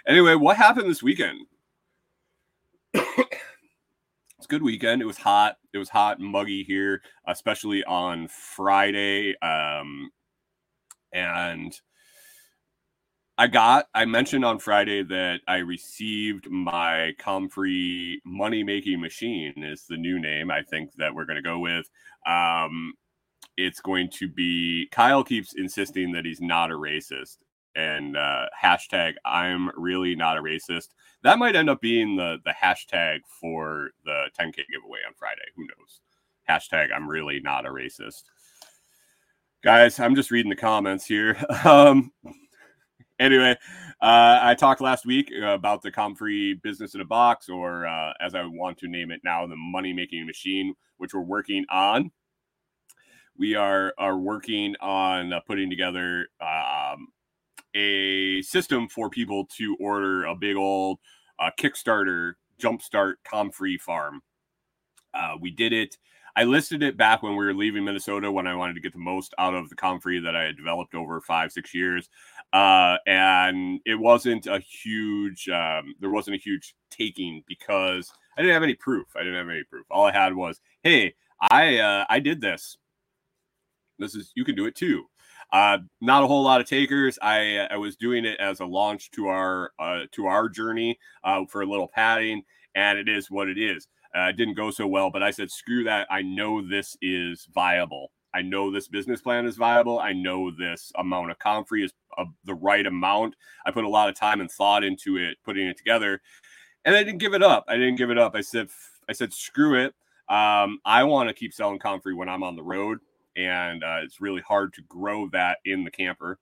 anyway, 0.05 0.35
what 0.35 0.57
happened 0.57 0.89
this 0.89 1.03
weekend? 1.03 1.45
it's 4.41 4.47
good 4.47 4.63
weekend. 4.63 5.03
It 5.03 5.05
was 5.05 5.19
hot. 5.19 5.57
It 5.71 5.77
was 5.77 5.89
hot 5.89 6.17
and 6.17 6.27
muggy 6.27 6.63
here, 6.63 7.03
especially 7.27 7.83
on 7.83 8.27
Friday. 8.27 9.35
Um, 9.39 10.09
and 11.13 11.79
I 13.37 13.45
got, 13.45 13.85
I 13.93 14.05
mentioned 14.05 14.43
on 14.43 14.57
Friday 14.57 15.03
that 15.03 15.41
I 15.47 15.57
received 15.57 16.49
my 16.49 17.11
Comfrey 17.19 18.19
money 18.25 18.63
making 18.63 18.99
machine, 18.99 19.53
is 19.57 19.85
the 19.87 19.97
new 19.97 20.19
name 20.19 20.49
I 20.49 20.63
think 20.63 20.89
that 20.97 21.13
we're 21.13 21.25
going 21.25 21.35
to 21.35 21.43
go 21.43 21.59
with. 21.59 21.87
Um, 22.25 22.93
it's 23.57 23.79
going 23.79 24.09
to 24.13 24.27
be, 24.27 24.87
Kyle 24.91 25.23
keeps 25.23 25.53
insisting 25.55 26.13
that 26.13 26.25
he's 26.25 26.41
not 26.41 26.71
a 26.71 26.75
racist 26.75 27.37
and 27.75 28.17
uh, 28.17 28.47
hashtag 28.59 29.13
I'm 29.23 29.69
really 29.77 30.15
not 30.15 30.39
a 30.39 30.41
racist. 30.41 30.87
That 31.23 31.39
might 31.39 31.55
end 31.55 31.69
up 31.69 31.81
being 31.81 32.15
the 32.15 32.37
the 32.43 32.53
hashtag 32.61 33.19
for 33.39 33.91
the 34.05 34.29
10k 34.39 34.55
giveaway 34.71 34.99
on 35.07 35.13
Friday. 35.15 35.41
Who 35.55 35.63
knows? 35.63 36.01
Hashtag 36.49 36.87
I'm 36.95 37.07
really 37.07 37.39
not 37.39 37.65
a 37.65 37.69
racist. 37.69 38.23
Guys, 39.63 39.99
I'm 39.99 40.15
just 40.15 40.31
reading 40.31 40.49
the 40.49 40.55
comments 40.55 41.05
here. 41.05 41.37
Um, 41.65 42.11
anyway, 43.19 43.55
uh, 44.01 44.39
I 44.41 44.55
talked 44.55 44.81
last 44.81 45.05
week 45.05 45.31
about 45.31 45.83
the 45.83 45.91
Comfrey 45.91 46.55
business 46.55 46.95
in 46.95 47.01
a 47.01 47.05
box, 47.05 47.47
or 47.47 47.85
uh, 47.85 48.13
as 48.19 48.33
I 48.33 48.43
want 48.45 48.79
to 48.79 48.87
name 48.87 49.11
it 49.11 49.21
now, 49.23 49.45
the 49.45 49.55
money 49.55 49.93
making 49.93 50.25
machine, 50.25 50.73
which 50.97 51.13
we're 51.13 51.21
working 51.21 51.65
on. 51.69 52.11
We 53.37 53.53
are 53.53 53.93
are 53.99 54.17
working 54.17 54.75
on 54.81 55.33
uh, 55.33 55.39
putting 55.41 55.69
together 55.69 56.27
um, 56.41 57.09
a 57.73 58.41
system 58.41 58.87
for 58.87 59.09
people 59.09 59.45
to 59.57 59.75
order 59.79 60.25
a 60.25 60.35
big 60.35 60.55
old 60.55 60.99
uh, 61.39 61.51
Kickstarter 61.59 62.33
jumpstart 62.59 63.15
Comfrey 63.23 63.77
farm. 63.77 64.21
Uh, 65.13 65.35
we 65.39 65.51
did 65.51 65.73
it. 65.73 65.97
I 66.35 66.45
listed 66.45 66.81
it 66.81 66.95
back 66.95 67.23
when 67.23 67.35
we 67.35 67.45
were 67.45 67.53
leaving 67.53 67.83
Minnesota 67.83 68.31
when 68.31 68.47
I 68.47 68.55
wanted 68.55 68.75
to 68.75 68.79
get 68.79 68.93
the 68.93 68.99
most 68.99 69.33
out 69.37 69.53
of 69.53 69.69
the 69.69 69.75
Comfrey 69.75 70.19
that 70.19 70.35
I 70.35 70.43
had 70.43 70.55
developed 70.55 70.95
over 70.95 71.19
five, 71.19 71.51
six 71.51 71.73
years. 71.73 72.09
Uh, 72.53 72.97
and 73.05 73.81
it 73.85 73.95
wasn't 73.95 74.47
a 74.47 74.59
huge, 74.59 75.49
um, 75.49 75.93
there 75.99 76.09
wasn't 76.09 76.37
a 76.37 76.39
huge 76.39 76.73
taking 76.89 77.43
because 77.47 78.11
I 78.37 78.41
didn't 78.41 78.53
have 78.53 78.63
any 78.63 78.75
proof. 78.75 79.07
I 79.15 79.19
didn't 79.19 79.35
have 79.35 79.49
any 79.49 79.63
proof. 79.63 79.85
All 79.91 80.05
I 80.05 80.13
had 80.13 80.33
was, 80.33 80.61
hey, 80.83 81.15
I 81.49 81.79
uh, 81.79 82.05
I 82.09 82.19
did 82.19 82.39
this. 82.39 82.77
This 83.99 84.15
is 84.15 84.31
you 84.35 84.45
can 84.45 84.55
do 84.55 84.65
it 84.65 84.75
too. 84.75 85.05
Uh, 85.51 85.79
not 85.99 86.23
a 86.23 86.27
whole 86.27 86.43
lot 86.43 86.61
of 86.61 86.67
takers. 86.67 87.19
I 87.21 87.67
I 87.69 87.77
was 87.77 87.95
doing 87.95 88.25
it 88.25 88.39
as 88.39 88.61
a 88.61 88.65
launch 88.65 89.11
to 89.11 89.27
our 89.27 89.71
uh, 89.79 90.01
to 90.13 90.27
our 90.27 90.47
journey 90.47 90.97
uh, 91.23 91.45
for 91.49 91.61
a 91.61 91.65
little 91.65 91.87
padding, 91.87 92.43
and 92.75 92.97
it 92.97 93.09
is 93.09 93.29
what 93.29 93.49
it 93.49 93.57
is. 93.57 93.87
Uh, 94.15 94.27
it 94.29 94.37
didn't 94.37 94.55
go 94.55 94.71
so 94.71 94.87
well, 94.87 95.09
but 95.09 95.23
I 95.23 95.31
said, 95.31 95.49
screw 95.49 95.85
that. 95.85 96.07
I 96.09 96.21
know 96.21 96.65
this 96.65 96.97
is 97.01 97.47
viable. 97.53 98.11
I 98.33 98.41
know 98.41 98.71
this 98.71 98.87
business 98.87 99.21
plan 99.21 99.45
is 99.45 99.57
viable. 99.57 99.99
I 99.99 100.13
know 100.13 100.51
this 100.51 100.91
amount 100.97 101.31
of 101.31 101.39
comfrey 101.39 101.83
is 101.83 101.93
the 102.45 102.55
right 102.55 102.85
amount. 102.85 103.35
I 103.65 103.71
put 103.71 103.83
a 103.83 103.89
lot 103.89 104.09
of 104.09 104.15
time 104.15 104.41
and 104.41 104.51
thought 104.51 104.83
into 104.83 105.17
it, 105.17 105.37
putting 105.43 105.67
it 105.67 105.77
together, 105.77 106.21
and 106.85 106.95
I 106.95 107.03
didn't 107.03 107.19
give 107.19 107.33
it 107.33 107.43
up. 107.43 107.65
I 107.67 107.75
didn't 107.75 107.95
give 107.95 108.09
it 108.09 108.17
up. 108.17 108.35
I 108.35 108.41
said, 108.41 108.69
I 109.09 109.13
said, 109.13 109.33
screw 109.33 109.75
it. 109.75 109.93
Um, 110.29 110.79
I 110.85 111.03
want 111.03 111.27
to 111.29 111.35
keep 111.35 111.53
selling 111.53 111.79
comfrey 111.79 112.13
when 112.13 112.29
I'm 112.29 112.43
on 112.43 112.55
the 112.55 112.63
road 112.63 112.99
and 113.35 113.83
uh, 113.83 113.99
it's 114.03 114.21
really 114.21 114.41
hard 114.41 114.73
to 114.73 114.81
grow 114.83 115.29
that 115.29 115.59
in 115.65 115.83
the 115.83 115.91
camper. 115.91 116.39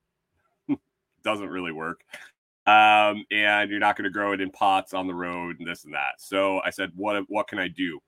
Doesn't 1.24 1.48
really 1.48 1.72
work. 1.72 2.00
Um, 2.66 3.24
and 3.30 3.70
you're 3.70 3.80
not 3.80 3.96
going 3.96 4.04
to 4.04 4.10
grow 4.10 4.32
it 4.32 4.40
in 4.40 4.50
pots 4.50 4.94
on 4.94 5.06
the 5.06 5.14
road 5.14 5.56
and 5.58 5.66
this 5.66 5.84
and 5.84 5.94
that. 5.94 6.14
So 6.18 6.60
I 6.64 6.70
said, 6.70 6.92
what 6.94 7.24
what 7.28 7.48
can 7.48 7.58
I 7.58 7.68
do? 7.68 8.00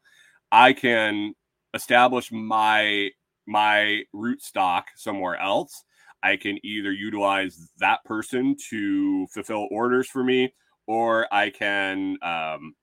I 0.50 0.72
can 0.72 1.34
establish 1.74 2.30
my 2.30 3.10
my 3.46 4.02
root 4.12 4.42
stock 4.42 4.88
somewhere 4.96 5.36
else. 5.36 5.84
I 6.22 6.36
can 6.36 6.58
either 6.64 6.92
utilize 6.92 7.70
that 7.78 8.04
person 8.04 8.56
to 8.70 9.26
fulfill 9.28 9.66
orders 9.70 10.08
for 10.08 10.22
me, 10.22 10.54
or 10.86 11.26
I 11.32 11.50
can 11.50 12.16
um, 12.22 12.74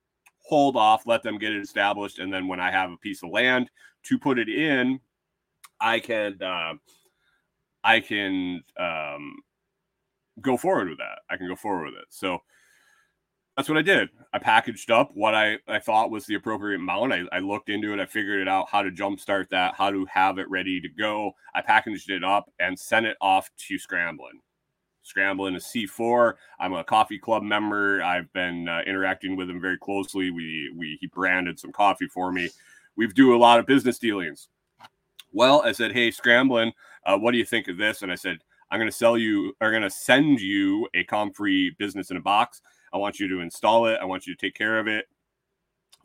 hold 0.45 0.75
off, 0.75 1.05
let 1.05 1.23
them 1.23 1.37
get 1.37 1.53
it 1.53 1.61
established, 1.61 2.19
and 2.19 2.33
then 2.33 2.47
when 2.47 2.59
I 2.59 2.71
have 2.71 2.91
a 2.91 2.97
piece 2.97 3.23
of 3.23 3.29
land 3.29 3.69
to 4.03 4.19
put 4.19 4.39
it 4.39 4.49
in, 4.49 4.99
I 5.81 5.99
can 5.99 6.41
uh, 6.41 6.73
I 7.83 7.99
can 7.99 8.63
um, 8.77 9.35
go 10.41 10.57
forward 10.57 10.89
with 10.89 10.97
that. 10.97 11.19
I 11.29 11.37
can 11.37 11.47
go 11.47 11.55
forward 11.55 11.85
with 11.85 11.95
it. 11.95 12.07
So 12.09 12.39
that's 13.55 13.67
what 13.67 13.77
I 13.77 13.81
did. 13.81 14.09
I 14.33 14.39
packaged 14.39 14.89
up 14.89 15.11
what 15.13 15.35
I, 15.35 15.57
I 15.67 15.79
thought 15.79 16.11
was 16.11 16.25
the 16.25 16.35
appropriate 16.35 16.79
amount. 16.79 17.11
I, 17.11 17.23
I 17.31 17.39
looked 17.39 17.69
into 17.69 17.91
it. 17.93 17.99
I 17.99 18.05
figured 18.05 18.39
it 18.39 18.47
out 18.47 18.69
how 18.69 18.81
to 18.81 18.89
jumpstart 18.89 19.49
that, 19.49 19.75
how 19.75 19.91
to 19.91 20.05
have 20.05 20.37
it 20.39 20.49
ready 20.49 20.79
to 20.79 20.87
go. 20.87 21.33
I 21.53 21.61
packaged 21.61 22.09
it 22.09 22.23
up 22.23 22.49
and 22.59 22.79
sent 22.79 23.05
it 23.05 23.17
off 23.19 23.49
to 23.67 23.75
Scramblin. 23.75 24.39
Scramblin 25.03 25.55
is 25.55 25.65
C4. 25.65 26.35
I'm 26.59 26.73
a 26.73 26.83
coffee 26.83 27.17
club 27.17 27.43
member. 27.43 28.01
I've 28.01 28.31
been 28.31 28.69
uh, 28.69 28.81
interacting 28.85 29.35
with 29.35 29.49
him 29.49 29.59
very 29.59 29.77
closely. 29.77 30.29
We 30.29 30.71
we 30.77 30.97
he 31.01 31.07
branded 31.07 31.59
some 31.59 31.71
coffee 31.71 32.07
for 32.07 32.31
me. 32.31 32.49
We 32.95 33.07
do 33.07 33.35
a 33.35 33.37
lot 33.37 33.59
of 33.59 33.65
business 33.65 33.97
dealings. 33.97 34.47
Well, 35.31 35.61
I 35.63 35.71
said, 35.71 35.91
hey, 35.91 36.09
Scramblin, 36.09 36.71
uh, 37.05 37.17
what 37.17 37.31
do 37.31 37.37
you 37.37 37.45
think 37.45 37.67
of 37.67 37.77
this? 37.77 38.01
And 38.01 38.11
I 38.11 38.15
said, 38.15 38.37
I'm 38.71 38.79
going 38.79 38.89
to 38.89 38.95
sell 38.95 39.17
you, 39.17 39.53
I'm 39.61 39.71
going 39.71 39.83
to 39.83 39.89
send 39.89 40.39
you 40.39 40.87
a 40.93 41.03
Comfrey 41.03 41.75
business 41.77 42.11
in 42.11 42.17
a 42.17 42.21
box. 42.21 42.61
I 42.93 42.97
want 42.97 43.19
you 43.19 43.27
to 43.27 43.41
install 43.41 43.87
it. 43.87 43.99
I 44.01 44.05
want 44.05 44.27
you 44.27 44.35
to 44.35 44.39
take 44.39 44.55
care 44.55 44.79
of 44.79 44.87
it 44.87 45.05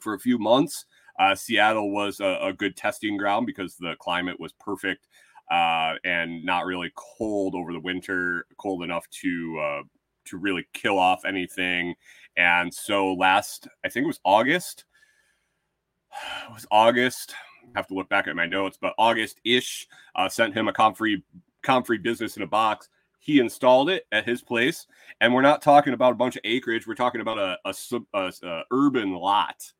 for 0.01 0.15
a 0.15 0.19
few 0.19 0.39
months. 0.39 0.85
Uh, 1.19 1.35
Seattle 1.35 1.91
was 1.91 2.21
a, 2.21 2.39
a, 2.43 2.53
good 2.53 2.77
testing 2.77 3.17
ground 3.17 3.47
because 3.47 3.77
the 3.77 3.95
climate 4.01 4.39
was 4.41 4.53
perfect. 4.53 5.07
Uh, 5.51 5.95
and 6.05 6.43
not 6.43 6.65
really 6.65 6.91
cold 6.97 7.55
over 7.55 7.73
the 7.73 7.81
winter, 7.81 8.47
cold 8.57 8.83
enough 8.83 9.09
to 9.11 9.61
uh, 9.61 9.83
to 10.25 10.39
really 10.39 10.67
kill 10.73 10.99
off 10.99 11.27
anything. 11.27 11.95
And 12.37 12.73
so 12.73 13.13
last, 13.13 13.69
I 13.85 13.91
think 13.91 14.05
it 14.05 14.09
was 14.09 14.21
August. 14.25 14.85
It 16.49 16.53
was 16.53 16.67
August. 16.71 17.35
Have 17.75 17.87
to 17.89 17.95
look 17.95 18.09
back 18.09 18.29
at 18.29 18.37
my 18.37 18.47
notes, 18.47 18.79
but 18.81 18.95
August 18.99 19.41
ish 19.45 19.87
uh, 20.15 20.29
sent 20.29 20.55
him 20.55 20.69
a 20.69 20.73
Comfrey 20.73 21.23
Comfrey 21.63 21.99
business 21.99 22.37
in 22.37 22.43
a 22.43 22.47
box. 22.47 22.89
He 23.19 23.41
installed 23.41 23.89
it 23.89 24.07
at 24.13 24.27
his 24.27 24.43
place, 24.43 24.87
and 25.21 25.33
we're 25.33 25.43
not 25.43 25.63
talking 25.63 25.95
about 25.95 26.13
a 26.13 26.17
bunch 26.17 26.37
of 26.37 26.43
acreage. 26.45 26.87
We're 26.87 26.95
talking 26.95 27.23
about 27.23 27.39
a, 27.39 27.59
a, 27.65 27.75
a, 28.13 28.33
a 28.43 28.63
urban 28.71 29.15
lot. 29.15 29.73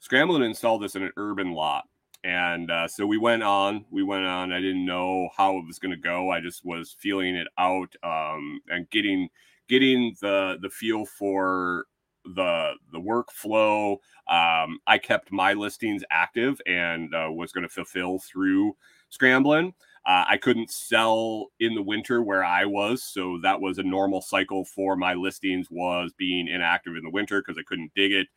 Scramblin 0.00 0.44
installed 0.44 0.82
this 0.82 0.94
in 0.94 1.02
an 1.02 1.12
urban 1.16 1.52
lot 1.52 1.84
and 2.24 2.70
uh, 2.70 2.86
so 2.86 3.06
we 3.06 3.18
went 3.18 3.42
on 3.42 3.84
we 3.90 4.02
went 4.02 4.24
on 4.24 4.52
i 4.52 4.60
didn't 4.60 4.84
know 4.84 5.28
how 5.36 5.58
it 5.58 5.66
was 5.66 5.78
going 5.78 5.90
to 5.90 5.96
go 5.96 6.30
i 6.30 6.40
just 6.40 6.64
was 6.64 6.94
feeling 6.98 7.34
it 7.34 7.48
out 7.58 7.94
um, 8.02 8.60
and 8.68 8.88
getting 8.90 9.28
getting 9.68 10.14
the 10.20 10.56
the 10.62 10.70
feel 10.70 11.04
for 11.04 11.86
the 12.24 12.72
the 12.92 13.00
workflow 13.00 13.92
um, 14.28 14.78
i 14.86 14.96
kept 14.98 15.32
my 15.32 15.52
listings 15.52 16.04
active 16.10 16.60
and 16.66 17.14
uh, 17.14 17.28
was 17.30 17.52
going 17.52 17.62
to 17.62 17.68
fulfill 17.68 18.18
through 18.18 18.76
scrambling. 19.08 19.74
uh, 20.06 20.24
i 20.28 20.36
couldn't 20.36 20.70
sell 20.70 21.46
in 21.60 21.74
the 21.74 21.82
winter 21.82 22.22
where 22.22 22.44
i 22.44 22.64
was 22.64 23.02
so 23.02 23.38
that 23.42 23.60
was 23.60 23.78
a 23.78 23.82
normal 23.82 24.22
cycle 24.22 24.64
for 24.64 24.96
my 24.96 25.14
listings 25.14 25.68
was 25.70 26.12
being 26.16 26.48
inactive 26.48 26.96
in 26.96 27.02
the 27.02 27.10
winter 27.10 27.40
because 27.40 27.58
i 27.58 27.62
couldn't 27.64 27.92
dig 27.94 28.12
it 28.12 28.28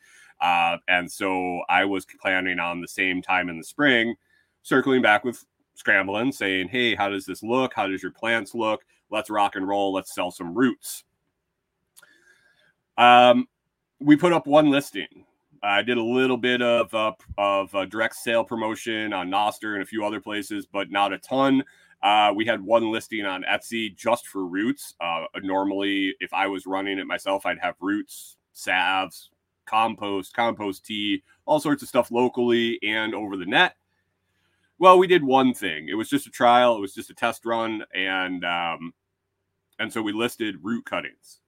uh, 0.42 0.78
and 0.88 1.12
so 1.12 1.62
I 1.70 1.86
was 1.86 2.06
planning 2.22 2.60
on 2.60 2.82
the 2.82 2.88
same 2.88 3.22
time 3.22 3.50
in 3.50 3.58
the 3.58 3.64
spring, 3.64 4.16
circling 4.64 5.02
back 5.02 5.24
with 5.24 5.44
scrambling, 5.76 6.32
saying, 6.32 6.70
Hey, 6.70 6.96
how 6.96 7.10
does 7.10 7.26
this 7.26 7.44
look? 7.44 7.74
How 7.74 7.88
does 7.88 8.02
your 8.02 8.12
plants 8.12 8.54
look? 8.54 8.84
Let's 9.10 9.30
rock 9.30 9.56
and 9.56 9.68
roll. 9.68 9.94
Let's 9.94 10.14
sell 10.14 10.32
some 10.32 10.54
roots. 10.54 11.04
Um, 12.98 13.48
we 14.00 14.16
put 14.16 14.34
up 14.34 14.48
one 14.48 14.70
listing. 14.70 15.26
I 15.64 15.82
did 15.82 15.98
a 15.98 16.04
little 16.04 16.38
bit 16.38 16.62
of 16.62 16.94
uh, 16.94 17.14
of 17.38 17.74
uh, 17.74 17.86
direct 17.86 18.16
sale 18.16 18.44
promotion 18.44 19.14
on 19.14 19.30
Nostr 19.30 19.74
and 19.74 19.82
a 19.82 19.86
few 19.86 20.06
other 20.06 20.22
places, 20.22 20.66
but 20.66 20.92
not 20.92 21.14
a 21.14 21.18
ton. 21.18 21.64
Uh, 22.04 22.32
we 22.36 22.46
had 22.46 22.62
one 22.62 22.92
listing 22.92 23.26
on 23.26 23.44
Etsy 23.44 23.96
just 23.96 24.28
for 24.28 24.46
roots. 24.46 24.94
Uh, 25.02 25.26
normally, 25.42 26.14
if 26.20 26.34
I 26.34 26.46
was 26.48 26.68
running 26.68 27.00
it 27.00 27.08
myself, 27.08 27.46
I'd 27.46 27.58
have 27.60 27.76
roots, 27.80 28.38
salves, 28.54 29.32
compost, 29.66 30.36
compost 30.36 30.86
tea, 30.86 31.24
all 31.46 31.60
sorts 31.60 31.82
of 31.82 31.90
stuff 31.90 32.12
locally 32.12 32.80
and 32.84 33.16
over 33.16 33.36
the 33.38 33.46
net. 33.46 33.76
Well, 34.78 35.00
we 35.00 35.08
did 35.08 35.24
one 35.24 35.54
thing. 35.54 35.88
It 35.90 35.96
was 35.96 36.10
just 36.10 36.28
a 36.28 36.32
trial. 36.32 36.76
It 36.76 36.82
was 36.82 36.94
just 36.94 37.10
a 37.10 37.16
test 37.16 37.46
run, 37.46 37.84
and 37.94 38.44
um, 38.44 38.94
and 39.80 39.92
so 39.92 40.02
we 40.02 40.12
listed 40.12 40.58
root 40.62 40.86
cuttings. 40.86 41.40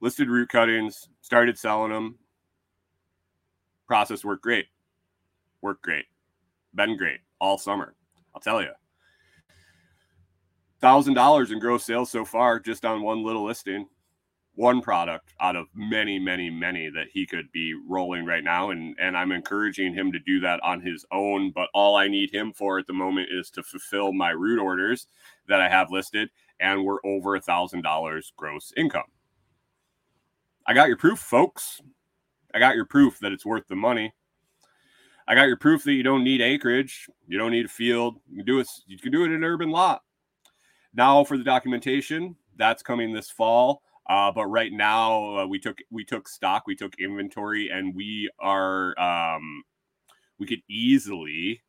Listed 0.00 0.28
root 0.28 0.48
cuttings. 0.48 1.08
Started 1.20 1.58
selling 1.58 1.92
them. 1.92 2.18
Process 3.86 4.24
worked 4.24 4.42
great. 4.42 4.66
Worked 5.62 5.82
great. 5.82 6.06
Been 6.74 6.96
great 6.96 7.20
all 7.40 7.58
summer. 7.58 7.94
I'll 8.34 8.40
tell 8.40 8.62
you. 8.62 8.70
Thousand 10.80 11.14
dollars 11.14 11.50
in 11.50 11.58
gross 11.58 11.84
sales 11.84 12.10
so 12.10 12.24
far, 12.24 12.58
just 12.58 12.84
on 12.84 13.02
one 13.02 13.22
little 13.22 13.44
listing 13.44 13.86
one 14.60 14.82
product 14.82 15.32
out 15.40 15.56
of 15.56 15.66
many, 15.74 16.18
many, 16.18 16.50
many 16.50 16.90
that 16.90 17.06
he 17.10 17.24
could 17.24 17.50
be 17.50 17.74
rolling 17.88 18.26
right 18.26 18.44
now. 18.44 18.70
And 18.70 18.94
and 19.00 19.16
I'm 19.16 19.32
encouraging 19.32 19.94
him 19.94 20.12
to 20.12 20.18
do 20.18 20.38
that 20.40 20.60
on 20.62 20.82
his 20.82 21.04
own. 21.10 21.50
But 21.52 21.68
all 21.72 21.96
I 21.96 22.08
need 22.08 22.30
him 22.30 22.52
for 22.52 22.78
at 22.78 22.86
the 22.86 22.92
moment 22.92 23.28
is 23.30 23.50
to 23.52 23.62
fulfill 23.62 24.12
my 24.12 24.30
root 24.30 24.60
orders 24.60 25.06
that 25.48 25.62
I 25.62 25.68
have 25.70 25.90
listed, 25.90 26.28
and 26.60 26.84
we're 26.84 27.04
over 27.04 27.36
a 27.36 27.40
thousand 27.40 27.82
dollars 27.82 28.32
gross 28.36 28.72
income. 28.76 29.04
I 30.66 30.74
got 30.74 30.88
your 30.88 30.96
proof, 30.96 31.18
folks. 31.18 31.80
I 32.54 32.58
got 32.58 32.74
your 32.74 32.84
proof 32.84 33.18
that 33.20 33.32
it's 33.32 33.46
worth 33.46 33.66
the 33.68 33.76
money. 33.76 34.12
I 35.26 35.34
got 35.34 35.46
your 35.46 35.56
proof 35.56 35.84
that 35.84 35.92
you 35.92 36.02
don't 36.02 36.24
need 36.24 36.40
acreage, 36.40 37.08
you 37.28 37.38
don't 37.38 37.52
need 37.52 37.66
a 37.66 37.68
field. 37.68 38.16
You 38.28 38.38
can 38.38 38.46
do 38.46 38.60
it. 38.60 38.68
You 38.86 38.98
can 38.98 39.12
do 39.12 39.22
it 39.22 39.26
in 39.26 39.34
an 39.34 39.44
urban 39.44 39.70
lot. 39.70 40.02
Now 40.92 41.22
for 41.24 41.38
the 41.38 41.44
documentation, 41.44 42.36
that's 42.56 42.82
coming 42.82 43.12
this 43.12 43.30
fall. 43.30 43.82
Uh, 44.08 44.32
but 44.32 44.46
right 44.46 44.72
now 44.72 45.36
uh, 45.36 45.46
we 45.46 45.60
took 45.60 45.78
we 45.90 46.04
took 46.04 46.28
stock, 46.28 46.64
we 46.66 46.74
took 46.74 46.98
inventory, 46.98 47.68
and 47.70 47.94
we 47.94 48.28
are 48.40 48.98
um, 48.98 49.62
we 50.38 50.46
could 50.46 50.62
easily 50.68 51.62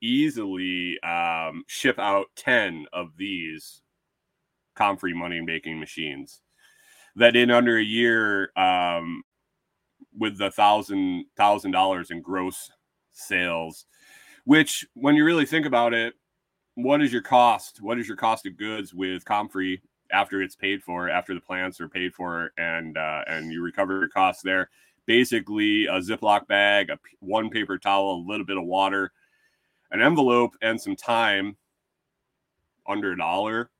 easily 0.00 0.98
um, 1.00 1.62
ship 1.66 1.98
out 1.98 2.26
ten 2.34 2.86
of 2.92 3.16
these 3.16 3.82
Comfrey 4.74 5.14
money 5.14 5.40
making 5.40 5.78
machines. 5.78 6.41
That 7.16 7.36
in 7.36 7.50
under 7.50 7.76
a 7.76 7.82
year, 7.82 8.50
um, 8.56 9.22
with 10.16 10.38
the 10.38 10.50
thousand 10.50 11.26
thousand 11.36 11.72
dollars 11.72 12.10
in 12.10 12.22
gross 12.22 12.70
sales, 13.12 13.86
which 14.44 14.86
when 14.94 15.14
you 15.14 15.24
really 15.24 15.46
think 15.46 15.66
about 15.66 15.94
it, 15.94 16.14
what 16.74 17.02
is 17.02 17.12
your 17.12 17.22
cost? 17.22 17.80
What 17.82 17.98
is 17.98 18.08
your 18.08 18.16
cost 18.16 18.46
of 18.46 18.56
goods 18.56 18.94
with 18.94 19.24
Comfrey 19.24 19.82
after 20.12 20.42
it's 20.42 20.54
paid 20.54 20.82
for, 20.82 21.08
after 21.08 21.34
the 21.34 21.40
plants 21.40 21.80
are 21.80 21.88
paid 21.88 22.14
for, 22.14 22.52
and 22.58 22.96
uh, 22.96 23.22
and 23.26 23.52
you 23.52 23.62
recover 23.62 23.98
your 23.98 24.08
costs 24.08 24.42
there. 24.42 24.70
Basically, 25.06 25.86
a 25.86 25.98
Ziploc 25.98 26.46
bag, 26.46 26.90
a 26.90 26.98
one 27.20 27.50
paper 27.50 27.78
towel, 27.78 28.12
a 28.12 28.28
little 28.28 28.46
bit 28.46 28.56
of 28.56 28.64
water, 28.64 29.12
an 29.90 30.00
envelope, 30.00 30.52
and 30.62 30.80
some 30.80 30.96
time. 30.96 31.56
Under 32.86 33.12
a 33.12 33.16
dollar. 33.16 33.70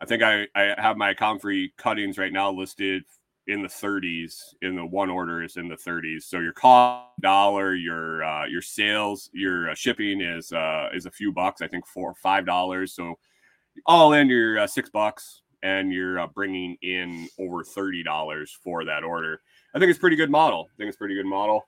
I 0.00 0.06
think 0.06 0.22
I, 0.22 0.46
I 0.54 0.74
have 0.78 0.96
my 0.96 1.14
Comfrey 1.14 1.72
cuttings 1.76 2.18
right 2.18 2.32
now 2.32 2.50
listed 2.50 3.04
in 3.46 3.62
the 3.62 3.68
30s 3.68 4.54
in 4.62 4.76
the 4.76 4.84
one 4.84 5.10
order 5.10 5.42
is 5.42 5.56
in 5.56 5.66
the 5.66 5.74
30s 5.74 6.22
so 6.22 6.38
your 6.38 6.52
cost 6.52 7.08
dollar 7.20 7.74
your 7.74 8.22
uh, 8.22 8.46
your 8.46 8.62
sales 8.62 9.30
your 9.32 9.70
uh, 9.70 9.74
shipping 9.74 10.20
is 10.20 10.52
uh, 10.52 10.88
is 10.94 11.06
a 11.06 11.10
few 11.10 11.32
bucks 11.32 11.62
i 11.62 11.66
think 11.66 11.84
four 11.86 12.10
or 12.10 12.14
five 12.14 12.44
dollars 12.44 12.92
so 12.92 13.18
all 13.86 14.12
in 14.12 14.28
your 14.28 14.58
uh, 14.58 14.66
six 14.66 14.90
bucks 14.90 15.42
and 15.62 15.92
you're 15.92 16.20
uh, 16.20 16.26
bringing 16.28 16.76
in 16.82 17.28
over 17.38 17.62
$30 17.62 18.48
for 18.62 18.84
that 18.84 19.04
order. 19.04 19.40
I 19.74 19.78
think 19.78 19.90
it's 19.90 19.98
pretty 19.98 20.16
good 20.16 20.30
model. 20.30 20.68
I 20.72 20.76
think 20.76 20.88
it's 20.88 20.96
pretty 20.96 21.14
good 21.14 21.26
model. 21.26 21.66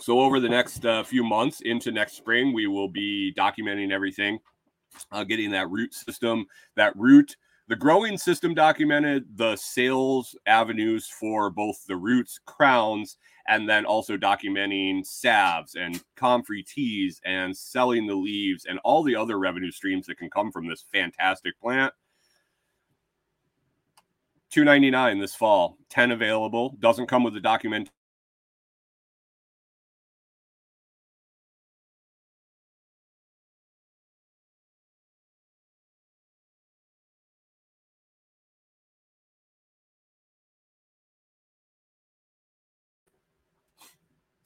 So 0.00 0.20
over 0.20 0.40
the 0.40 0.48
next 0.48 0.84
uh, 0.84 1.04
few 1.04 1.22
months 1.22 1.60
into 1.60 1.92
next 1.92 2.14
spring, 2.16 2.52
we 2.52 2.66
will 2.66 2.88
be 2.88 3.32
documenting 3.38 3.92
everything, 3.92 4.38
uh, 5.12 5.24
getting 5.24 5.50
that 5.50 5.70
root 5.70 5.94
system, 5.94 6.46
that 6.76 6.96
root 6.96 7.36
the 7.66 7.76
growing 7.76 8.18
system 8.18 8.52
documented 8.52 9.38
the 9.38 9.56
sales 9.56 10.36
avenues 10.46 11.08
for 11.08 11.48
both 11.48 11.82
the 11.86 11.96
roots, 11.96 12.38
crowns, 12.44 13.16
and 13.48 13.66
then 13.66 13.86
also 13.86 14.18
documenting 14.18 15.04
salves 15.04 15.74
and 15.74 16.02
comfrey 16.14 16.62
teas 16.62 17.22
and 17.24 17.56
selling 17.56 18.06
the 18.06 18.14
leaves 18.14 18.66
and 18.66 18.78
all 18.84 19.02
the 19.02 19.16
other 19.16 19.38
revenue 19.38 19.70
streams 19.70 20.06
that 20.06 20.18
can 20.18 20.28
come 20.28 20.52
from 20.52 20.68
this 20.68 20.84
fantastic 20.92 21.58
plant. 21.58 21.92
299 24.50 25.18
this 25.18 25.34
fall, 25.34 25.78
10 25.88 26.12
available. 26.12 26.76
Doesn't 26.80 27.06
come 27.06 27.24
with 27.24 27.34
the 27.34 27.40
document 27.40 27.90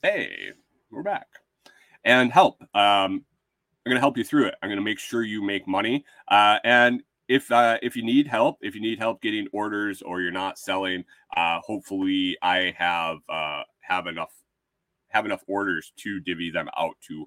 hey, 0.02 0.52
we're 0.90 1.02
back. 1.02 1.26
And 2.04 2.32
help. 2.32 2.62
Um, 2.74 3.24
I'm 3.24 3.90
going 3.90 3.96
to 3.96 4.00
help 4.00 4.16
you 4.16 4.24
through 4.24 4.46
it. 4.46 4.54
I'm 4.62 4.68
going 4.68 4.78
to 4.78 4.84
make 4.84 4.98
sure 4.98 5.22
you 5.22 5.42
make 5.42 5.66
money. 5.66 6.04
Uh, 6.28 6.58
and 6.62 7.02
if 7.26 7.50
uh, 7.50 7.78
if 7.82 7.96
you 7.96 8.04
need 8.04 8.26
help, 8.26 8.58
if 8.62 8.74
you 8.74 8.80
need 8.80 8.98
help 8.98 9.20
getting 9.20 9.48
orders 9.52 10.00
or 10.02 10.20
you're 10.20 10.30
not 10.30 10.58
selling, 10.58 11.04
uh, 11.36 11.58
hopefully 11.60 12.36
I 12.42 12.74
have 12.78 13.18
uh, 13.28 13.62
have 13.80 14.06
enough 14.06 14.32
have 15.08 15.24
enough 15.24 15.42
orders 15.46 15.92
to 15.96 16.20
divvy 16.20 16.50
them 16.50 16.68
out 16.78 16.94
to 17.08 17.26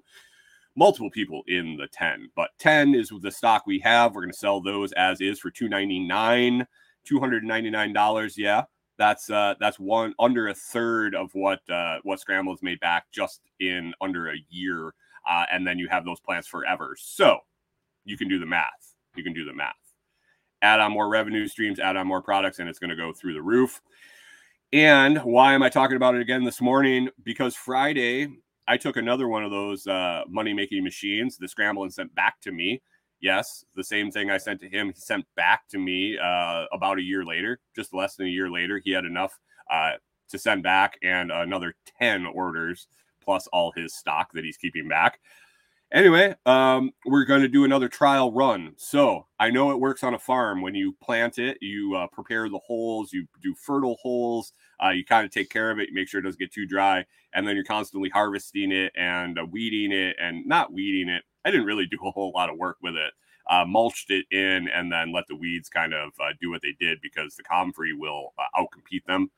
multiple 0.74 1.10
people 1.10 1.42
in 1.48 1.76
the 1.76 1.88
10. 1.88 2.30
But 2.34 2.50
10 2.58 2.94
is 2.94 3.12
the 3.20 3.30
stock 3.30 3.66
we 3.66 3.80
have. 3.80 4.14
We're 4.14 4.22
going 4.22 4.32
to 4.32 4.38
sell 4.38 4.60
those 4.60 4.92
as 4.92 5.20
is 5.20 5.38
for 5.38 5.50
299 5.50 6.66
$299. 7.04 8.32
Yeah 8.36 8.62
that's 9.02 9.28
uh, 9.30 9.54
that's 9.58 9.80
one 9.80 10.14
under 10.20 10.46
a 10.48 10.54
third 10.54 11.16
of 11.16 11.34
what 11.34 11.68
uh, 11.68 11.98
what 12.04 12.20
Scramble 12.20 12.52
has 12.52 12.62
made 12.62 12.78
back 12.78 13.06
just 13.10 13.40
in 13.58 13.92
under 14.00 14.30
a 14.30 14.36
year, 14.48 14.94
uh, 15.28 15.44
and 15.50 15.66
then 15.66 15.76
you 15.76 15.88
have 15.88 16.04
those 16.04 16.20
plants 16.20 16.46
forever. 16.46 16.96
So 16.96 17.38
you 18.04 18.16
can 18.16 18.28
do 18.28 18.38
the 18.38 18.46
math. 18.46 18.94
You 19.16 19.24
can 19.24 19.32
do 19.32 19.44
the 19.44 19.52
math. 19.52 19.74
Add 20.62 20.78
on 20.78 20.92
more 20.92 21.08
revenue 21.08 21.48
streams, 21.48 21.80
add 21.80 21.96
on 21.96 22.06
more 22.06 22.22
products, 22.22 22.60
and 22.60 22.68
it's 22.68 22.78
going 22.78 22.90
to 22.90 22.96
go 22.96 23.12
through 23.12 23.34
the 23.34 23.42
roof. 23.42 23.82
And 24.72 25.18
why 25.18 25.52
am 25.52 25.64
I 25.64 25.68
talking 25.68 25.96
about 25.96 26.14
it 26.14 26.20
again 26.20 26.44
this 26.44 26.60
morning? 26.60 27.08
Because 27.24 27.56
Friday 27.56 28.28
I 28.68 28.76
took 28.76 28.96
another 28.96 29.26
one 29.26 29.44
of 29.44 29.50
those 29.50 29.84
uh, 29.84 30.22
money 30.28 30.54
making 30.54 30.84
machines, 30.84 31.36
the 31.36 31.48
Scramble, 31.48 31.82
and 31.82 31.92
sent 31.92 32.14
back 32.14 32.40
to 32.42 32.52
me 32.52 32.80
Yes, 33.22 33.64
the 33.76 33.84
same 33.84 34.10
thing 34.10 34.30
I 34.30 34.38
sent 34.38 34.60
to 34.62 34.68
him, 34.68 34.88
he 34.88 35.00
sent 35.00 35.24
back 35.36 35.68
to 35.68 35.78
me 35.78 36.18
uh, 36.18 36.64
about 36.72 36.98
a 36.98 37.02
year 37.02 37.24
later, 37.24 37.60
just 37.76 37.94
less 37.94 38.16
than 38.16 38.26
a 38.26 38.30
year 38.30 38.50
later. 38.50 38.82
He 38.84 38.90
had 38.92 39.04
enough 39.04 39.38
uh, 39.72 39.92
to 40.30 40.38
send 40.38 40.64
back 40.64 40.98
and 41.04 41.30
another 41.30 41.74
10 42.00 42.26
orders 42.26 42.88
plus 43.24 43.46
all 43.52 43.72
his 43.76 43.94
stock 43.94 44.32
that 44.34 44.44
he's 44.44 44.56
keeping 44.56 44.88
back. 44.88 45.20
Anyway, 45.92 46.34
um, 46.46 46.90
we're 47.06 47.24
going 47.24 47.42
to 47.42 47.48
do 47.48 47.64
another 47.64 47.88
trial 47.88 48.32
run. 48.32 48.72
So 48.78 49.26
I 49.38 49.50
know 49.50 49.72
it 49.72 49.80
works 49.80 50.02
on 50.02 50.14
a 50.14 50.18
farm. 50.18 50.62
When 50.62 50.74
you 50.74 50.94
plant 51.02 51.38
it, 51.38 51.58
you 51.60 51.94
uh, 51.96 52.08
prepare 52.08 52.48
the 52.48 52.60
holes, 52.66 53.12
you 53.12 53.26
do 53.42 53.54
fertile 53.54 53.98
holes, 54.02 54.52
uh, 54.84 54.90
you 54.90 55.04
kind 55.04 55.26
of 55.26 55.32
take 55.32 55.50
care 55.50 55.70
of 55.70 55.78
it, 55.80 55.90
make 55.92 56.08
sure 56.08 56.20
it 56.20 56.24
doesn't 56.24 56.40
get 56.40 56.52
too 56.52 56.66
dry, 56.66 57.04
and 57.34 57.46
then 57.46 57.56
you're 57.56 57.64
constantly 57.64 58.08
harvesting 58.08 58.72
it 58.72 58.92
and 58.96 59.38
uh, 59.38 59.44
weeding 59.44 59.92
it 59.92 60.16
and 60.20 60.46
not 60.46 60.72
weeding 60.72 61.10
it. 61.10 61.24
I 61.44 61.50
didn't 61.50 61.66
really 61.66 61.86
do 61.86 61.98
a 62.04 62.10
whole 62.10 62.32
lot 62.34 62.50
of 62.50 62.58
work 62.58 62.78
with 62.82 62.94
it. 62.94 63.12
Uh, 63.50 63.64
mulched 63.64 64.10
it 64.10 64.24
in 64.30 64.68
and 64.68 64.90
then 64.90 65.12
let 65.12 65.26
the 65.26 65.34
weeds 65.34 65.68
kind 65.68 65.92
of 65.92 66.12
uh, 66.20 66.32
do 66.40 66.48
what 66.48 66.62
they 66.62 66.76
did 66.78 67.00
because 67.02 67.34
the 67.34 67.42
comfrey 67.42 67.92
will 67.92 68.32
uh, 68.38 68.60
outcompete 68.60 69.04
them 69.06 69.30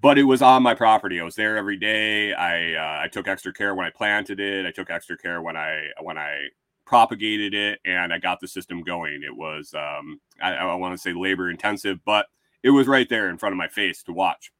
but 0.00 0.18
it 0.18 0.24
was 0.24 0.42
on 0.42 0.62
my 0.62 0.74
property. 0.74 1.20
I 1.20 1.24
was 1.24 1.34
there 1.34 1.56
every 1.56 1.76
day. 1.76 2.32
I 2.32 2.74
uh, 2.74 3.04
I 3.04 3.08
took 3.08 3.28
extra 3.28 3.52
care 3.52 3.74
when 3.74 3.86
I 3.86 3.90
planted 3.90 4.40
it. 4.40 4.66
I 4.66 4.70
took 4.70 4.90
extra 4.90 5.16
care 5.16 5.42
when 5.42 5.56
I 5.56 5.88
when 6.02 6.18
I 6.18 6.48
propagated 6.84 7.54
it, 7.54 7.80
and 7.84 8.12
I 8.12 8.18
got 8.18 8.40
the 8.40 8.48
system 8.48 8.82
going. 8.82 9.22
It 9.22 9.34
was 9.34 9.74
um, 9.74 10.20
I, 10.42 10.54
I 10.54 10.74
want 10.74 10.94
to 10.94 10.98
say 10.98 11.12
labor 11.12 11.50
intensive, 11.50 11.98
but 12.04 12.26
it 12.62 12.70
was 12.70 12.86
right 12.86 13.08
there 13.08 13.28
in 13.28 13.38
front 13.38 13.52
of 13.52 13.58
my 13.58 13.68
face 13.68 14.02
to 14.04 14.12
watch. 14.12 14.52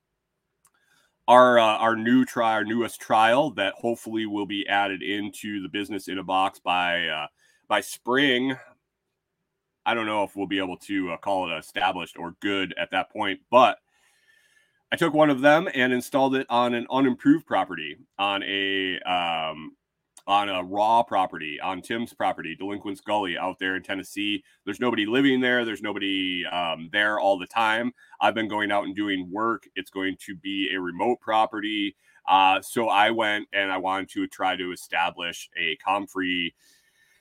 Our 1.29 1.59
uh, 1.59 1.76
our 1.76 1.95
new 1.95 2.24
try 2.24 2.55
our 2.55 2.64
newest 2.64 3.01
trial 3.01 3.51
that 3.51 3.74
hopefully 3.74 4.24
will 4.24 4.47
be 4.47 4.66
added 4.66 5.03
into 5.03 5.62
the 5.62 5.68
business 5.68 6.09
in 6.09 6.18
a 6.18 6.24
box 6.24 6.59
by 6.59 7.07
uh, 7.07 7.26
by 7.68 7.83
spring. 7.83 8.57
I 9.85 9.93
don't 9.95 10.07
know 10.07 10.24
if 10.24 10.35
we'll 10.35 10.47
be 10.47 10.59
able 10.59 10.79
to 10.79 11.12
uh, 11.12 11.16
call 11.18 11.51
it 11.51 11.59
established 11.59 12.16
or 12.18 12.35
good 12.41 12.74
at 12.79 12.91
that 12.93 13.11
point, 13.12 13.41
but 13.51 13.79
I 14.91 14.97
took 14.97 15.12
one 15.12 15.29
of 15.29 15.43
them 15.43 15.68
and 15.74 15.93
installed 15.93 16.35
it 16.35 16.47
on 16.49 16.72
an 16.72 16.87
unimproved 16.91 17.47
property 17.47 17.99
on 18.18 18.43
a 18.43 18.99
um, 19.01 19.76
on 20.29 20.51
a 20.51 20.62
raw 20.62 21.03
property 21.03 21.59
on 21.59 21.81
Tim's 21.81 22.12
property, 22.12 22.55
Delinquents 22.55 23.01
Gully 23.01 23.39
out 23.39 23.59
there 23.59 23.76
in 23.76 23.83
Tennessee. 23.83 24.45
There's 24.66 24.79
nobody 24.79 25.07
living 25.07 25.41
there. 25.41 25.64
There's 25.64 25.81
nobody 25.81 26.45
um, 26.45 26.91
there 26.93 27.18
all 27.18 27.39
the 27.39 27.47
time. 27.47 27.93
I've 28.20 28.35
been 28.35 28.47
going 28.47 28.70
out 28.70 28.85
and 28.85 28.95
doing 28.95 29.31
work. 29.33 29.66
It's 29.74 29.91
going 29.91 30.16
to 30.26 30.37
be 30.37 30.70
a 30.74 30.81
remote 30.81 31.20
property. 31.20 31.97
Uh, 32.29 32.61
so 32.61 32.89
I 32.91 33.11
went 33.11 33.49
and 33.55 33.72
I 33.72 33.79
wanted 33.79 34.11
to 34.11 34.26
try 34.26 34.55
to 34.55 34.70
establish 34.70 35.49
a 35.59 35.76
comfrey 35.76 36.55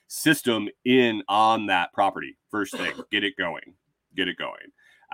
system 0.08 0.68
in 0.84 1.24
on 1.30 1.68
that 1.68 1.94
property. 1.94 2.38
First 2.52 2.76
thing, 2.76 2.92
get 3.12 3.24
it 3.24 3.38
going, 3.38 3.74
get 4.18 4.28
it 4.28 4.38
going. 4.38 4.56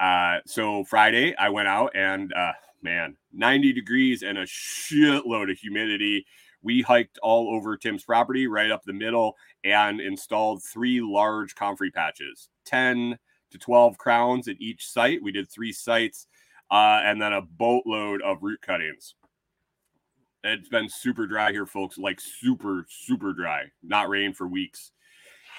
Uh, 0.01 0.39
so 0.47 0.83
Friday, 0.85 1.35
I 1.37 1.49
went 1.49 1.67
out 1.67 1.91
and 1.93 2.33
uh, 2.33 2.53
man, 2.81 3.17
90 3.33 3.71
degrees 3.73 4.23
and 4.23 4.39
a 4.39 4.45
shitload 4.45 5.51
of 5.51 5.59
humidity. 5.59 6.25
We 6.63 6.81
hiked 6.81 7.19
all 7.21 7.53
over 7.53 7.77
Tim's 7.77 8.03
property, 8.03 8.47
right 8.47 8.71
up 8.71 8.83
the 8.83 8.93
middle, 8.93 9.35
and 9.63 9.99
installed 9.99 10.63
three 10.63 11.01
large 11.01 11.55
comfrey 11.55 11.91
patches 11.91 12.49
10 12.65 13.17
to 13.51 13.57
12 13.57 13.97
crowns 13.97 14.47
at 14.47 14.59
each 14.59 14.87
site. 14.87 15.21
We 15.21 15.31
did 15.31 15.49
three 15.49 15.71
sites 15.71 16.27
uh, 16.71 17.01
and 17.03 17.21
then 17.21 17.33
a 17.33 17.41
boatload 17.41 18.21
of 18.21 18.41
root 18.41 18.61
cuttings. 18.61 19.15
It's 20.43 20.69
been 20.69 20.89
super 20.89 21.27
dry 21.27 21.51
here, 21.51 21.65
folks, 21.65 21.97
like 21.97 22.19
super, 22.19 22.85
super 22.89 23.33
dry, 23.33 23.65
not 23.81 24.09
rain 24.09 24.33
for 24.33 24.47
weeks 24.47 24.91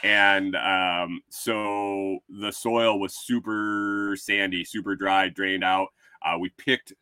and 0.05 0.55
um, 0.55 1.22
so 1.30 2.18
the 2.28 2.52
soil 2.52 3.00
was 3.00 3.16
super 3.16 4.14
sandy, 4.18 4.62
super 4.62 4.94
dry, 4.94 5.30
drained 5.30 5.64
out. 5.64 5.88
Uh, 6.22 6.36
we 6.38 6.50
picked 6.50 6.92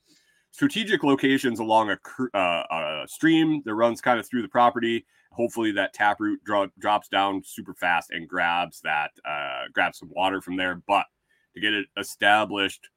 strategic 0.52 1.02
locations 1.02 1.58
along 1.58 1.90
a, 1.90 1.98
uh, 2.36 2.62
a, 2.70 3.04
stream 3.08 3.62
that 3.64 3.74
runs 3.74 4.00
kind 4.00 4.20
of 4.20 4.26
through 4.26 4.42
the 4.42 4.48
property. 4.48 5.04
Hopefully, 5.32 5.72
that 5.72 5.94
taproot 5.94 6.44
dro- 6.44 6.70
drops 6.78 7.08
down 7.08 7.42
super 7.44 7.74
fast 7.74 8.10
and 8.10 8.28
grabs 8.28 8.80
that 8.82 9.10
uh, 9.28 9.64
grabs 9.72 9.98
some 9.98 10.10
water 10.14 10.40
from 10.40 10.56
there. 10.56 10.80
But 10.86 11.06
to 11.54 11.60
get 11.60 11.74
it 11.74 11.86
established, 11.98 12.88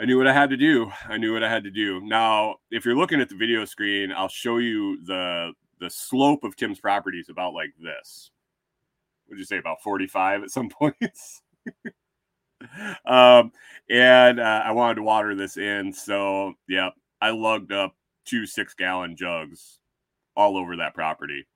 I 0.00 0.04
knew 0.04 0.18
what 0.18 0.26
I 0.26 0.32
had 0.32 0.50
to 0.50 0.56
do. 0.56 0.90
I 1.08 1.16
knew 1.18 1.32
what 1.32 1.44
I 1.44 1.50
had 1.50 1.64
to 1.64 1.70
do. 1.70 2.00
Now, 2.00 2.56
if 2.70 2.84
you're 2.84 2.96
looking 2.96 3.20
at 3.20 3.28
the 3.28 3.36
video 3.36 3.64
screen, 3.64 4.12
I'll 4.12 4.28
show 4.28 4.58
you 4.58 5.04
the 5.04 5.52
the 5.78 5.90
slope 5.90 6.42
of 6.42 6.56
Tim's 6.56 6.80
property 6.80 7.20
is 7.20 7.28
about 7.28 7.52
like 7.52 7.72
this 7.78 8.30
would 9.28 9.38
you 9.38 9.44
say 9.44 9.58
about 9.58 9.82
45 9.82 10.44
at 10.44 10.50
some 10.50 10.68
points? 10.80 11.42
um, 13.06 13.52
and 13.88 14.40
uh, 14.40 14.62
I 14.64 14.72
wanted 14.72 14.96
to 14.96 15.02
water 15.02 15.34
this 15.34 15.56
in. 15.56 15.92
So, 15.92 16.54
yeah, 16.68 16.90
I 17.20 17.30
lugged 17.30 17.72
up 17.72 17.94
two 18.24 18.46
six 18.46 18.74
gallon 18.74 19.16
jugs 19.16 19.78
all 20.36 20.56
over 20.56 20.76
that 20.76 20.94
property. 20.94 21.46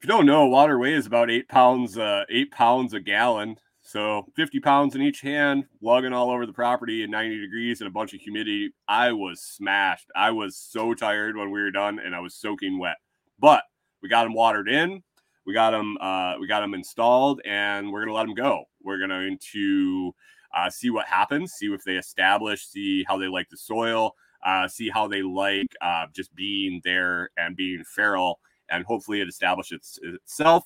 If 0.00 0.04
you 0.04 0.08
don't 0.08 0.26
know, 0.26 0.46
water 0.46 0.78
weighs 0.78 1.06
about 1.06 1.30
eight 1.30 1.48
pounds, 1.48 1.98
uh, 1.98 2.24
eight 2.28 2.52
pounds 2.52 2.94
a 2.94 3.00
gallon. 3.00 3.56
So 3.82 4.26
50 4.36 4.60
pounds 4.60 4.94
in 4.94 5.00
each 5.00 5.22
hand, 5.22 5.64
lugging 5.80 6.12
all 6.12 6.30
over 6.30 6.44
the 6.44 6.52
property 6.52 7.02
in 7.02 7.10
90 7.10 7.40
degrees 7.40 7.80
and 7.80 7.88
a 7.88 7.92
bunch 7.92 8.12
of 8.12 8.20
humidity. 8.20 8.74
I 8.86 9.12
was 9.12 9.40
smashed. 9.40 10.08
I 10.14 10.30
was 10.30 10.56
so 10.56 10.92
tired 10.92 11.36
when 11.36 11.50
we 11.50 11.62
were 11.62 11.70
done 11.70 11.98
and 11.98 12.14
I 12.14 12.20
was 12.20 12.34
soaking 12.34 12.78
wet. 12.78 12.96
But 13.38 13.62
we 14.02 14.10
got 14.10 14.24
them 14.24 14.34
watered 14.34 14.68
in 14.68 15.02
we 15.48 15.54
got 15.54 15.70
them 15.70 15.96
uh, 16.02 16.34
we 16.38 16.46
got 16.46 16.60
them 16.60 16.74
installed 16.74 17.40
and 17.46 17.90
we're 17.90 18.04
to 18.04 18.12
let 18.12 18.26
them 18.26 18.34
go. 18.34 18.64
We're 18.82 18.98
going 18.98 19.38
to 19.52 20.14
uh, 20.54 20.68
see 20.68 20.90
what 20.90 21.06
happens 21.06 21.54
see 21.56 21.72
if 21.72 21.82
they 21.84 21.96
establish 21.96 22.66
see 22.66 23.02
how 23.08 23.16
they 23.16 23.28
like 23.28 23.48
the 23.48 23.56
soil 23.56 24.14
uh, 24.44 24.68
see 24.68 24.90
how 24.90 25.08
they 25.08 25.22
like 25.22 25.74
uh, 25.80 26.04
just 26.14 26.34
being 26.34 26.82
there 26.84 27.30
and 27.38 27.56
being 27.56 27.82
feral 27.82 28.40
and 28.68 28.84
hopefully 28.84 29.22
it 29.22 29.28
establishes 29.28 29.98
itself. 30.02 30.64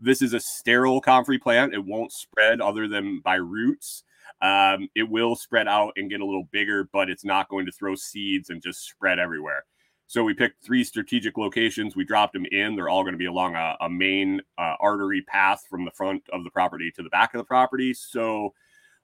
This 0.00 0.20
is 0.20 0.34
a 0.34 0.40
sterile 0.40 1.00
comfrey 1.00 1.38
plant. 1.38 1.72
It 1.72 1.84
won't 1.84 2.10
spread 2.10 2.60
other 2.60 2.88
than 2.88 3.20
by 3.24 3.36
roots. 3.36 4.02
Um, 4.42 4.88
it 4.96 5.08
will 5.08 5.36
spread 5.36 5.68
out 5.68 5.92
and 5.94 6.10
get 6.10 6.20
a 6.20 6.26
little 6.26 6.48
bigger 6.50 6.88
but 6.92 7.08
it's 7.08 7.24
not 7.24 7.48
going 7.48 7.66
to 7.66 7.72
throw 7.72 7.94
seeds 7.94 8.50
and 8.50 8.60
just 8.60 8.88
spread 8.88 9.20
everywhere 9.20 9.64
so 10.08 10.22
we 10.22 10.34
picked 10.34 10.64
three 10.64 10.84
strategic 10.84 11.36
locations. 11.36 11.96
We 11.96 12.04
dropped 12.04 12.32
them 12.32 12.46
in. 12.52 12.76
They're 12.76 12.88
all 12.88 13.02
going 13.02 13.14
to 13.14 13.18
be 13.18 13.26
along 13.26 13.56
a, 13.56 13.76
a 13.80 13.90
main 13.90 14.40
uh, 14.56 14.74
artery 14.80 15.22
path 15.22 15.64
from 15.68 15.84
the 15.84 15.90
front 15.90 16.22
of 16.32 16.44
the 16.44 16.50
property 16.50 16.92
to 16.92 17.02
the 17.02 17.10
back 17.10 17.34
of 17.34 17.38
the 17.38 17.44
property. 17.44 17.92
So 17.92 18.54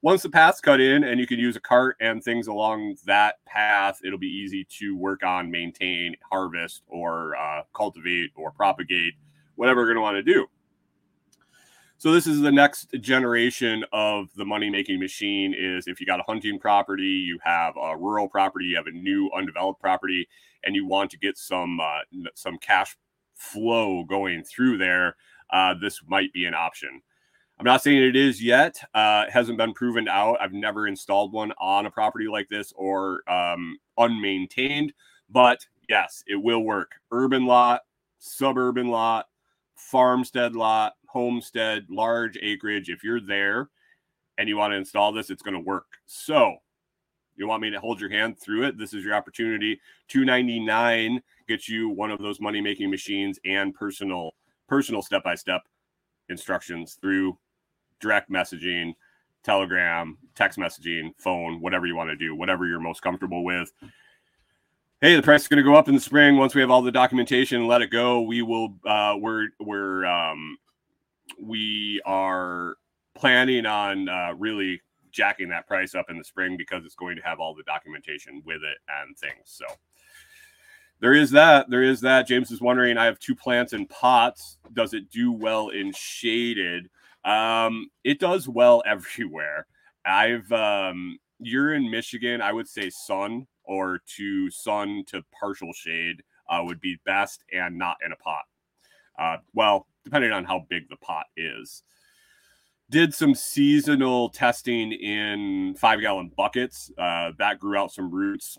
once 0.01 0.23
the 0.23 0.31
path's 0.31 0.61
cut 0.61 0.81
in 0.81 1.03
and 1.05 1.19
you 1.19 1.27
can 1.27 1.41
use 1.41 1.57
a 1.57 1.61
cart 1.61 1.97
and 2.01 2.23
things 2.23 2.47
along 2.47 2.97
that 3.05 3.45
path, 3.47 4.01
it'll 4.05 4.19
be 4.19 4.27
easy 4.27 4.65
to 4.79 4.97
work 4.97 5.25
on, 5.25 5.51
maintain, 5.51 6.15
harvest, 6.31 6.83
or 6.87 7.37
uh, 7.37 7.63
cultivate 7.75 8.31
or 8.37 8.53
propagate, 8.53 9.15
whatever 9.57 9.81
we're 9.81 9.87
going 9.87 9.97
to 9.97 10.03
want 10.03 10.17
to 10.17 10.23
do. 10.23 10.47
So 11.99 12.11
this 12.11 12.27
is 12.27 12.41
the 12.41 12.51
next 12.51 12.93
generation 13.01 13.85
of 13.93 14.29
the 14.35 14.45
money 14.45 14.71
making 14.71 14.99
machine 14.99 15.55
is 15.57 15.87
if 15.87 16.01
you 16.01 16.07
got 16.07 16.19
a 16.19 16.25
hunting 16.25 16.59
property, 16.59 17.05
you 17.05 17.39
have 17.45 17.75
a 17.77 17.97
rural 17.97 18.29
property, 18.29 18.67
you 18.67 18.77
have 18.77 18.89
a 18.89 18.93
new 18.93 19.31
undeveloped 19.37 19.81
property 19.81 20.29
and 20.65 20.75
you 20.75 20.87
want 20.87 21.11
to 21.11 21.19
get 21.19 21.37
some 21.37 21.81
uh, 21.81 22.01
some 22.35 22.59
cash 22.59 22.97
flow 23.35 24.05
going 24.05 24.45
through 24.45 24.79
there, 24.79 25.17
uh, 25.51 25.75
this 25.81 26.01
might 26.07 26.33
be 26.33 26.45
an 26.47 26.55
option. 26.55 27.03
I'm 27.59 27.67
not 27.67 27.83
saying 27.83 28.03
it 28.03 28.17
is 28.17 28.43
yet. 28.43 28.77
Uh, 28.95 29.25
it 29.29 29.33
hasn't 29.33 29.59
been 29.59 29.75
proven 29.75 30.09
out. 30.09 30.39
I've 30.41 30.53
never 30.53 30.87
installed 30.87 31.33
one 31.33 31.53
on 31.61 31.87
a 31.87 31.91
property 31.91 32.27
like 32.27 32.49
this 32.49 32.73
or 32.77 33.23
um, 33.31 33.79
unmaintained, 33.99 34.93
but 35.31 35.65
yes, 35.89 36.25
it 36.27 36.37
will 36.37 36.65
work. 36.65 36.93
Urban 37.13 37.47
lot, 37.47 37.83
suburban 38.19 38.89
lot, 38.89 39.27
farmstead 39.77 40.57
lot, 40.57 40.95
homestead, 41.07 41.87
large 41.89 42.39
acreage. 42.41 42.89
If 42.89 43.05
you're 43.05 43.21
there 43.21 43.69
and 44.39 44.49
you 44.49 44.57
want 44.57 44.73
to 44.73 44.79
install 44.79 45.13
this, 45.13 45.31
it's 45.31 45.43
going 45.43 45.55
to 45.55 45.61
work. 45.61 45.87
So 46.07 46.57
you 47.43 47.49
want 47.49 47.63
me 47.63 47.71
to 47.71 47.81
hold 47.81 48.01
your 48.01 48.11
hand 48.11 48.39
through 48.39 48.63
it? 48.65 48.79
This 48.79 48.95
is 48.95 49.05
your 49.05 49.15
opportunity. 49.15 49.81
299 50.09 51.21
gets 51.49 51.69
you 51.69 51.89
one 51.89 52.11
of 52.13 52.21
those 52.21 52.41
money 52.41 52.61
making 52.61 52.89
machines 52.89 53.39
and 53.45 53.75
personal 53.75 54.31
personal 54.69 55.03
step 55.03 55.25
by 55.25 55.35
step 55.35 55.63
instructions 56.29 56.97
through 57.01 57.37
direct 58.01 58.31
messaging, 58.31 58.95
telegram, 59.43 60.17
text 60.35 60.59
messaging, 60.59 61.11
phone, 61.19 61.61
whatever 61.61 61.85
you 61.87 61.97
want 61.97 62.11
to 62.11 62.17
do, 62.17 62.35
whatever 62.35 62.65
you're 62.67 62.81
most 62.81 63.03
comfortable 63.03 63.45
with. 63.45 63.73
Hey, 65.01 65.17
the 65.17 65.23
price 65.23 65.43
is 65.43 65.49
going 65.49 65.59
to 65.59 65.69
go 65.69 65.75
up 65.75 65.89
in 65.89 65.97
the 65.97 66.01
spring 66.01 66.37
once 66.37 66.55
we 66.55 66.61
have 66.61 66.71
all 66.71 66.81
the 66.81 66.93
documentation. 66.93 67.67
Let 67.67 67.83
it 67.83 67.91
go. 67.91 68.23
We 68.23 68.43
will. 68.43 68.77
Uh, 68.87 69.17
we're 69.19 69.49
we're 69.59 70.07
um, 70.07 70.57
we 71.41 72.01
are 72.07 72.77
planning 73.17 73.67
on 73.67 74.09
uh, 74.09 74.35
really 74.39 74.81
jacking 75.13 75.49
that 75.51 75.67
price 75.67 75.95
up 75.95 76.11
in 76.11 76.19
the 76.19 76.25
spring 76.25 76.57
because 76.57 76.85
it's 76.85 76.95
going 76.95 77.17
to 77.17 77.23
have 77.23 77.39
all 77.39 77.55
the 77.55 77.63
documentation 77.63 78.43
with 78.45 78.63
it 78.63 78.79
and 78.89 79.17
things. 79.17 79.45
So 79.45 79.67
there 81.01 81.15
is 81.15 81.31
that. 81.33 81.69
There 81.69 81.83
is 81.83 82.01
that. 82.03 82.27
James 82.27 82.51
is 82.51 82.61
wondering. 82.61 82.97
I 82.97 83.05
have 83.05 83.19
two 83.19 83.35
plants 83.35 83.73
in 83.73 83.87
pots. 83.87 84.59
Does 84.73 84.95
it 84.95 85.11
do 85.11 85.33
well 85.33 85.69
in 85.71 85.93
shaded? 85.93 86.89
Um, 87.25 87.89
it 88.05 88.19
does 88.19 88.49
well 88.49 88.83
everywhere. 88.87 89.67
I've 90.05 90.51
um, 90.53 91.19
you're 91.39 91.75
in 91.75 91.91
Michigan. 91.91 92.41
I 92.41 92.53
would 92.53 92.69
say 92.69 92.89
sun 92.89 93.47
or 93.65 94.01
to 94.17 94.51
sun 94.51 95.05
to 95.09 95.23
partial 95.39 95.73
shade 95.73 96.23
uh, 96.49 96.63
would 96.65 96.81
be 96.81 96.99
best, 97.05 97.45
and 97.53 97.77
not 97.77 97.97
in 98.05 98.13
a 98.13 98.17
pot. 98.17 98.45
Uh, 99.19 99.37
well, 99.55 99.87
depending 100.05 100.33
on 100.33 100.45
how 100.45 100.67
big 100.69 100.89
the 100.89 100.97
pot 100.97 101.27
is. 101.37 101.83
Did 102.93 103.15
some 103.15 103.35
seasonal 103.35 104.29
testing 104.29 104.93
in 104.93 105.75
five 105.79 106.03
gallon 106.03 106.31
buckets. 106.37 106.93
Uh, 106.99 107.31
that 107.39 107.59
grew 107.59 107.79
out 107.79 107.91
some 107.91 108.11
roots. 108.11 108.59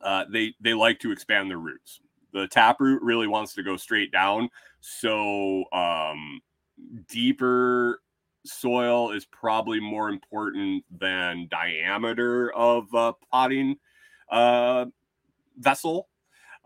Uh, 0.00 0.26
they 0.30 0.54
they 0.60 0.74
like 0.74 1.00
to 1.00 1.10
expand 1.10 1.50
their 1.50 1.58
roots. 1.58 1.98
The 2.32 2.46
taproot 2.46 3.02
really 3.02 3.26
wants 3.26 3.52
to 3.54 3.64
go 3.64 3.76
straight 3.76 4.12
down, 4.12 4.48
so 4.80 5.64
um, 5.72 6.40
deeper 7.08 8.00
soil 8.46 9.10
is 9.10 9.24
probably 9.24 9.80
more 9.80 10.08
important 10.08 10.84
than 11.00 11.48
diameter 11.50 12.52
of 12.52 12.94
uh, 12.94 13.12
potting 13.32 13.76
uh, 14.30 14.86
vessel. 15.58 16.08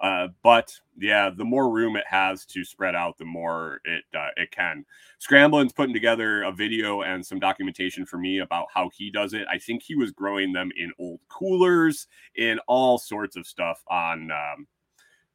Uh, 0.01 0.29
but 0.43 0.73
yeah, 0.99 1.31
the 1.35 1.45
more 1.45 1.71
room 1.71 1.97
it 1.97 2.05
has 2.07 2.45
to 2.47 2.65
spread 2.65 2.95
out, 2.95 3.17
the 3.19 3.25
more 3.25 3.81
it 3.85 4.05
uh, 4.15 4.29
it 4.37 4.51
can. 4.51 4.85
Scrambling's 5.19 5.73
putting 5.73 5.95
together 5.95 6.43
a 6.43 6.53
video 6.53 7.03
and 7.03 7.25
some 7.25 7.41
documentation 7.41 8.05
for 8.05 8.19
me 8.19 8.41
about 8.41 8.67
how 8.73 8.91
he 8.95 9.11
does 9.11 9.33
it. 9.33 9.47
I 9.51 9.59
think 9.59 9.83
he 9.83 9.95
was 9.95 10.13
growing 10.13 10.53
them 10.53 10.71
in 10.77 10.93
old 10.99 11.21
coolers, 11.29 12.09
in 12.35 12.59
all 12.67 12.99
sorts 12.99 13.37
of 13.37 13.47
stuff 13.47 13.83
on 13.89 14.31
um, 14.31 14.67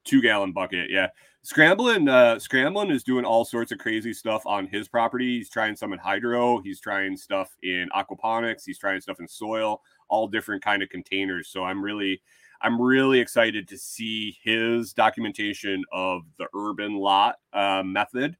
two 0.03 0.21
gallon 0.21 0.51
bucket. 0.51 0.89
Yeah, 0.91 1.07
Scrambling, 1.43 2.07
uh, 2.07 2.37
Scrambling 2.37 2.91
is 2.91 3.03
doing 3.03 3.25
all 3.25 3.43
sorts 3.45 3.71
of 3.71 3.79
crazy 3.79 4.13
stuff 4.13 4.43
on 4.45 4.67
his 4.67 4.87
property. 4.87 5.37
He's 5.37 5.49
trying 5.49 5.75
some 5.75 5.91
in 5.91 5.97
hydro. 5.97 6.61
He's 6.61 6.79
trying 6.79 7.17
stuff 7.17 7.57
in 7.63 7.89
aquaponics. 7.95 8.61
He's 8.63 8.77
trying 8.77 9.01
stuff 9.01 9.19
in 9.19 9.27
soil, 9.27 9.81
all 10.07 10.27
different 10.27 10.63
kind 10.63 10.83
of 10.83 10.89
containers. 10.89 11.49
So 11.49 11.63
I'm 11.63 11.83
really 11.83 12.21
I'm 12.63 12.81
really 12.81 13.19
excited 13.19 13.67
to 13.69 13.77
see 13.77 14.37
his 14.43 14.93
documentation 14.93 15.83
of 15.91 16.21
the 16.37 16.47
urban 16.55 16.95
lot 16.95 17.35
uh, 17.53 17.83
method 17.83 18.37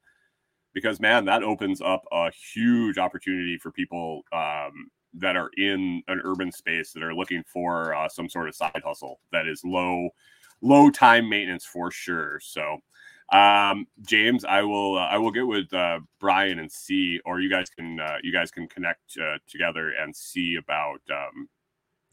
because, 0.73 0.99
man, 0.99 1.25
that 1.25 1.43
opens 1.43 1.81
up 1.81 2.03
a 2.11 2.31
huge 2.53 2.97
opportunity 2.97 3.57
for 3.57 3.71
people 3.71 4.21
um, 4.31 4.89
that 5.15 5.35
are 5.35 5.49
in 5.57 6.01
an 6.07 6.21
urban 6.23 6.51
space 6.51 6.93
that 6.93 7.03
are 7.03 7.15
looking 7.15 7.43
for 7.45 7.93
uh, 7.93 8.07
some 8.07 8.29
sort 8.29 8.47
of 8.47 8.55
side 8.55 8.81
hustle 8.85 9.19
that 9.31 9.47
is 9.47 9.61
low, 9.65 10.09
low 10.61 10.89
time 10.89 11.27
maintenance 11.27 11.65
for 11.65 11.91
sure. 11.91 12.39
So, 12.41 12.77
um, 13.31 13.87
James, 14.05 14.45
I 14.45 14.61
will 14.61 14.97
uh, 14.97 15.07
I 15.07 15.17
will 15.17 15.31
get 15.31 15.47
with 15.47 15.73
uh, 15.73 15.99
Brian 16.19 16.59
and 16.59 16.71
see, 16.71 17.19
or 17.25 17.39
you 17.39 17.49
guys 17.49 17.69
can 17.69 17.99
uh, 17.99 18.17
you 18.23 18.31
guys 18.31 18.51
can 18.51 18.67
connect 18.67 19.17
uh, 19.17 19.37
together 19.47 19.91
and 19.91 20.15
see 20.15 20.57
about 20.57 21.01
um, 21.09 21.47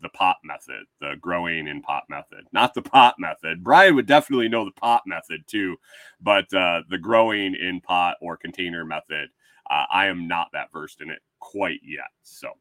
the 0.01 0.09
pot 0.11 0.36
method, 0.44 0.84
the 1.01 1.14
growing 1.20 1.66
in 1.66 1.82
pot 1.82 2.05
method, 2.09 2.46
not 2.53 2.74
the 2.74 2.82
pot 2.82 3.16
method. 3.18 3.64
Brian 3.64 3.94
would 3.94 4.07
definitely 4.07 4.49
know 4.49 4.64
the 4.64 4.70
pot 4.72 5.03
method 5.07 5.42
too, 5.46 5.76
but 6.20 6.53
uh, 6.55 6.82
the 6.88 6.99
growing 6.99 7.55
in 7.55 7.80
pot 7.80 8.16
or 8.20 8.36
container 8.36 8.84
method, 8.84 9.28
uh, 9.70 9.84
I 9.92 10.07
am 10.07 10.28
not 10.28 10.49
that 10.53 10.72
versed 10.72 11.01
in 11.01 11.11
it 11.11 11.20
quite 11.40 11.80
yet. 11.84 12.09
So 12.22 12.53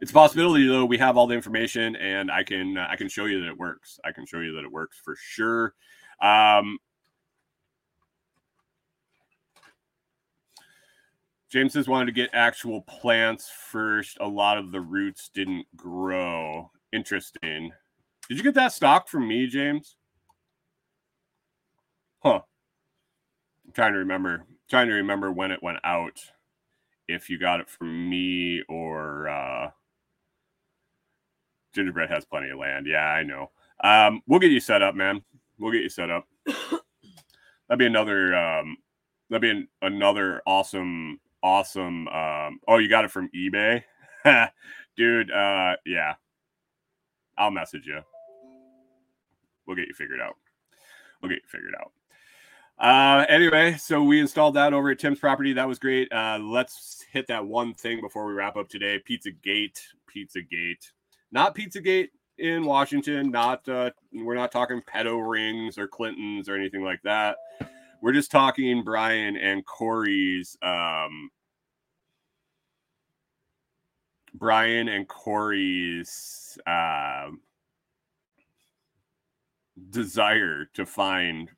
it's 0.00 0.10
a 0.10 0.14
possibility 0.14 0.66
though. 0.66 0.84
We 0.84 0.98
have 0.98 1.16
all 1.16 1.26
the 1.26 1.34
information, 1.34 1.96
and 1.96 2.30
I 2.30 2.42
can 2.42 2.76
uh, 2.76 2.88
I 2.90 2.96
can 2.96 3.08
show 3.08 3.26
you 3.26 3.40
that 3.40 3.48
it 3.48 3.58
works. 3.58 4.00
I 4.04 4.12
can 4.12 4.26
show 4.26 4.40
you 4.40 4.54
that 4.54 4.64
it 4.64 4.72
works 4.72 4.98
for 5.02 5.16
sure. 5.18 5.74
Um, 6.20 6.78
James 11.50 11.72
says 11.72 11.88
wanted 11.88 12.06
to 12.06 12.12
get 12.12 12.30
actual 12.32 12.82
plants 12.82 13.50
first. 13.50 14.16
A 14.20 14.26
lot 14.26 14.56
of 14.56 14.70
the 14.70 14.80
roots 14.80 15.30
didn't 15.34 15.66
grow. 15.76 16.70
Interesting. 16.92 17.72
Did 18.28 18.38
you 18.38 18.44
get 18.44 18.54
that 18.54 18.72
stock 18.72 19.08
from 19.08 19.26
me, 19.26 19.48
James? 19.48 19.96
Huh. 22.20 22.42
I'm 23.66 23.72
trying 23.72 23.94
to 23.94 23.98
remember. 23.98 24.44
Trying 24.68 24.86
to 24.86 24.94
remember 24.94 25.32
when 25.32 25.50
it 25.50 25.62
went 25.62 25.78
out. 25.82 26.20
If 27.08 27.28
you 27.28 27.38
got 27.40 27.58
it 27.58 27.68
from 27.68 28.08
me 28.08 28.62
or 28.68 29.28
uh 29.28 29.70
Gingerbread 31.74 32.10
has 32.10 32.24
plenty 32.24 32.50
of 32.50 32.58
land. 32.58 32.86
Yeah, 32.88 33.06
I 33.06 33.24
know. 33.24 33.50
Um, 33.82 34.22
we'll 34.26 34.40
get 34.40 34.50
you 34.52 34.60
set 34.60 34.82
up, 34.82 34.94
man. 34.94 35.22
We'll 35.58 35.72
get 35.72 35.82
you 35.82 35.88
set 35.88 36.10
up. 36.10 36.26
That'd 36.46 37.78
be 37.78 37.86
another 37.86 38.36
um 38.36 38.76
that'd 39.28 39.42
be 39.42 39.50
an, 39.50 39.68
another 39.82 40.42
awesome 40.46 41.18
awesome. 41.42 42.08
Um, 42.08 42.60
oh, 42.68 42.78
you 42.78 42.88
got 42.88 43.04
it 43.04 43.10
from 43.10 43.30
eBay, 43.34 43.82
dude. 44.96 45.30
Uh, 45.30 45.76
yeah, 45.86 46.14
I'll 47.36 47.50
message 47.50 47.86
you. 47.86 48.00
We'll 49.66 49.76
get 49.76 49.88
you 49.88 49.94
figured 49.94 50.20
out. 50.20 50.36
We'll 51.22 51.30
get 51.30 51.42
you 51.42 51.48
figured 51.48 51.74
out. 51.80 51.92
Uh, 52.80 53.26
anyway, 53.28 53.76
so 53.78 54.02
we 54.02 54.20
installed 54.20 54.54
that 54.54 54.72
over 54.72 54.90
at 54.90 54.98
Tim's 54.98 55.18
property. 55.18 55.52
That 55.52 55.68
was 55.68 55.78
great. 55.78 56.10
Uh, 56.10 56.38
let's 56.40 57.04
hit 57.12 57.26
that 57.26 57.46
one 57.46 57.74
thing 57.74 58.00
before 58.00 58.26
we 58.26 58.32
wrap 58.32 58.56
up 58.56 58.70
today. 58.70 58.98
Pizza 59.04 59.30
Gate, 59.30 59.80
Pizza 60.06 60.40
Gate, 60.40 60.90
not 61.30 61.54
Pizza 61.54 61.80
Gate 61.80 62.10
in 62.38 62.64
Washington. 62.64 63.30
Not 63.30 63.68
uh, 63.68 63.90
we're 64.12 64.34
not 64.34 64.50
talking 64.50 64.80
pedo 64.82 65.28
rings 65.28 65.76
or 65.76 65.86
Clintons 65.86 66.48
or 66.48 66.56
anything 66.56 66.82
like 66.82 67.02
that. 67.02 67.36
We're 68.02 68.12
just 68.12 68.30
talking 68.30 68.82
Brian 68.82 69.36
and 69.36 69.64
Corey's 69.64 70.56
um 70.62 71.30
Brian 74.34 74.88
and 74.88 75.06
Corey's 75.08 76.58
uh, 76.66 77.28
desire 79.90 80.66
to 80.74 80.86
find 80.86 81.50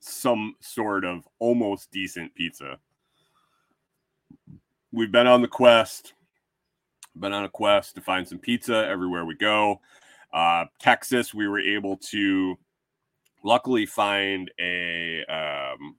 some 0.00 0.54
sort 0.60 1.04
of 1.04 1.26
almost 1.38 1.90
decent 1.90 2.34
pizza. 2.34 2.78
We've 4.92 5.12
been 5.12 5.26
on 5.26 5.42
the 5.42 5.48
quest, 5.48 6.14
been 7.18 7.32
on 7.32 7.44
a 7.44 7.48
quest 7.48 7.94
to 7.94 8.00
find 8.00 8.26
some 8.26 8.38
pizza 8.38 8.86
everywhere 8.86 9.24
we 9.24 9.34
go. 9.34 9.80
Uh, 10.32 10.64
Texas, 10.80 11.32
we 11.32 11.48
were 11.48 11.60
able 11.60 11.96
to 11.96 12.56
luckily 13.46 13.86
find 13.86 14.50
a 14.60 15.24
um, 15.28 15.96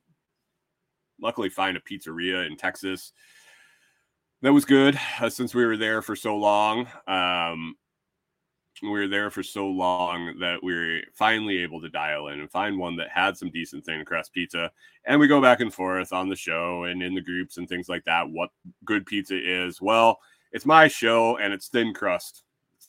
luckily 1.20 1.50
find 1.50 1.78
a 1.78 1.80
pizzeria 1.80 2.46
in 2.46 2.58
Texas 2.58 3.14
that 4.42 4.54
was 4.54 4.66
good 4.66 5.00
uh, 5.22 5.30
since 5.30 5.56
we 5.56 5.66
were 5.66 5.78
there 5.78 6.02
for 6.02 6.16
so 6.16 6.36
long. 6.36 6.88
Um, 7.08 7.76
we 8.84 8.90
were 8.90 9.08
there 9.08 9.32
for 9.32 9.42
so 9.42 9.66
long 9.66 10.38
that 10.40 10.62
we 10.62 10.76
were 10.76 11.00
finally 11.16 11.58
able 11.60 11.82
to 11.82 11.90
dial 11.90 12.28
in 12.28 12.40
and 12.40 12.52
find 12.52 12.78
one 12.78 12.96
that 12.98 13.10
had 13.10 13.36
some 13.36 13.50
decent 13.50 13.84
thin 13.86 14.06
crust 14.06 14.34
pizza. 14.34 14.70
And 15.06 15.20
we 15.20 15.28
go 15.28 15.42
back 15.42 15.62
and 15.62 15.74
forth 15.74 16.14
on 16.14 16.30
the 16.30 16.36
show 16.36 16.84
and 16.84 17.02
in 17.02 17.16
the 17.16 17.22
groups 17.22 17.58
and 17.58 17.68
things 17.68 17.90
like 17.90 18.04
that. 18.04 18.30
What 18.30 18.52
good 18.86 19.08
pizza 19.08 19.36
is? 19.36 19.82
Well, 19.82 20.20
it's 20.52 20.66
my 20.66 20.88
show 20.88 21.38
and 21.38 21.54
it's 21.54 21.70
thin 21.70 21.92
crust, 21.94 22.44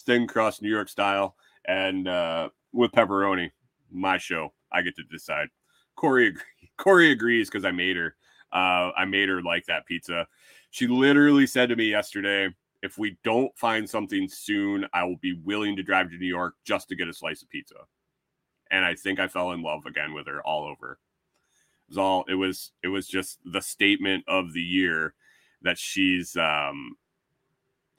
thin 0.05 0.27
crust 0.27 0.61
New 0.61 0.69
York 0.69 0.91
style, 0.91 1.37
and 1.67 2.07
uh, 2.07 2.51
with 2.73 2.93
pepperoni 2.93 3.51
my 3.91 4.19
show. 4.19 4.53
I 4.73 4.83
get 4.83 4.97
to 4.97 5.03
decide. 5.05 5.49
Corey 5.97 6.35
Corey 6.79 7.11
agrees 7.13 7.49
because 7.51 7.65
I 7.65 7.71
made 7.73 7.97
her. 7.97 8.17
Uh, 8.53 8.91
I 8.97 9.05
made 9.05 9.29
her 9.29 9.43
like 9.43 9.67
that 9.67 9.87
pizza. 9.87 10.27
She 10.71 10.87
literally 10.87 11.47
said 11.47 11.69
to 11.71 11.77
me 11.77 11.87
yesterday, 11.87 12.49
"If 12.83 12.99
we 12.99 13.19
don't 13.25 13.57
find 13.59 13.89
something 13.89 14.29
soon, 14.29 14.87
I 14.93 15.05
will 15.05 15.17
be 15.19 15.35
willing 15.45 15.77
to 15.77 15.83
drive 15.83 16.11
to 16.11 16.19
New 16.19 16.27
York 16.27 16.55
just 16.65 16.89
to 16.89 16.97
get 16.97 17.09
a 17.09 17.13
slice 17.15 17.43
of 17.43 17.51
pizza." 17.51 17.77
And 18.71 18.85
I 18.85 18.95
think 18.95 19.19
I 19.21 19.29
fell 19.29 19.53
in 19.53 19.63
love 19.63 19.87
again 19.87 20.15
with 20.15 20.27
her 20.27 20.43
all 20.43 20.65
over. 20.67 20.99
It 21.89 21.91
was 21.93 21.99
all. 21.99 22.25
It 22.29 22.35
was. 22.35 22.73
It 22.83 22.89
was 22.89 23.09
just 23.09 23.39
the 23.45 23.63
statement 23.63 24.25
of 24.29 24.53
the 24.53 24.63
year 24.63 25.15
that 25.63 25.79
she's. 25.79 26.37
um 26.37 26.97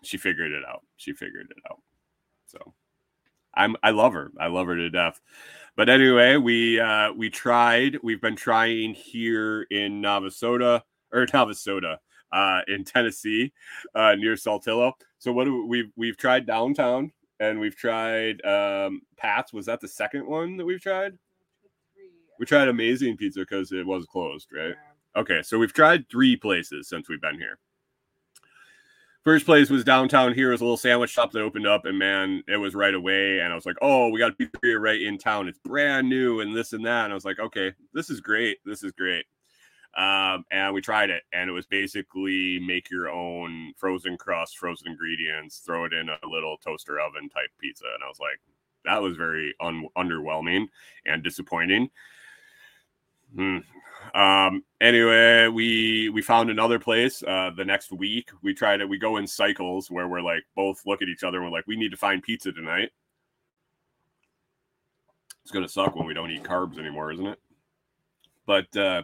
She 0.03 0.17
figured 0.17 0.51
it 0.51 0.63
out. 0.65 0.83
She 0.97 1.13
figured 1.13 1.47
it 1.51 1.63
out. 1.71 1.81
So. 2.47 2.73
I'm 3.55 3.75
I 3.83 3.91
love 3.91 4.13
her. 4.13 4.31
I 4.39 4.47
love 4.47 4.67
her 4.67 4.75
to 4.75 4.89
death. 4.89 5.19
But 5.79 5.87
anyway, 5.87 6.35
we 6.35 6.77
uh 6.77 7.13
we 7.13 7.29
tried. 7.29 7.99
We've 8.03 8.19
been 8.19 8.35
trying 8.35 8.93
here 8.93 9.61
in 9.71 10.01
Navasota 10.01 10.81
or 11.13 11.25
Navasota, 11.27 11.95
uh 12.33 12.61
in 12.67 12.83
Tennessee, 12.83 13.53
uh 13.95 14.13
near 14.15 14.33
Saltillo. 14.33 14.91
So 15.19 15.31
what 15.31 15.45
do 15.45 15.65
we 15.65 15.83
we've 15.83 15.91
we've 15.95 16.17
tried 16.17 16.45
downtown 16.45 17.13
and 17.39 17.61
we've 17.61 17.77
tried 17.77 18.45
um 18.45 19.03
Pat's. 19.15 19.53
Was 19.53 19.67
that 19.67 19.79
the 19.79 19.87
second 19.87 20.27
one 20.27 20.57
that 20.57 20.65
we've 20.65 20.81
tried? 20.81 21.17
We 22.39 22.45
tried 22.45 22.67
amazing 22.67 23.15
pizza 23.15 23.39
because 23.39 23.71
it 23.71 23.87
was 23.87 24.05
closed, 24.05 24.49
right? 24.51 24.75
Okay, 25.15 25.41
so 25.43 25.57
we've 25.57 25.71
tried 25.71 26.09
three 26.09 26.35
places 26.35 26.89
since 26.89 27.07
we've 27.07 27.21
been 27.21 27.39
here. 27.39 27.57
First 29.25 29.45
place 29.45 29.69
was 29.69 29.83
downtown 29.83 30.33
here. 30.33 30.51
Was 30.51 30.61
a 30.61 30.63
little 30.63 30.77
sandwich 30.77 31.09
shop 31.09 31.31
that 31.33 31.41
opened 31.41 31.67
up, 31.67 31.85
and 31.85 31.99
man, 31.99 32.43
it 32.47 32.57
was 32.57 32.73
right 32.73 32.93
away. 32.93 33.39
And 33.41 33.51
I 33.51 33.55
was 33.55 33.65
like, 33.65 33.75
oh, 33.81 34.09
we 34.09 34.19
got 34.19 34.31
a 34.31 34.35
pizzeria 34.35 34.79
right 34.79 35.01
in 35.01 35.17
town. 35.17 35.47
It's 35.47 35.59
brand 35.59 36.07
new 36.07 36.39
and 36.39 36.55
this 36.55 36.73
and 36.73 36.85
that. 36.85 37.03
And 37.03 37.11
I 37.11 37.15
was 37.15 37.25
like, 37.25 37.39
okay, 37.39 37.73
this 37.93 38.09
is 38.09 38.21
great. 38.21 38.57
This 38.65 38.81
is 38.83 38.93
great. 38.93 39.25
Um, 39.97 40.45
and 40.51 40.73
we 40.73 40.81
tried 40.81 41.09
it, 41.09 41.23
and 41.33 41.49
it 41.49 41.53
was 41.53 41.65
basically 41.65 42.59
make 42.59 42.89
your 42.89 43.09
own 43.09 43.73
frozen 43.75 44.17
crust, 44.17 44.57
frozen 44.57 44.87
ingredients, 44.87 45.59
throw 45.65 45.85
it 45.85 45.93
in 45.93 46.09
a 46.09 46.27
little 46.27 46.57
toaster 46.57 46.99
oven 46.99 47.27
type 47.27 47.49
pizza. 47.59 47.85
And 47.95 48.03
I 48.03 48.07
was 48.07 48.19
like, 48.19 48.39
that 48.85 49.01
was 49.01 49.17
very 49.17 49.53
un- 49.59 49.89
underwhelming 49.97 50.67
and 51.05 51.23
disappointing. 51.23 51.89
Hmm. 53.35 53.57
Um, 54.13 54.63
anyway, 54.81 55.47
we 55.47 56.09
we 56.09 56.21
found 56.21 56.49
another 56.49 56.79
place 56.79 57.23
uh, 57.23 57.51
the 57.55 57.65
next 57.65 57.91
week. 57.91 58.31
We 58.41 58.53
try 58.53 58.77
to 58.77 58.85
we 58.85 58.97
go 58.97 59.17
in 59.17 59.27
cycles 59.27 59.91
where 59.91 60.07
we're 60.07 60.21
like 60.21 60.43
both 60.55 60.81
look 60.85 61.01
at 61.01 61.09
each 61.09 61.23
other 61.23 61.37
and 61.37 61.45
we're 61.45 61.57
like, 61.57 61.67
we 61.67 61.75
need 61.75 61.91
to 61.91 61.97
find 61.97 62.23
pizza 62.23 62.51
tonight. 62.51 62.89
It's 65.43 65.51
gonna 65.51 65.67
suck 65.67 65.95
when 65.95 66.07
we 66.07 66.13
don't 66.13 66.31
eat 66.31 66.43
carbs 66.43 66.77
anymore, 66.77 67.11
isn't 67.11 67.27
it? 67.27 67.39
But 68.45 68.75
uh, 68.75 69.03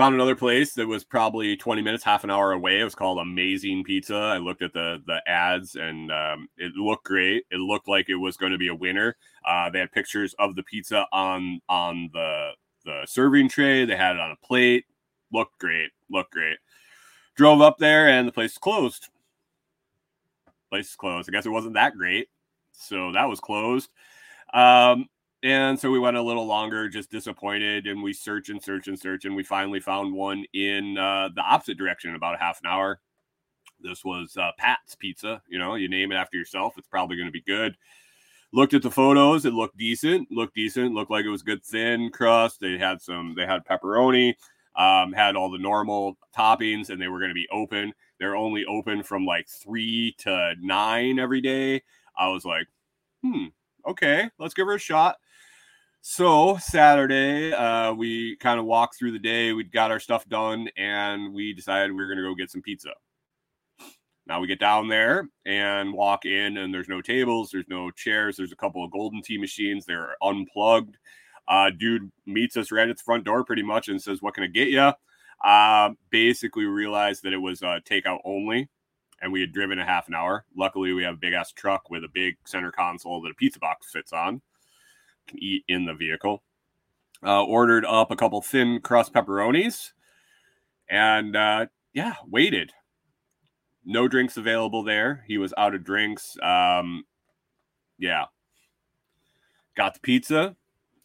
found 0.00 0.14
another 0.14 0.34
place 0.34 0.72
that 0.72 0.86
was 0.86 1.04
probably 1.04 1.56
20 1.56 1.82
minutes, 1.82 2.02
half 2.02 2.24
an 2.24 2.30
hour 2.30 2.52
away. 2.52 2.80
It 2.80 2.84
was 2.84 2.94
called 2.94 3.18
Amazing 3.18 3.84
Pizza. 3.84 4.16
I 4.16 4.38
looked 4.38 4.62
at 4.62 4.72
the 4.72 5.02
the 5.06 5.20
ads 5.28 5.74
and 5.74 6.10
um, 6.10 6.48
it 6.56 6.72
looked 6.74 7.04
great. 7.04 7.44
It 7.50 7.58
looked 7.58 7.88
like 7.88 8.08
it 8.08 8.16
was 8.16 8.36
going 8.36 8.52
to 8.52 8.58
be 8.58 8.68
a 8.68 8.74
winner. 8.74 9.16
Uh, 9.44 9.68
they 9.70 9.80
had 9.80 9.92
pictures 9.92 10.34
of 10.38 10.54
the 10.56 10.62
pizza 10.62 11.06
on 11.12 11.60
on 11.68 12.08
the 12.12 12.49
the 12.90 13.06
serving 13.06 13.48
tray. 13.48 13.84
They 13.84 13.96
had 13.96 14.16
it 14.16 14.20
on 14.20 14.32
a 14.32 14.46
plate. 14.46 14.84
Looked 15.32 15.58
great. 15.58 15.90
Looked 16.10 16.32
great. 16.32 16.58
Drove 17.36 17.60
up 17.60 17.78
there 17.78 18.08
and 18.08 18.26
the 18.26 18.32
place 18.32 18.58
closed. 18.58 19.08
Place 20.70 20.94
closed. 20.94 21.28
I 21.28 21.32
guess 21.32 21.46
it 21.46 21.50
wasn't 21.50 21.74
that 21.74 21.94
great. 21.94 22.28
So 22.72 23.12
that 23.12 23.28
was 23.28 23.40
closed. 23.40 23.90
Um, 24.52 25.06
and 25.42 25.78
so 25.78 25.90
we 25.90 25.98
went 25.98 26.16
a 26.16 26.22
little 26.22 26.46
longer, 26.46 26.88
just 26.88 27.10
disappointed, 27.10 27.86
and 27.86 28.02
we 28.02 28.12
search 28.12 28.50
and 28.50 28.62
search 28.62 28.88
and 28.88 28.98
search, 28.98 29.24
and 29.24 29.34
we 29.34 29.42
finally 29.42 29.80
found 29.80 30.12
one 30.12 30.44
in 30.52 30.98
uh, 30.98 31.30
the 31.34 31.40
opposite 31.40 31.78
direction 31.78 32.14
about 32.14 32.34
a 32.34 32.38
half 32.38 32.60
an 32.62 32.68
hour. 32.68 33.00
This 33.80 34.04
was 34.04 34.36
uh, 34.36 34.50
Pat's 34.58 34.94
Pizza. 34.96 35.40
You 35.48 35.58
know, 35.58 35.76
you 35.76 35.88
name 35.88 36.12
it 36.12 36.16
after 36.16 36.36
yourself, 36.36 36.74
it's 36.76 36.88
probably 36.88 37.16
going 37.16 37.28
to 37.28 37.32
be 37.32 37.40
good. 37.40 37.74
Looked 38.52 38.74
at 38.74 38.82
the 38.82 38.90
photos, 38.90 39.44
it 39.44 39.52
looked 39.52 39.76
decent. 39.76 40.30
Looked 40.32 40.56
decent. 40.56 40.92
Looked 40.92 41.10
like 41.10 41.24
it 41.24 41.30
was 41.30 41.42
good 41.42 41.64
thin 41.64 42.10
crust. 42.10 42.58
They 42.60 42.78
had 42.78 43.00
some. 43.00 43.34
They 43.36 43.46
had 43.46 43.64
pepperoni. 43.64 44.34
Um, 44.76 45.12
had 45.12 45.36
all 45.36 45.50
the 45.50 45.58
normal 45.58 46.16
toppings, 46.36 46.90
and 46.90 47.00
they 47.00 47.08
were 47.08 47.18
going 47.18 47.30
to 47.30 47.34
be 47.34 47.48
open. 47.52 47.92
They're 48.18 48.36
only 48.36 48.64
open 48.64 49.02
from 49.02 49.24
like 49.24 49.48
three 49.48 50.14
to 50.18 50.54
nine 50.60 51.18
every 51.18 51.40
day. 51.40 51.82
I 52.16 52.28
was 52.28 52.44
like, 52.44 52.66
hmm, 53.22 53.46
okay, 53.86 54.30
let's 54.38 54.54
give 54.54 54.66
her 54.66 54.74
a 54.74 54.78
shot. 54.78 55.16
So 56.02 56.56
Saturday, 56.58 57.52
uh, 57.52 57.92
we 57.92 58.36
kind 58.36 58.58
of 58.58 58.66
walked 58.66 58.96
through 58.98 59.12
the 59.12 59.18
day. 59.18 59.52
We 59.52 59.64
got 59.64 59.90
our 59.90 60.00
stuff 60.00 60.26
done, 60.28 60.68
and 60.76 61.34
we 61.34 61.52
decided 61.52 61.92
we 61.92 61.98
were 61.98 62.06
going 62.06 62.18
to 62.18 62.24
go 62.24 62.34
get 62.34 62.50
some 62.50 62.62
pizza. 62.62 62.90
Now 64.30 64.38
we 64.38 64.46
get 64.46 64.60
down 64.60 64.86
there 64.86 65.28
and 65.44 65.92
walk 65.92 66.24
in, 66.24 66.56
and 66.56 66.72
there's 66.72 66.88
no 66.88 67.02
tables, 67.02 67.50
there's 67.50 67.66
no 67.66 67.90
chairs, 67.90 68.36
there's 68.36 68.52
a 68.52 68.56
couple 68.56 68.84
of 68.84 68.92
Golden 68.92 69.22
Tee 69.22 69.36
machines. 69.36 69.84
They're 69.84 70.14
unplugged. 70.22 70.98
Uh, 71.48 71.70
dude 71.76 72.12
meets 72.26 72.56
us 72.56 72.70
right 72.70 72.88
at 72.88 72.96
the 72.96 73.02
front 73.02 73.24
door, 73.24 73.44
pretty 73.44 73.64
much, 73.64 73.88
and 73.88 74.00
says, 74.00 74.22
"What 74.22 74.34
can 74.34 74.44
I 74.44 74.46
get 74.46 74.68
you?" 74.68 74.92
Uh, 75.44 75.90
basically, 76.10 76.64
realized 76.64 77.24
that 77.24 77.32
it 77.32 77.38
was 77.38 77.60
uh, 77.64 77.80
takeout 77.84 78.20
only, 78.24 78.68
and 79.20 79.32
we 79.32 79.40
had 79.40 79.50
driven 79.50 79.80
a 79.80 79.84
half 79.84 80.06
an 80.06 80.14
hour. 80.14 80.44
Luckily, 80.56 80.92
we 80.92 81.02
have 81.02 81.14
a 81.14 81.20
big 81.20 81.32
ass 81.32 81.50
truck 81.50 81.90
with 81.90 82.04
a 82.04 82.08
big 82.08 82.36
center 82.46 82.70
console 82.70 83.20
that 83.22 83.32
a 83.32 83.34
pizza 83.34 83.58
box 83.58 83.90
fits 83.90 84.12
on 84.12 84.40
can 85.26 85.42
eat 85.42 85.64
in 85.66 85.86
the 85.86 85.94
vehicle. 85.94 86.44
Uh, 87.20 87.42
ordered 87.42 87.84
up 87.84 88.12
a 88.12 88.16
couple 88.16 88.40
thin 88.42 88.80
crust 88.80 89.12
pepperonis, 89.12 89.90
and 90.88 91.34
uh, 91.34 91.66
yeah, 91.92 92.14
waited. 92.28 92.70
No 93.84 94.08
drinks 94.08 94.36
available 94.36 94.82
there. 94.82 95.24
He 95.26 95.38
was 95.38 95.54
out 95.56 95.74
of 95.74 95.84
drinks. 95.84 96.36
Um, 96.42 97.04
yeah, 97.98 98.26
got 99.76 99.94
the 99.94 100.00
pizza, 100.00 100.56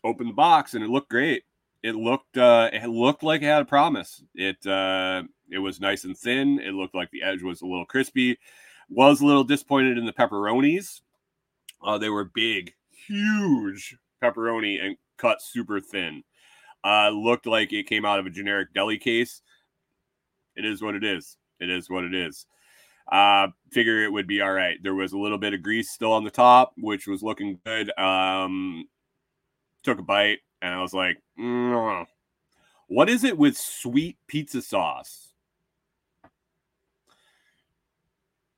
opened 0.04 0.30
the 0.30 0.34
box, 0.34 0.74
and 0.74 0.84
it 0.84 0.90
looked 0.90 1.10
great. 1.10 1.44
It 1.84 1.96
looked 1.96 2.38
uh, 2.38 2.70
it 2.74 2.88
looked 2.88 3.24
like 3.24 3.42
it 3.42 3.46
had 3.46 3.62
a 3.62 3.66
promise. 3.66 4.24
It 4.34 4.66
uh, 4.66 5.24
it 5.50 5.60
was 5.60 5.80
nice 5.80 6.04
and 6.04 6.18
thin. 6.18 6.60
It 6.60 6.74
looked 6.74 6.96
like 6.96 7.12
the 7.12 7.24
edge 7.24 7.44
was 7.44 7.62
a 7.62 7.66
little 7.66 7.86
crispy. 7.86 8.38
Was 8.90 9.22
a 9.22 9.26
little 9.26 9.44
disappointed 9.44 9.98
in 9.98 10.06
the 10.06 10.14
pepperonis. 10.14 11.02
Uh, 11.84 11.98
they 11.98 12.10
were 12.10 12.26
big, 12.26 12.74
huge 13.08 13.98
pepperoni 14.22 14.84
and 14.84 14.98
cut 15.18 15.42
super 15.42 15.80
thin. 15.80 16.24
Uh, 16.84 17.10
looked 17.10 17.46
like 17.46 17.74
it 17.74 17.88
came 17.88 18.06
out 18.06 18.20
of 18.20 18.26
a 18.26 18.30
generic 18.30 18.74
deli 18.74 18.98
case. 18.98 19.42
It 20.56 20.66
is 20.66 20.82
what 20.82 20.96
it 20.96 21.04
is. 21.04 21.38
It 21.60 21.70
is 21.70 21.90
what 21.90 22.04
it 22.04 22.14
is. 22.14 22.46
Uh, 23.12 23.48
figure 23.72 24.04
it 24.04 24.12
would 24.12 24.28
be 24.28 24.42
all 24.42 24.52
right. 24.52 24.82
There 24.82 24.96
was 24.96 25.14
a 25.14 25.18
little 25.18 25.38
bit 25.38 25.54
of 25.54 25.62
grease 25.62 25.92
still 25.92 26.12
on 26.12 26.24
the 26.24 26.32
top, 26.32 26.74
which 26.78 27.08
was 27.08 27.22
looking 27.22 27.60
good. 27.66 27.98
Um, 28.00 28.88
took 29.84 30.00
a 30.00 30.04
bite 30.04 30.40
and 30.62 30.74
I 30.74 30.82
was 30.82 30.94
like, 30.94 31.22
mm, 31.40 32.06
what 32.88 33.10
is 33.10 33.24
it 33.24 33.38
with 33.38 33.58
sweet 33.58 34.18
pizza 34.28 34.62
sauce? 34.62 35.34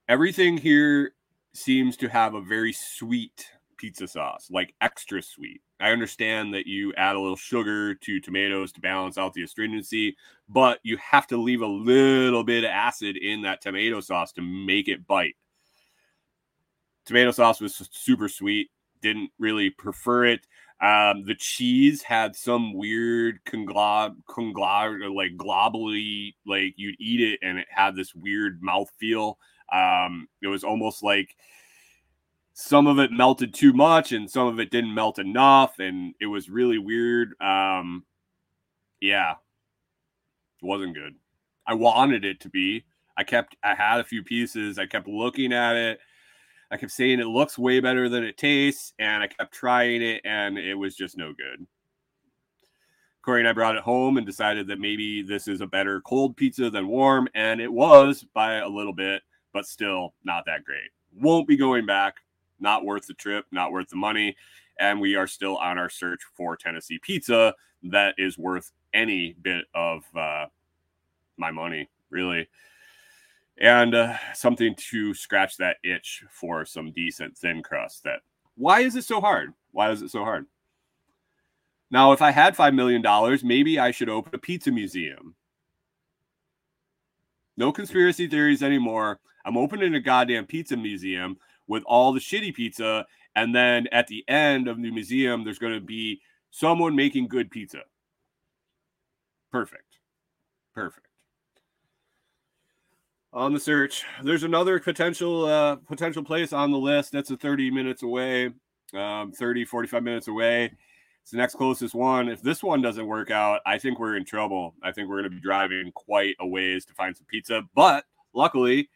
Everything 0.08 0.58
here 0.58 1.14
seems 1.54 1.98
to 1.98 2.08
have 2.08 2.34
a 2.34 2.42
very 2.42 2.72
sweet 2.72 3.50
pizza 3.78 4.08
sauce, 4.08 4.48
like 4.50 4.74
extra 4.80 5.22
sweet. 5.22 5.62
I 5.80 5.92
understand 5.92 6.54
that 6.54 6.66
you 6.66 6.94
add 6.96 7.16
a 7.16 7.20
little 7.20 7.36
sugar 7.36 7.94
to 7.94 8.20
tomatoes 8.20 8.72
to 8.74 8.82
balance 8.82 9.18
out 9.18 9.34
the 9.34 9.44
astringency, 9.44 10.16
but 10.50 10.80
you 10.84 10.98
have 10.98 11.28
to 11.28 11.38
leave 11.38 11.62
a 11.62 11.68
little 11.68 12.44
bit 12.44 12.64
of 12.64 12.70
acid 12.72 13.16
in 13.16 13.44
that 13.44 13.62
tomato 13.62 14.00
sauce 14.00 14.32
to 14.34 14.42
make 14.42 14.88
it 14.88 15.06
bite. 15.06 15.36
Tomato 17.06 17.32
sauce 17.32 17.62
was 17.62 17.88
super 17.92 18.28
sweet. 18.28 18.70
Didn't 19.02 19.30
really 19.38 19.70
prefer 19.70 20.26
it. 20.26 20.48
Um, 20.82 21.24
the 21.26 21.36
cheese 21.36 22.04
had 22.04 22.36
some 22.36 22.74
weird 22.74 23.40
conglob, 23.46 24.16
conglob, 24.28 25.16
like 25.16 25.36
globally, 25.38 26.36
like 26.46 26.74
you'd 26.76 27.00
eat 27.00 27.22
it 27.22 27.40
and 27.42 27.58
it 27.58 27.68
had 27.70 27.96
this 27.96 28.14
weird 28.14 28.62
mouth 28.62 28.90
feel. 28.98 29.40
Um, 29.74 30.28
it 30.42 30.48
was 30.48 30.64
almost 30.64 31.04
like 31.04 31.36
some 32.60 32.88
of 32.88 32.98
it 32.98 33.12
melted 33.12 33.54
too 33.54 33.72
much 33.72 34.14
and 34.14 34.28
some 34.28 34.48
of 34.48 34.60
it 34.60 34.72
didn't 34.72 34.92
melt 34.92 35.20
enough 35.20 35.78
and 35.78 36.16
it 36.20 36.26
was 36.26 36.50
really 36.50 36.80
weird. 36.80 37.40
Um 37.40 38.04
yeah. 39.00 39.34
It 40.64 40.66
wasn't 40.66 40.96
good. 40.96 41.14
I 41.68 41.76
wanted 41.76 42.26
it 42.26 42.40
to 42.40 42.50
be. 42.50 42.84
I 43.16 43.24
kept 43.24 43.56
i 43.62 43.76
had 43.76 44.00
a 44.00 44.04
few 44.04 44.24
pieces. 44.24 44.80
I 44.80 44.88
kept 44.88 45.08
looking 45.08 45.54
at 45.54 45.76
it. 45.76 46.00
I 46.72 46.78
kept 46.78 46.94
saying 46.94 47.20
it 47.20 47.28
looks 47.28 47.60
way 47.60 47.80
better 47.80 48.10
than 48.10 48.24
it 48.24 48.38
tastes 48.38 48.92
and 48.98 49.22
i 49.22 49.28
kept 49.28 49.54
trying 49.54 50.02
it 50.02 50.22
and 50.26 50.58
it 50.58 50.74
was 50.74 50.96
just 50.96 51.16
no 51.16 51.34
good. 51.34 51.68
Corey 53.22 53.42
and 53.42 53.48
i 53.48 53.54
brought 53.54 53.76
it 53.76 53.84
home 53.84 54.18
and 54.18 54.26
decided 54.26 54.66
that 54.70 54.80
maybe 54.80 55.22
this 55.22 55.48
is 55.48 55.62
a 55.62 55.68
better 55.68 56.02
cold 56.02 56.36
pizza 56.36 56.72
than 56.72 56.88
warm 56.88 57.28
and 57.36 57.62
it 57.62 57.72
was 57.72 58.26
by 58.34 58.56
a 58.56 58.68
little 58.68 58.94
bit 58.94 59.22
but 59.54 59.68
still 59.68 60.16
not 60.24 60.44
that 60.48 60.64
great. 60.64 60.90
Won't 61.14 61.48
be 61.48 61.56
going 61.56 61.86
back 61.86 62.16
not 62.60 62.86
worth 62.86 63.08
the 63.08 63.14
trip, 63.14 63.46
not 63.52 63.72
worth 63.72 63.90
the 63.90 63.96
money. 63.96 64.36
And 64.80 65.02
we 65.02 65.16
are 65.16 65.28
still 65.28 65.58
on 65.58 65.78
our 65.78 65.90
search 65.90 66.22
for 66.36 66.56
Tennessee 66.56 67.00
pizza 67.02 67.56
that 67.84 68.16
is 68.18 68.38
worth 68.38 68.72
any 68.94 69.36
bit 69.42 69.66
of 69.74 70.04
uh, 70.16 70.46
my 71.38 71.52
money, 71.52 71.90
really. 72.10 72.48
And 73.60 73.96
uh, 73.96 74.18
something 74.34 74.76
to 74.92 75.14
scratch 75.14 75.58
that 75.58 75.78
itch 75.84 76.24
for 76.30 76.64
some 76.66 76.92
decent 76.92 77.38
thin 77.38 77.64
crust. 77.64 78.04
That 78.04 78.20
why 78.56 78.82
is 78.82 78.96
it 78.96 79.04
so 79.04 79.20
hard? 79.20 79.54
Why 79.72 79.92
is 79.92 80.02
it 80.02 80.12
so 80.12 80.24
hard? 80.24 80.46
Now, 81.90 82.12
if 82.12 82.22
I 82.22 82.32
had 82.32 82.56
$5 82.56 82.76
million, 82.76 83.04
maybe 83.44 83.80
I 83.80 83.92
should 83.92 84.10
open 84.10 84.36
a 84.36 84.38
pizza 84.38 84.72
museum. 84.72 85.36
No 87.56 87.72
conspiracy 87.72 88.28
theories 88.28 88.62
anymore. 88.62 89.20
I'm 89.46 89.58
opening 89.58 89.96
a 89.96 90.00
goddamn 90.00 90.46
pizza 90.46 90.76
museum 90.76 91.38
with 91.68 91.84
all 91.86 92.14
the 92.14 92.20
shitty 92.20 92.54
pizza. 92.54 93.06
And 93.36 93.54
then 93.54 93.88
at 93.92 94.08
the 94.08 94.24
end 94.28 94.68
of 94.68 94.82
the 94.82 94.92
museum, 94.92 95.44
there's 95.44 95.60
going 95.60 95.74
to 95.74 95.82
be 95.82 96.22
someone 96.50 96.96
making 96.96 97.28
good 97.28 97.52
pizza. 97.52 97.82
Perfect. 99.52 100.00
Perfect. 100.74 101.08
On 103.34 103.54
the 103.54 103.60
search, 103.60 104.04
there's 104.24 104.44
another 104.44 104.80
potential 104.80 105.46
uh, 105.46 105.76
potential 105.76 106.24
place 106.24 106.54
on 106.54 106.72
the 106.72 106.78
list 106.78 107.12
that's 107.12 107.30
a 107.30 107.38
30 107.38 107.70
minutes 107.72 108.02
away, 108.02 108.52
um, 108.94 109.32
30, 109.32 109.66
45 109.66 110.02
minutes 110.02 110.28
away. 110.28 110.72
It's 111.22 111.32
the 111.32 111.38
next 111.38 111.56
closest 111.56 111.94
one. 111.94 112.30
If 112.30 112.42
this 112.42 112.64
one 112.64 112.82
doesn't 112.82 113.06
work 113.06 113.30
out, 113.30 113.60
I 113.66 113.78
think 113.78 114.00
we're 114.00 114.16
in 114.16 114.24
trouble. 114.24 114.76
I 114.82 114.94
think 114.94 115.10
we're 115.10 115.18
going 115.18 115.30
to 115.30 115.36
be 115.36 115.42
driving 115.42 115.92
quite 115.94 116.36
a 116.40 116.48
ways 116.48 116.86
to 116.86 116.94
find 116.94 117.16
some 117.16 117.26
pizza. 117.28 117.64
But 117.76 118.06
luckily, 118.34 118.90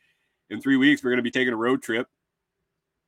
in 0.49 0.61
three 0.61 0.77
weeks, 0.77 1.03
we're 1.03 1.11
going 1.11 1.17
to 1.17 1.23
be 1.23 1.31
taking 1.31 1.53
a 1.53 1.57
road 1.57 1.83
trip 1.83 2.07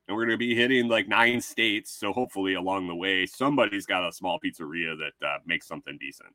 and 0.08 0.16
we're 0.16 0.26
going 0.26 0.38
to 0.38 0.38
be 0.38 0.56
hitting 0.56 0.88
like 0.88 1.08
nine 1.08 1.42
states. 1.42 1.92
So 1.92 2.12
hopefully, 2.12 2.56
along 2.56 2.88
the 2.88 2.96
way, 2.96 3.26
somebody's 3.26 3.86
got 3.86 4.08
a 4.08 4.12
small 4.12 4.40
pizzeria 4.40 4.96
that 4.98 5.28
uh, 5.28 5.38
makes 5.46 5.68
something 5.68 5.98
decent. 6.00 6.30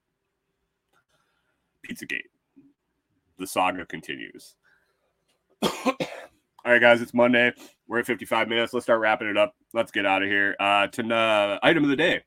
Pizzagate. 1.87 2.29
The 3.39 3.47
saga 3.47 3.87
continues. 3.87 4.55
All 5.63 6.73
right, 6.73 6.81
guys, 6.81 7.01
it's 7.01 7.15
Monday. 7.15 7.53
We're 7.87 8.01
at 8.01 8.07
55 8.07 8.49
minutes. 8.49 8.73
Let's 8.73 8.85
start 8.85 9.01
wrapping 9.01 9.29
it 9.29 9.37
up. 9.37 9.55
Let's 9.73 9.93
get 9.93 10.07
out 10.07 10.23
of 10.23 10.29
here. 10.29 10.57
Uh, 10.59 10.89
to 10.89 11.15
uh, 11.15 11.59
item 11.63 11.85
of 11.85 11.91
the 11.91 11.97
day. 11.97 12.23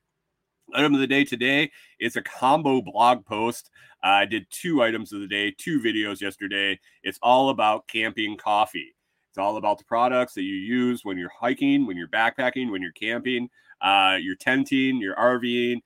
Item 0.74 0.94
of 0.94 1.02
the 1.02 1.08
day 1.08 1.26
today 1.26 1.70
is 2.00 2.16
a 2.16 2.22
combo 2.22 2.82
blog 2.82 3.26
post. 3.26 3.70
Uh, 4.04 4.08
I 4.08 4.26
did 4.26 4.48
two 4.50 4.82
items 4.82 5.12
of 5.12 5.20
the 5.20 5.28
day, 5.28 5.54
two 5.56 5.82
videos 5.82 6.22
yesterday. 6.22 6.80
It's 7.04 7.20
all 7.22 7.50
about 7.50 7.88
camping 7.88 8.38
coffee. 8.38 8.96
It's 9.32 9.38
all 9.38 9.56
about 9.56 9.78
the 9.78 9.86
products 9.86 10.34
that 10.34 10.42
you 10.42 10.56
use 10.56 11.06
when 11.06 11.18
you're 11.18 11.30
hiking, 11.30 11.88
when 11.88 11.96
you're 11.96 12.10
backpacking, 12.10 12.70
when 12.70 12.82
you're 12.82 12.92
camping, 12.92 13.50
uh, 13.82 14.18
you're 14.22 14.36
tenting, 14.36 14.98
you're 14.98 15.16
RVing. 15.16 15.80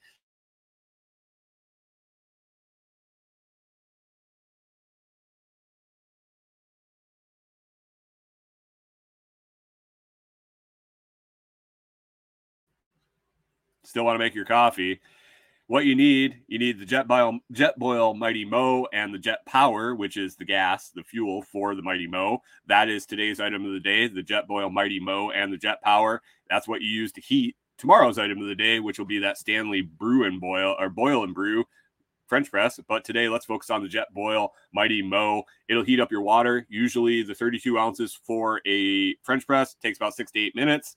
Still 13.84 14.06
want 14.06 14.16
to 14.16 14.20
make 14.20 14.34
your 14.34 14.46
coffee 14.46 15.00
what 15.68 15.86
you 15.86 15.96
need, 15.96 16.42
you 16.48 16.60
need 16.60 16.80
the 16.80 16.86
Jetboil, 16.86 17.40
Jetboil 17.52 18.18
Mighty 18.18 18.46
Mo 18.46 18.88
and 18.94 19.14
the 19.14 19.18
JetPower, 19.18 19.98
which 19.98 20.16
is 20.16 20.36
the 20.36 20.46
gas, 20.46 20.92
the 20.94 21.04
fuel 21.04 21.42
for 21.42 21.74
the 21.74 21.82
Mighty 21.82 22.08
Mo. 22.08 22.40
That 22.68 22.88
is 22.88 23.06
today's 23.06 23.40
item 23.40 23.66
of 23.66 23.74
the 23.74 23.80
day, 23.80 24.08
the 24.08 24.22
Jetboil 24.22 24.72
Mighty 24.72 25.00
Mo 25.00 25.32
and 25.32 25.52
the 25.52 25.58
JetPower. 25.58 26.20
That's 26.50 26.68
what 26.68 26.82
you 26.82 26.90
use 26.90 27.12
to 27.14 27.22
heat 27.22 27.56
tomorrow's 27.78 28.20
item 28.20 28.40
of 28.42 28.48
the 28.48 28.56
day, 28.56 28.80
which 28.80 29.00
will 29.00 29.06
be 29.06 29.20
that 29.20 29.38
Stanley 29.38 29.82
Brew 29.82 30.26
and 30.26 30.40
Boil 30.40 30.76
or 30.80 30.90
Boil 30.90 31.24
and 31.24 31.34
Brew 31.34 31.66
French 32.28 32.52
press. 32.52 32.80
But 32.88 33.04
today, 33.04 33.28
let's 33.28 33.46
focus 33.46 33.70
on 33.72 33.84
the 33.84 33.90
Jetboil 33.90 34.50
Mighty 34.74 35.02
Mo. 35.02 35.44
It'll 35.68 35.84
heat 35.84 36.00
up 36.00 36.12
your 36.12 36.22
water. 36.22 36.66
Usually, 36.70 37.24
the 37.24 37.36
32 37.36 37.78
ounces 37.78 38.14
for 38.14 38.62
a 38.68 39.16
French 39.24 39.48
press 39.48 39.76
takes 39.76 39.98
about 39.98 40.16
six 40.16 40.32
to 40.34 40.40
eight 40.40 40.56
minutes 40.56 40.96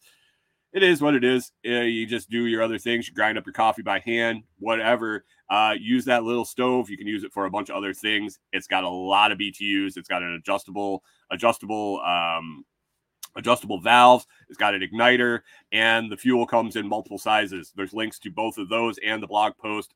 it 0.73 0.83
is 0.83 1.01
what 1.01 1.15
it 1.15 1.25
is. 1.25 1.53
You 1.63 2.07
just 2.07 2.31
do 2.31 2.47
your 2.47 2.63
other 2.63 2.79
things. 2.79 3.09
You 3.09 3.15
grind 3.15 3.39
up 3.39 3.47
your 3.47 3.53
coffee 3.55 3.83
by 3.83 4.01
hand, 4.01 4.43
whatever. 4.59 5.25
Uh, 5.51 5.75
use 5.79 6.05
that 6.05 6.25
little 6.25 6.45
stove. 6.45 6.91
You 6.91 6.99
can 6.99 7.07
use 7.07 7.25
it 7.25 7.33
for 7.33 7.47
a 7.47 7.51
bunch 7.51 7.71
of 7.71 7.77
other 7.77 7.95
things. 7.95 8.39
It's 8.53 8.67
got 8.67 8.85
a 8.85 8.89
lot 8.89 9.33
of 9.33 9.39
BTUs. 9.39 9.97
It's 9.97 10.09
got 10.09 10.23
an 10.23 10.35
adjustable, 10.35 11.03
adjustable, 11.31 12.01
um, 12.01 12.65
adjustable 13.35 13.81
valves. 13.81 14.27
It's 14.51 14.59
got 14.59 14.75
an 14.75 14.83
igniter, 14.83 15.41
and 15.73 16.13
the 16.13 16.17
fuel 16.17 16.47
comes 16.47 16.77
in 16.77 16.87
multiple 16.87 17.19
sizes. 17.19 17.73
There's 17.75 17.95
links 17.95 18.19
to 18.21 18.31
both 18.31 18.59
of 18.59 18.69
those 18.69 18.99
and 19.05 19.23
the 19.23 19.27
blog 19.27 19.55
post. 19.57 19.95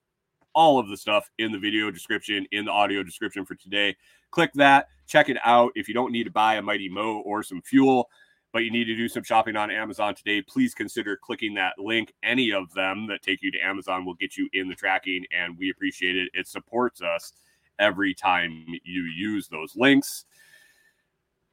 All 0.55 0.79
of 0.79 0.89
the 0.89 0.97
stuff 0.97 1.31
in 1.39 1.53
the 1.53 1.59
video 1.59 1.91
description, 1.91 2.47
in 2.53 2.66
the 2.66 2.70
audio 2.70 3.03
description 3.03 3.45
for 3.45 3.55
today. 3.55 3.97
Click 4.31 4.53
that, 4.55 4.89
check 5.07 5.29
it 5.29 5.39
out. 5.45 5.73
If 5.75 5.89
you 5.89 5.95
don't 5.95 6.12
need 6.12 6.25
to 6.25 6.31
buy 6.31 6.55
a 6.55 6.62
Mighty 6.62 6.89
Mo 6.89 7.23
or 7.25 7.43
some 7.43 7.62
fuel, 7.62 8.09
but 8.53 8.65
you 8.65 8.71
need 8.71 8.85
to 8.85 8.97
do 8.97 9.09
some 9.09 9.23
shopping 9.23 9.57
on 9.57 9.71
Amazon 9.71 10.15
today, 10.15 10.43
please 10.43 10.75
consider 10.75 11.17
clicking 11.17 11.55
that 11.55 11.79
link. 11.79 12.13
Any 12.23 12.53
of 12.53 12.73
them 12.75 13.07
that 13.09 13.23
take 13.23 13.43
you 13.43 13.51
to 13.51 13.61
Amazon 13.61 14.05
will 14.05 14.15
get 14.15 14.37
you 14.37 14.49
in 14.53 14.69
the 14.69 14.75
tracking, 14.75 15.25
and 15.33 15.57
we 15.59 15.71
appreciate 15.71 16.17
it. 16.17 16.29
It 16.35 16.47
supports 16.47 17.01
us 17.01 17.33
every 17.79 18.15
time 18.15 18.67
you 18.85 19.03
use 19.05 19.49
those 19.49 19.75
links. 19.75 20.27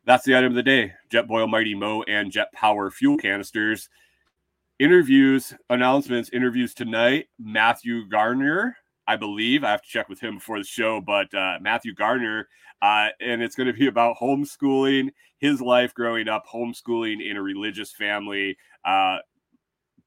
That's 0.06 0.26
the 0.26 0.36
item 0.36 0.52
of 0.52 0.56
the 0.56 0.64
day 0.64 0.94
Jetboil 1.10 1.50
Mighty 1.50 1.76
Mo 1.76 2.04
and 2.04 2.32
JetPower 2.32 2.92
fuel 2.92 3.18
canisters. 3.18 3.90
Interviews, 4.80 5.54
announcements, 5.70 6.30
interviews 6.32 6.74
tonight. 6.74 7.28
Matthew 7.38 8.08
Garner, 8.08 8.78
I 9.10 9.16
believe. 9.16 9.64
I 9.64 9.72
have 9.72 9.82
to 9.82 9.90
check 9.90 10.08
with 10.08 10.20
him 10.20 10.36
before 10.36 10.60
the 10.60 10.66
show, 10.66 11.02
but 11.02 11.34
uh, 11.34 11.58
Matthew 11.62 11.96
Garner, 11.96 12.48
uh, 12.80 13.08
and 13.20 13.42
it's 13.42 13.56
going 13.56 13.66
to 13.66 13.74
be 13.74 13.88
about 13.88 14.18
homeschooling 14.22 15.10
his 15.40 15.62
life 15.62 15.96
growing 15.96 16.28
up 16.28 16.46
homeschooling 16.46 17.28
in 17.28 17.36
a 17.36 17.42
religious 17.42 17.92
family, 17.92 18.56
uh, 18.86 19.18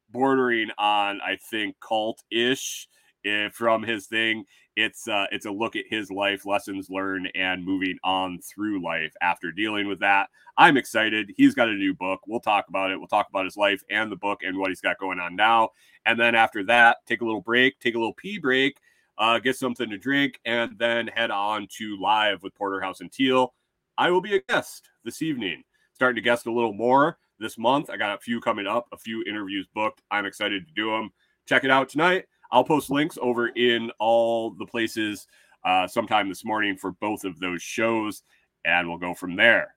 bordering 0.08 0.70
on, 0.78 1.20
I 1.20 1.36
think, 1.50 1.74
cult 1.80 2.22
ish 2.30 2.86
eh, 3.24 3.48
from 3.48 3.82
his 3.82 4.06
thing. 4.06 4.44
It's 4.76 5.08
uh, 5.08 5.26
it's 5.32 5.46
a 5.46 5.50
look 5.50 5.74
at 5.74 5.86
his 5.90 6.08
life, 6.12 6.46
lessons 6.46 6.88
learned, 6.88 7.28
and 7.34 7.64
moving 7.64 7.98
on 8.04 8.38
through 8.38 8.84
life 8.84 9.12
after 9.20 9.50
dealing 9.50 9.88
with 9.88 9.98
that. 9.98 10.28
I'm 10.56 10.76
excited. 10.76 11.32
He's 11.36 11.56
got 11.56 11.68
a 11.68 11.74
new 11.74 11.92
book. 11.92 12.20
We'll 12.28 12.38
talk 12.38 12.68
about 12.68 12.92
it. 12.92 12.98
We'll 12.98 13.08
talk 13.08 13.28
about 13.28 13.46
his 13.46 13.56
life 13.56 13.82
and 13.90 14.12
the 14.12 14.16
book 14.16 14.44
and 14.44 14.56
what 14.56 14.68
he's 14.68 14.80
got 14.80 14.98
going 14.98 15.18
on 15.18 15.34
now. 15.34 15.70
And 16.06 16.20
then 16.20 16.36
after 16.36 16.62
that, 16.64 16.98
take 17.06 17.20
a 17.20 17.24
little 17.24 17.40
break, 17.40 17.80
take 17.80 17.96
a 17.96 17.98
little 17.98 18.14
pee 18.14 18.38
break, 18.38 18.78
uh, 19.18 19.38
get 19.38 19.56
something 19.56 19.90
to 19.90 19.98
drink, 19.98 20.40
and 20.44 20.78
then 20.78 21.06
head 21.08 21.30
on 21.30 21.68
to 21.78 21.98
live 22.00 22.42
with 22.42 22.54
Porterhouse 22.54 23.00
and 23.00 23.12
Teal. 23.12 23.54
I 23.98 24.10
will 24.10 24.20
be 24.20 24.36
a 24.36 24.42
guest 24.48 24.88
this 25.04 25.22
evening. 25.22 25.62
Starting 25.94 26.16
to 26.16 26.22
guest 26.22 26.46
a 26.46 26.52
little 26.52 26.72
more 26.72 27.18
this 27.38 27.58
month. 27.58 27.90
I 27.90 27.96
got 27.96 28.16
a 28.16 28.20
few 28.20 28.40
coming 28.40 28.66
up, 28.66 28.86
a 28.92 28.98
few 28.98 29.22
interviews 29.24 29.66
booked. 29.74 30.02
I'm 30.10 30.26
excited 30.26 30.66
to 30.66 30.74
do 30.74 30.90
them. 30.90 31.10
Check 31.46 31.64
it 31.64 31.70
out 31.70 31.88
tonight. 31.88 32.24
I'll 32.50 32.64
post 32.64 32.90
links 32.90 33.18
over 33.20 33.48
in 33.48 33.90
all 33.98 34.50
the 34.50 34.66
places 34.66 35.26
uh, 35.64 35.86
sometime 35.86 36.28
this 36.28 36.44
morning 36.44 36.76
for 36.76 36.92
both 36.92 37.24
of 37.24 37.38
those 37.38 37.62
shows, 37.62 38.22
and 38.64 38.88
we'll 38.88 38.98
go 38.98 39.14
from 39.14 39.36
there. 39.36 39.74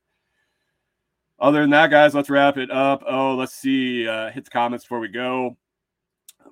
Other 1.40 1.62
than 1.62 1.70
that, 1.72 1.90
guys, 1.90 2.16
let's 2.16 2.30
wrap 2.30 2.58
it 2.58 2.72
up. 2.72 3.04
Oh, 3.06 3.36
let's 3.36 3.54
see. 3.54 4.08
Uh, 4.08 4.32
hit 4.32 4.46
the 4.46 4.52
comments 4.52 4.86
before 4.86 5.00
we 5.00 5.10
go. 5.10 5.58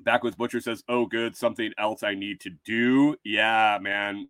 Backwoods 0.02 0.36
Butcher 0.36 0.62
says, 0.62 0.84
"Oh, 0.90 1.06
good. 1.06 1.36
Something 1.36 1.72
else 1.78 2.04
I 2.04 2.16
need 2.16 2.40
to 2.42 2.52
do." 2.66 3.16
Yeah, 3.24 3.78
man. 3.82 4.28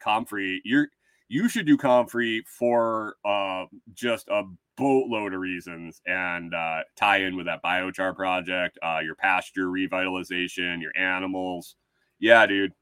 Comfrey, 0.00 0.60
you're 0.64 0.88
you 1.28 1.48
should 1.48 1.66
do 1.66 1.76
Comfrey 1.76 2.44
for 2.46 3.16
uh, 3.24 3.64
just 3.94 4.28
a 4.28 4.44
boatload 4.76 5.32
of 5.34 5.40
reasons 5.40 6.00
and 6.06 6.54
uh, 6.54 6.80
tie 6.96 7.18
in 7.18 7.36
with 7.36 7.46
that 7.46 7.62
biochar 7.62 8.14
project, 8.14 8.78
uh, 8.82 9.00
your 9.02 9.14
pasture 9.14 9.66
revitalization, 9.66 10.80
your 10.80 10.96
animals. 10.96 11.76
Yeah, 12.18 12.46
dude. 12.46 12.72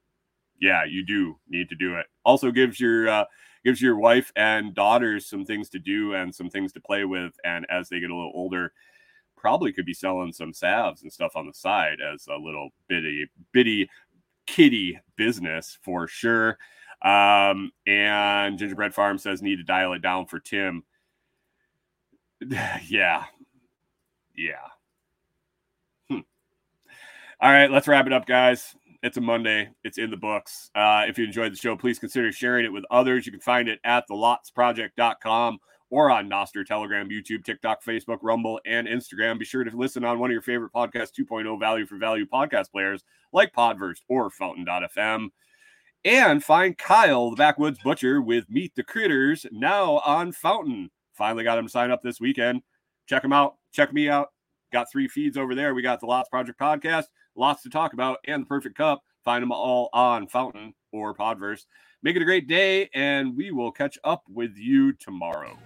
Yeah, 0.60 0.84
you 0.84 1.04
do 1.04 1.36
need 1.48 1.68
to 1.70 1.76
do 1.76 1.96
it. 1.96 2.06
Also 2.24 2.50
gives 2.50 2.78
your 2.78 3.08
uh, 3.08 3.24
gives 3.64 3.80
your 3.80 3.96
wife 3.96 4.32
and 4.36 4.74
daughters 4.74 5.26
some 5.26 5.44
things 5.44 5.68
to 5.70 5.78
do 5.78 6.14
and 6.14 6.34
some 6.34 6.50
things 6.50 6.72
to 6.72 6.80
play 6.80 7.04
with. 7.04 7.32
And 7.44 7.66
as 7.70 7.88
they 7.88 8.00
get 8.00 8.10
a 8.10 8.14
little 8.14 8.32
older, 8.34 8.72
probably 9.44 9.74
could 9.74 9.84
be 9.84 9.92
selling 9.92 10.32
some 10.32 10.54
salves 10.54 11.02
and 11.02 11.12
stuff 11.12 11.36
on 11.36 11.46
the 11.46 11.52
side 11.52 11.98
as 12.00 12.26
a 12.28 12.34
little 12.34 12.70
bitty 12.88 13.26
bitty 13.52 13.90
kitty 14.46 14.98
business 15.16 15.76
for 15.82 16.08
sure. 16.08 16.56
Um, 17.02 17.70
and 17.86 18.58
Gingerbread 18.58 18.94
Farm 18.94 19.18
says 19.18 19.42
need 19.42 19.56
to 19.56 19.62
dial 19.62 19.92
it 19.92 20.00
down 20.00 20.24
for 20.24 20.40
Tim. 20.40 20.82
yeah. 22.88 23.24
Yeah. 24.34 24.66
Hmm. 26.08 26.20
All 27.38 27.52
right, 27.52 27.70
let's 27.70 27.86
wrap 27.86 28.06
it 28.06 28.14
up, 28.14 28.24
guys. 28.24 28.74
It's 29.02 29.18
a 29.18 29.20
Monday. 29.20 29.68
It's 29.84 29.98
in 29.98 30.10
the 30.10 30.16
books. 30.16 30.70
Uh, 30.74 31.04
if 31.06 31.18
you 31.18 31.26
enjoyed 31.26 31.52
the 31.52 31.58
show, 31.58 31.76
please 31.76 31.98
consider 31.98 32.32
sharing 32.32 32.64
it 32.64 32.72
with 32.72 32.84
others. 32.90 33.26
You 33.26 33.32
can 33.32 33.42
find 33.42 33.68
it 33.68 33.78
at 33.84 34.08
thelotsproject.com 34.08 35.58
or 35.90 36.10
on 36.10 36.28
Nostr, 36.28 36.64
Telegram, 36.64 37.08
YouTube, 37.08 37.44
TikTok, 37.44 37.84
Facebook, 37.84 38.18
Rumble, 38.22 38.60
and 38.66 38.88
Instagram. 38.88 39.38
Be 39.38 39.44
sure 39.44 39.64
to 39.64 39.76
listen 39.76 40.04
on 40.04 40.18
one 40.18 40.30
of 40.30 40.32
your 40.32 40.42
favorite 40.42 40.72
podcast 40.72 41.10
2.0 41.18 41.58
value 41.60 41.86
for 41.86 41.96
value 41.98 42.26
podcast 42.26 42.70
players 42.70 43.04
like 43.32 43.52
Podverse 43.52 43.98
or 44.08 44.30
Fountain.fm 44.30 45.30
and 46.04 46.44
find 46.44 46.76
Kyle, 46.76 47.30
the 47.30 47.36
Backwoods 47.36 47.78
Butcher, 47.82 48.20
with 48.20 48.50
Meet 48.50 48.74
the 48.74 48.82
Critters 48.82 49.46
now 49.50 49.98
on 50.04 50.32
Fountain. 50.32 50.90
Finally 51.14 51.44
got 51.44 51.58
him 51.58 51.66
to 51.66 51.70
sign 51.70 51.90
up 51.90 52.02
this 52.02 52.20
weekend. 52.20 52.62
Check 53.06 53.24
him 53.24 53.32
out. 53.32 53.56
Check 53.72 53.92
me 53.92 54.08
out. 54.08 54.28
Got 54.72 54.90
three 54.90 55.08
feeds 55.08 55.36
over 55.36 55.54
there. 55.54 55.74
We 55.74 55.82
got 55.82 56.00
the 56.00 56.06
Lots 56.06 56.28
Project 56.28 56.58
podcast, 56.58 57.04
lots 57.36 57.62
to 57.62 57.70
talk 57.70 57.92
about, 57.92 58.18
and 58.26 58.42
the 58.42 58.46
Perfect 58.46 58.76
Cup. 58.76 59.02
Find 59.24 59.42
them 59.42 59.52
all 59.52 59.88
on 59.92 60.26
Fountain 60.26 60.74
or 60.92 61.14
Podverse. 61.14 61.64
Make 62.02 62.16
it 62.16 62.22
a 62.22 62.26
great 62.26 62.46
day, 62.46 62.90
and 62.92 63.34
we 63.34 63.50
will 63.50 63.72
catch 63.72 63.98
up 64.04 64.24
with 64.28 64.56
you 64.56 64.92
tomorrow. 64.92 65.56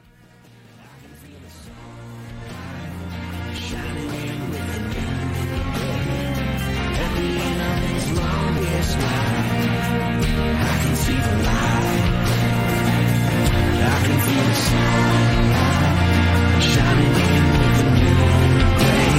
Shining 16.71 17.15
in 17.29 17.45
with 17.59 17.77
the 17.79 17.91
moon 18.01 18.53
gray. 18.79 19.13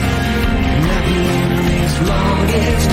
Nothing 0.89 1.67
is 1.83 1.95
long 2.09 2.49
as 2.49 2.88